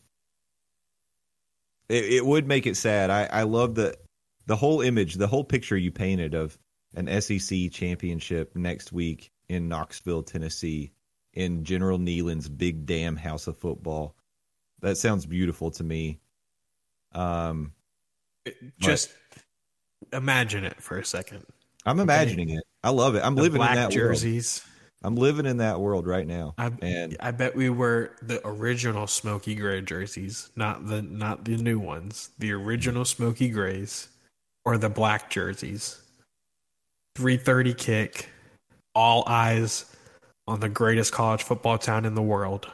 [1.88, 3.10] it, it would make it sad.
[3.10, 3.96] I I love the
[4.46, 6.56] the whole image, the whole picture you painted of
[6.94, 10.92] an SEC championship next week in Knoxville, Tennessee,
[11.32, 14.14] in General Neyland's big damn house of football.
[14.84, 16.20] That sounds beautiful to me.
[17.12, 17.72] Um,
[18.78, 19.08] Just
[20.12, 21.42] imagine it for a second.
[21.86, 22.62] I'm imagining it.
[22.82, 23.24] I love it.
[23.24, 23.92] I'm The living in that world.
[23.92, 24.62] jerseys.
[25.02, 26.54] I'm living in that world right now.
[26.58, 31.56] I and I bet we were the original smoky gray jerseys, not the not the
[31.56, 32.28] new ones.
[32.38, 34.08] The original smoky grays
[34.66, 35.98] or the black jerseys.
[37.16, 38.28] 330 kick.
[38.94, 39.86] All eyes
[40.46, 42.70] on the greatest college football town in the world.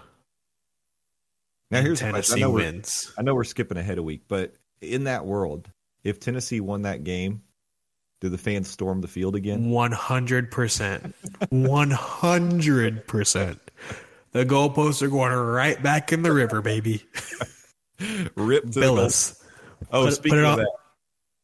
[1.70, 2.00] Now here's.
[2.00, 3.12] Tennessee I know, we're, wins.
[3.18, 5.70] I know we're skipping ahead a week, but in that world,
[6.04, 7.42] if Tennessee won that game,
[8.20, 9.70] do the fans storm the field again?
[9.70, 11.12] 100%.
[11.52, 13.58] 100%.
[14.32, 17.02] The goalposts are going right back in the river, baby.
[18.36, 19.42] Rip to the Bill goal- us.
[19.90, 20.68] Oh, Put speaking put it of on- that,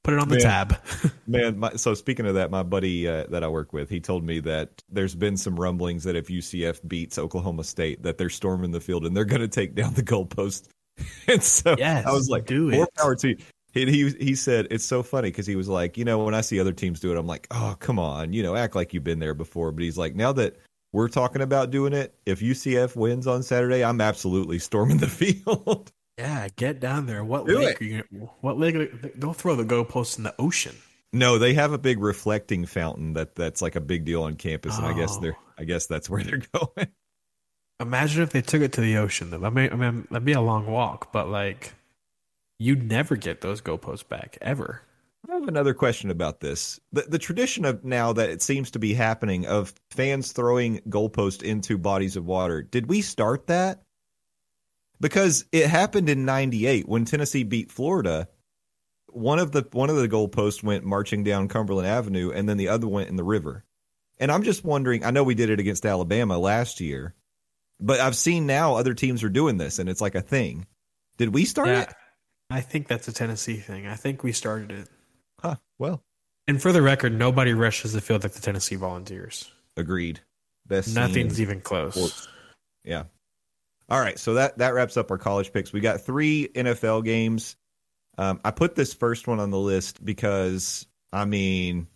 [0.06, 0.44] Put it on the Man.
[0.44, 0.78] tab.
[1.26, 1.58] man.
[1.58, 4.38] My, so speaking of that, my buddy uh, that I work with, he told me
[4.38, 8.78] that there's been some rumblings that if UCF beats Oklahoma State, that they're storming the
[8.78, 10.68] field and they're going to take down the goalpost.
[11.26, 12.94] and so Yes, I was like, do more it.
[12.94, 13.36] power to you.
[13.72, 16.40] He, he he said it's so funny because he was like, you know, when I
[16.40, 19.02] see other teams do it, I'm like, oh, come on, you know, act like you've
[19.02, 19.72] been there before.
[19.72, 20.56] But he's like, now that
[20.92, 25.90] we're talking about doing it, if UCF wins on Saturday, I'm absolutely storming the field.
[26.18, 27.22] Yeah, get down there.
[27.24, 27.82] What Do lake it.
[27.82, 28.76] are you what lake
[29.16, 30.74] they'll throw the goalposts in the ocean.
[31.12, 34.76] no, they have a big reflecting fountain that that's like a big deal on campus,
[34.78, 35.20] and I guess Oh.
[35.20, 36.88] they're I guess that's where they're going.
[37.80, 39.44] Imagine if they took it to the ocean though.
[39.44, 41.74] I mean, I mean that'd be a long walk, but like
[42.58, 44.80] you'd never get those goalposts back ever.
[45.28, 46.78] I have another question about this.
[46.92, 51.42] The, the tradition of now that it seems to be happening of fans throwing goalposts
[51.42, 52.62] into bodies of water.
[52.62, 53.82] Did we start that?
[55.00, 58.28] Because it happened in 98 when Tennessee beat Florida.
[59.08, 62.68] One of the one of the goalposts went marching down Cumberland Avenue and then the
[62.68, 63.64] other went in the river.
[64.18, 67.14] And I'm just wondering, I know we did it against Alabama last year,
[67.80, 70.66] but I've seen now other teams are doing this and it's like a thing.
[71.18, 71.94] Did we start Yeah, it?
[72.50, 73.86] I think that's a Tennessee thing.
[73.86, 74.88] I think we started it.
[75.40, 75.56] Huh.
[75.78, 76.02] Well,
[76.46, 79.50] And for the record, nobody rushes the field like the Tennessee Volunteers.
[79.76, 80.20] agreed.
[80.66, 81.94] Best Nothing's even close.
[81.94, 82.28] sports.
[82.84, 83.04] Yeah.
[83.88, 85.72] All right, so that that wraps up our college picks.
[85.72, 87.56] We got three NFL games.
[88.18, 91.86] Um, I put this first one on the list because I mean,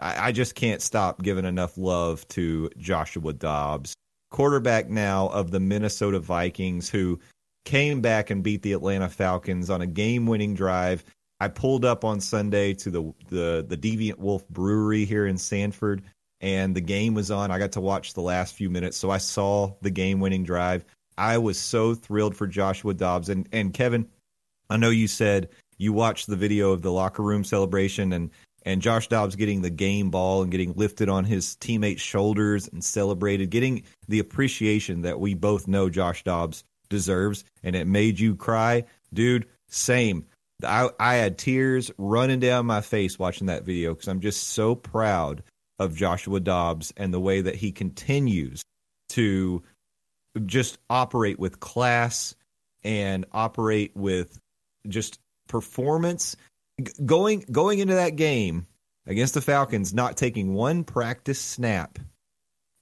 [0.00, 3.94] I, I just can't stop giving enough love to Joshua Dobbs,
[4.30, 7.20] quarterback now of the Minnesota Vikings, who
[7.64, 11.04] came back and beat the Atlanta Falcons on a game-winning drive.
[11.40, 16.02] I pulled up on Sunday to the the the Deviant Wolf Brewery here in Sanford,
[16.40, 17.52] and the game was on.
[17.52, 20.84] I got to watch the last few minutes, so I saw the game winning drive.
[21.16, 24.08] I was so thrilled for Joshua Dobbs and and Kevin.
[24.70, 28.30] I know you said you watched the video of the locker room celebration and
[28.64, 32.82] and Josh Dobbs getting the game ball and getting lifted on his teammates' shoulders and
[32.82, 38.36] celebrated, getting the appreciation that we both know Josh Dobbs deserves, and it made you
[38.36, 39.46] cry, dude.
[39.68, 40.26] Same.
[40.62, 44.74] I, I had tears running down my face watching that video because I'm just so
[44.74, 45.42] proud
[45.78, 48.62] of Joshua Dobbs and the way that he continues
[49.10, 49.62] to
[50.46, 52.34] just operate with class
[52.82, 54.38] and operate with
[54.88, 56.36] just performance.
[57.04, 58.66] Going going into that game
[59.06, 61.98] against the Falcons not taking one practice snap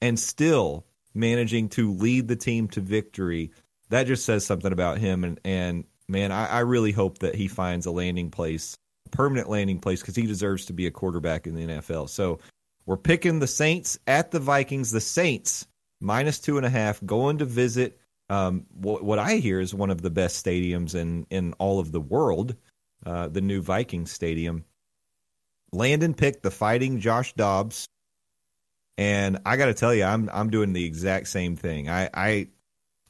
[0.00, 3.50] and still managing to lead the team to victory
[3.90, 5.24] that just says something about him.
[5.24, 8.76] And and man I, I really hope that he finds a landing place
[9.10, 12.38] permanent landing place because he deserves to be a quarterback in the NFL so
[12.86, 14.90] we're picking the Saints at the Vikings.
[14.90, 15.66] The Saints
[16.02, 17.98] minus two and a half going to visit
[18.28, 21.92] um, what, what I hear is one of the best stadiums in in all of
[21.92, 22.56] the world
[23.04, 24.64] uh, the new Viking Stadium.
[25.72, 27.88] Landon picked the fighting Josh Dobbs,
[28.98, 31.88] and I got to tell you, I'm I'm doing the exact same thing.
[31.88, 32.48] I I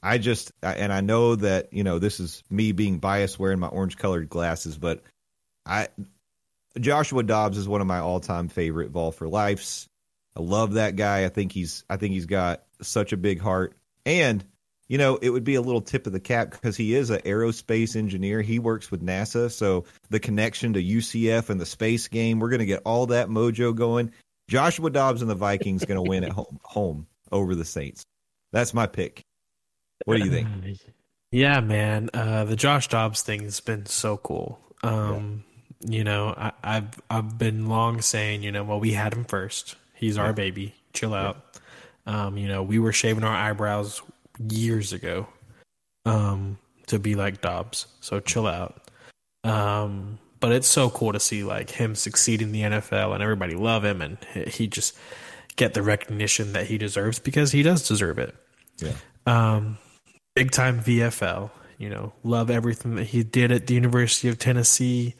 [0.02, 3.68] I just and I know that you know this is me being biased wearing my
[3.68, 5.02] orange colored glasses, but
[5.66, 5.88] I
[6.80, 9.88] Joshua Dobbs is one of my all time favorite Vol for Lifes.
[10.36, 11.24] I love that guy.
[11.24, 14.44] I think he's I think he's got such a big heart, and
[14.88, 17.20] you know, it would be a little tip of the cap because he is an
[17.20, 18.42] aerospace engineer.
[18.42, 22.60] He works with NASA, so the connection to UCF and the space game, we're going
[22.60, 24.12] to get all that mojo going.
[24.48, 28.04] Joshua Dobbs and the Vikings going to win at home, home over the Saints.
[28.52, 29.24] That's my pick.
[30.04, 30.78] What do you think?
[31.34, 32.10] Yeah, man.
[32.12, 34.60] Uh, the Josh Dobbs thing has been so cool.
[34.82, 35.44] Um,
[35.80, 35.96] yeah.
[35.96, 39.76] You know, I, have I've been long saying, you know, well, we had him first.
[39.94, 40.24] He's yeah.
[40.24, 40.74] our baby.
[40.92, 41.38] Chill out.
[41.54, 41.60] Yeah.
[42.06, 44.02] Um, you know, we were shaving our eyebrows
[44.50, 45.26] years ago
[46.04, 47.86] um, to be like Dobbs.
[48.00, 48.90] So chill out.
[49.44, 53.54] Um, but it's so cool to see like him succeed in the NFL and everybody
[53.54, 54.18] love him and
[54.48, 54.96] he just
[55.56, 58.34] get the recognition that he deserves because he does deserve it.
[58.78, 58.94] Yeah.
[59.26, 59.78] Um,
[60.34, 61.50] big time VFL.
[61.78, 65.14] You know, love everything that he did at the University of Tennessee.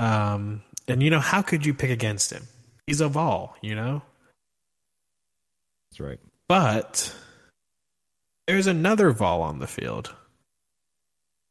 [0.00, 2.44] Um, and you know, how could you pick against him?
[2.86, 4.02] He's a Vol, you know.
[5.90, 6.18] That's right.
[6.48, 7.14] But
[8.46, 10.14] there's another Vol on the field.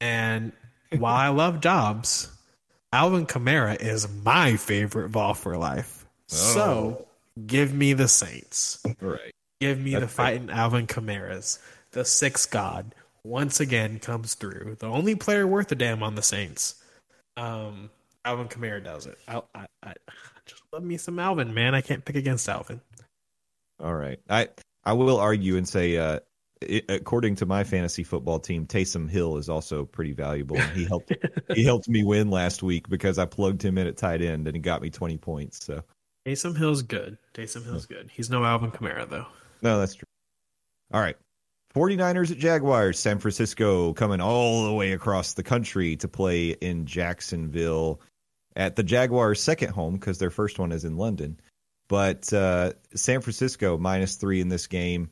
[0.02, 0.52] And
[0.98, 2.30] while I love Dobbs,
[2.92, 6.06] Alvin Kamara is my favorite Vol for life.
[6.32, 6.36] Oh.
[6.36, 7.08] So
[7.46, 8.84] give me the Saints.
[9.00, 9.34] Right.
[9.62, 11.60] Give me That's the fighting Alvin Kamara's.
[11.92, 12.94] The sixth god
[13.24, 14.78] once again comes through.
[14.80, 16.84] The only player worth a damn on the Saints.
[17.38, 17.90] Um,
[18.26, 19.18] Alvin Kamara does it.
[19.28, 19.94] I, I, I
[20.46, 21.76] just love me some Alvin, man.
[21.76, 22.82] I can't pick against Alvin.
[23.80, 24.20] All right.
[24.30, 24.50] I
[24.88, 26.22] I will argue and say uh,
[26.62, 30.58] it, according to my fantasy football team, Taysom Hill is also pretty valuable.
[30.58, 31.12] He helped
[31.54, 34.56] he helped me win last week because I plugged him in at tight end and
[34.56, 35.66] he got me twenty points.
[35.66, 35.84] So
[36.26, 37.18] Taysom Hill's good.
[37.34, 38.10] Taysom Hill's good.
[38.14, 39.26] He's no Alvin Kamara though.
[39.62, 40.08] No, that's true.
[40.94, 41.18] All right.
[41.76, 46.86] 49ers at Jaguars, San Francisco coming all the way across the country to play in
[46.86, 48.00] Jacksonville
[48.56, 51.40] at the Jaguars' second home because their first one is in London.
[51.88, 55.10] But uh, San Francisco minus three in this game.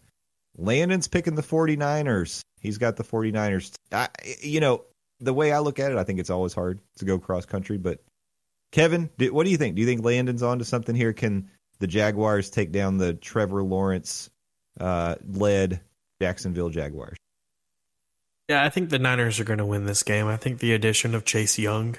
[0.58, 2.42] Landon's picking the 49ers.
[2.62, 3.74] He's got the 49ers.
[3.92, 4.10] I,
[4.42, 4.86] you know,
[5.20, 7.78] the way I look at it, I think it's always hard to go cross country.
[7.78, 8.00] But
[8.72, 9.76] Kevin, what do you think?
[9.76, 11.14] Do you think Landon's on to something here?
[11.14, 11.50] Can
[11.80, 14.30] the Jaguars take down the Trevor Lawrence
[14.80, 15.82] uh, led
[16.22, 17.18] Jacksonville Jaguars?
[18.50, 20.28] Yeah, I think the Niners are going to win this game.
[20.28, 21.98] I think the addition of Chase Young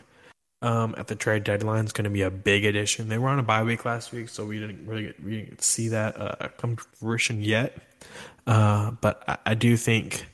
[0.66, 3.08] um, at the trade deadline is going to be a big addition.
[3.08, 5.62] They were on a bye week last week, so we didn't really get, we didn't
[5.62, 7.78] see that uh, come to fruition yet.
[8.48, 10.26] Uh, but I, I, do think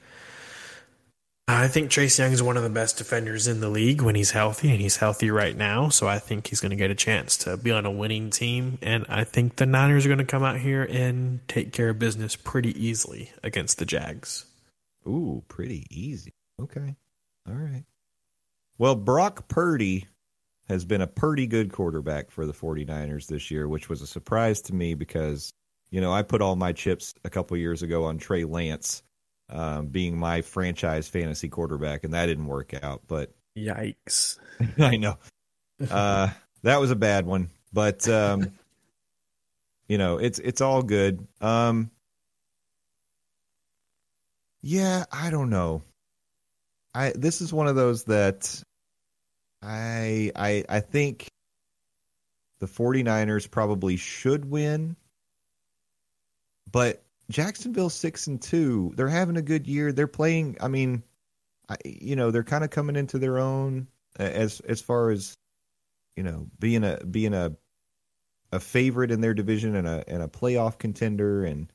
[1.48, 4.30] I think Chase Young is one of the best defenders in the league when he's
[4.30, 5.90] healthy, and he's healthy right now.
[5.90, 8.78] So I think he's going to get a chance to be on a winning team,
[8.80, 11.98] and I think the Niners are going to come out here and take care of
[11.98, 14.46] business pretty easily against the Jags.
[15.06, 16.32] Ooh, pretty easy.
[16.58, 16.96] Okay,
[17.46, 17.84] all right.
[18.78, 20.06] Well, Brock Purdy
[20.72, 24.60] has been a pretty good quarterback for the 49ers this year, which was a surprise
[24.62, 25.52] to me because
[25.92, 29.02] you know, I put all my chips a couple years ago on Trey Lance
[29.50, 33.02] um, being my franchise fantasy quarterback, and that didn't work out.
[33.06, 34.38] But yikes!
[34.78, 35.18] I know
[35.90, 36.30] uh,
[36.62, 38.52] that was a bad one, but um,
[39.88, 41.26] you know, it's it's all good.
[41.42, 41.90] Um,
[44.62, 45.82] yeah, I don't know.
[46.94, 48.62] I this is one of those that
[49.62, 51.28] I I I think
[52.58, 54.96] the 49ers probably should win.
[56.70, 59.92] But Jacksonville 6 and 2, they're having a good year.
[59.92, 61.02] They're playing, I mean,
[61.68, 65.36] I, you know, they're kind of coming into their own as as far as
[66.16, 67.56] you know, being a being a
[68.52, 71.72] a favorite in their division and a and a playoff contender and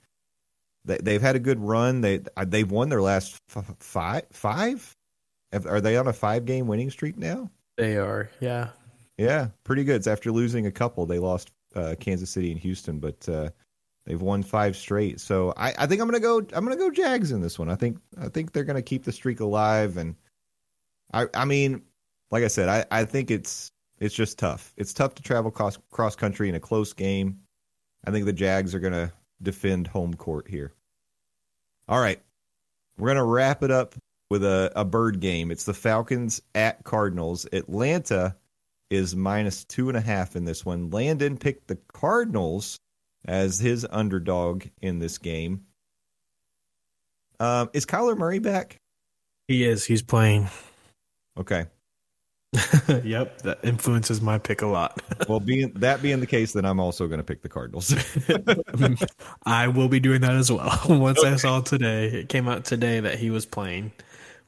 [0.85, 2.01] they, they've had a good run.
[2.01, 4.95] They they've won their last f- five five.
[5.51, 7.49] Are they on a five game winning streak now?
[7.77, 8.69] They are, yeah.
[9.17, 9.97] Yeah, pretty good.
[9.97, 11.05] It's after losing a couple.
[11.05, 13.49] They lost uh, Kansas City and Houston, but uh,
[14.05, 15.19] they've won five straight.
[15.19, 16.39] So I, I think I'm gonna go.
[16.39, 17.69] I'm gonna go Jags in this one.
[17.69, 19.97] I think I think they're gonna keep the streak alive.
[19.97, 20.15] And
[21.13, 21.83] I I mean,
[22.31, 24.73] like I said, I, I think it's it's just tough.
[24.77, 27.39] It's tough to travel cross cross country in a close game.
[28.05, 30.73] I think the Jags are gonna defend home court here.
[31.87, 32.21] All right,
[32.97, 33.95] we're gonna wrap it up
[34.29, 35.51] with a, a bird game.
[35.51, 37.45] It's the Falcons at Cardinals.
[37.51, 38.35] Atlanta
[38.89, 40.89] is minus two and a half in this one.
[40.89, 42.77] Landon picked the Cardinals
[43.25, 45.65] as his underdog in this game.
[47.39, 48.77] Um, is Kyler Murray back?
[49.47, 49.85] He is.
[49.85, 50.49] He's playing.
[51.37, 51.67] Okay.
[53.03, 55.01] yep, that influences my pick a lot.
[55.29, 57.93] well, being that being the case, then I'm also going to pick the Cardinals.
[59.45, 60.79] I will be doing that as well.
[60.87, 61.29] Once okay.
[61.29, 63.91] I saw today, it came out today that he was playing.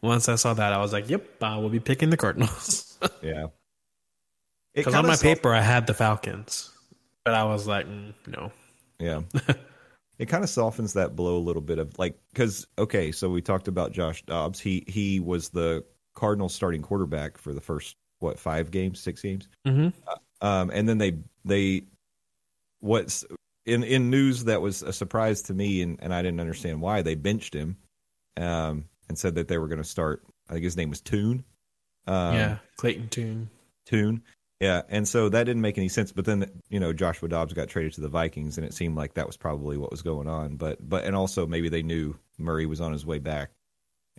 [0.01, 3.47] Once I saw that, I was like, "Yep, I will be picking the Cardinals." yeah,
[4.73, 6.71] because on my paper I had the Falcons,
[7.25, 8.51] but I was like, mm, "No."
[8.99, 9.21] Yeah,
[10.19, 13.41] it kind of softens that blow a little bit of like because okay, so we
[13.41, 14.59] talked about Josh Dobbs.
[14.59, 19.47] He he was the Cardinals starting quarterback for the first what five games, six games,
[19.65, 19.89] mm-hmm.
[20.07, 21.83] uh, um, and then they they
[22.79, 23.25] what's
[23.65, 27.01] in in news that was a surprise to me, and, and I didn't understand why
[27.01, 27.77] they benched him,
[28.37, 30.23] um, and said that they were going to start.
[30.49, 31.43] I think his name was Tune.
[32.07, 33.49] Um, yeah, Clayton Tune.
[33.85, 34.23] Tune.
[34.59, 36.11] Yeah, and so that didn't make any sense.
[36.11, 39.15] But then you know Joshua Dobbs got traded to the Vikings, and it seemed like
[39.15, 40.55] that was probably what was going on.
[40.55, 43.51] But but and also maybe they knew Murray was on his way back,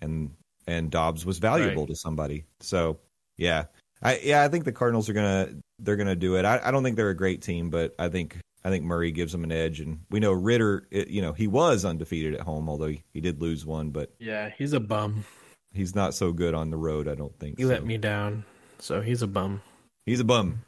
[0.00, 0.30] and
[0.66, 1.88] and Dobbs was valuable right.
[1.88, 2.44] to somebody.
[2.60, 2.98] So
[3.36, 3.66] yeah,
[4.02, 6.44] I yeah I think the Cardinals are gonna they're gonna do it.
[6.44, 9.34] I, I don't think they're a great team, but I think I think Murray gives
[9.34, 9.80] him an edge.
[9.80, 10.86] And we know Ridder.
[10.90, 13.90] it, you know, he was undefeated at home, although he, he did lose one.
[13.90, 15.24] But yeah, he's a bum.
[15.72, 17.08] He's not so good on the road.
[17.08, 17.68] I don't think he so.
[17.68, 18.44] let me down.
[18.78, 19.62] So he's a bum.
[20.06, 20.62] He's a bum.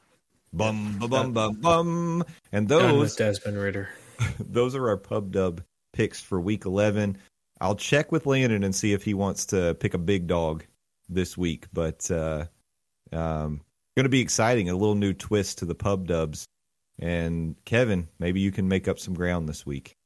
[0.53, 2.25] Bum bum bum bum bum.
[2.53, 3.89] And those Desmond Ridder.
[4.39, 5.63] those are our pub dub
[5.93, 7.19] picks for week eleven.
[7.61, 10.65] I'll check with Landon and see if he wants to pick a big dog
[11.09, 11.67] this week.
[11.73, 12.47] But uh,
[13.13, 13.61] um,
[13.97, 14.69] going to be exciting.
[14.69, 16.47] A little new twist to the pub dubs.
[16.99, 19.97] And Kevin, maybe you can make up some ground this week.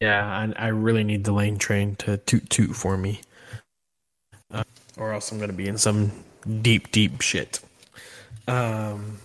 [0.00, 3.20] Yeah, I, I really need the lane train to toot toot for me,
[4.50, 4.64] uh,
[4.96, 6.10] or else I'm going to be in some
[6.60, 7.60] deep, deep shit.
[8.48, 9.18] Um,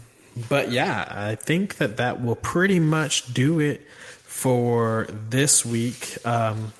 [0.49, 6.17] but yeah, I think that that will pretty much do it for this week.
[6.25, 6.73] Um,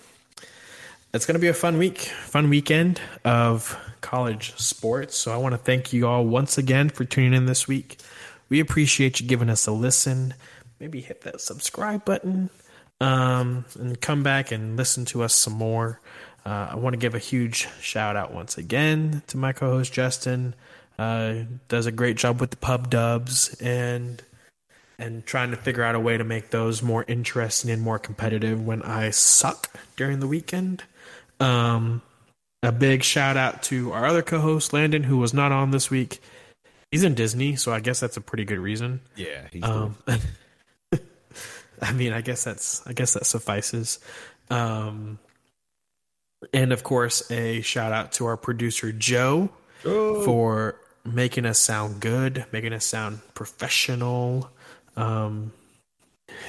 [1.14, 5.16] it's going to be a fun week, fun weekend of college sports.
[5.16, 7.98] So I want to thank you all once again for tuning in this week.
[8.50, 10.34] We appreciate you giving us a listen.
[10.80, 12.50] Maybe hit that subscribe button
[13.02, 16.00] um, and come back and listen to us some more.
[16.46, 19.92] Uh, I want to give a huge shout out once again to my co host
[19.92, 20.56] Justin.
[20.98, 24.24] Uh, does a great job with the pub dubs and
[25.00, 28.66] and trying to figure out a way to make those more interesting and more competitive
[28.66, 30.84] when I suck during the weekend.
[31.40, 32.02] Um,
[32.64, 36.20] a big shout out to our other co-host Landon, who was not on this week.
[36.92, 39.02] He's in Disney, so I guess that's a pretty good reason.
[39.16, 39.64] Yeah, he's.
[39.64, 39.98] Um,
[41.82, 44.00] I mean, I guess that's I guess that suffices.
[44.50, 45.20] Um,
[46.54, 49.50] and of course, a shout out to our producer Joe
[49.86, 50.24] oh.
[50.24, 54.50] for making us sound good, making us sound professional.
[54.96, 55.52] Um,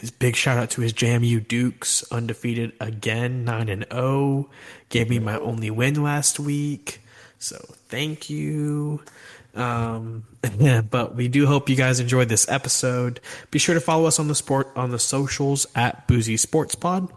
[0.00, 4.02] his big shout out to his JMU Dukes, undefeated again, nine and zero.
[4.02, 4.50] Oh.
[4.88, 7.00] Gave me my only win last week,
[7.38, 7.56] so
[7.88, 9.02] thank you.
[9.58, 10.24] Um,
[10.90, 13.20] but we do hope you guys enjoyed this episode.
[13.50, 17.12] Be sure to follow us on the sport on the socials at Boozy Sports Pod.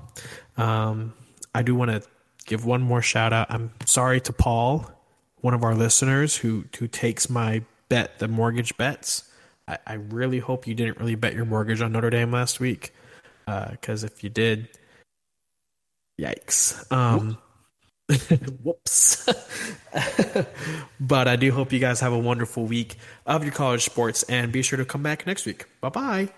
[0.58, 1.14] Um,
[1.54, 2.02] I do want to
[2.46, 3.48] give one more shout out.
[3.50, 4.92] I'm sorry to Paul,
[5.38, 9.24] one of our listeners who who takes my bet, the mortgage bets.
[9.68, 12.94] I, I really hope you didn't really bet your mortgage on Notre Dame last week,
[13.46, 14.70] because uh, if you did,
[16.20, 16.92] yikes.
[16.92, 17.38] Um,
[18.64, 19.26] whoops.
[21.00, 24.52] but I do hope you guys have a wonderful week of your college sports, and
[24.52, 25.66] be sure to come back next week.
[25.82, 26.30] Bye bye.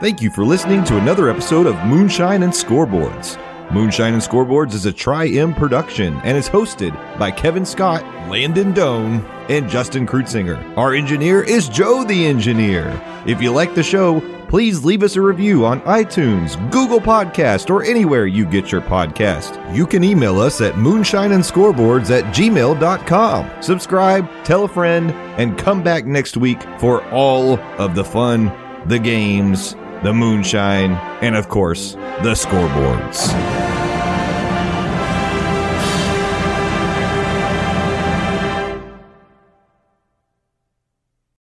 [0.00, 3.36] Thank you for listening to another episode of Moonshine and Scoreboards.
[3.72, 9.20] Moonshine and Scoreboards is a Tri-M production and is hosted by Kevin Scott, Landon Doan,
[9.48, 10.76] and Justin Krutzinger.
[10.76, 13.02] Our engineer is Joe the Engineer.
[13.26, 17.82] If you like the show, please leave us a review on iTunes, Google Podcast, or
[17.82, 19.74] anywhere you get your podcast.
[19.74, 23.62] You can email us at moonshineandscoreboards at gmail.com.
[23.62, 28.52] Subscribe, tell a friend, and come back next week for all of the fun,
[28.86, 30.92] the games, the moonshine,
[31.22, 31.92] and of course,
[32.22, 33.67] the scoreboards.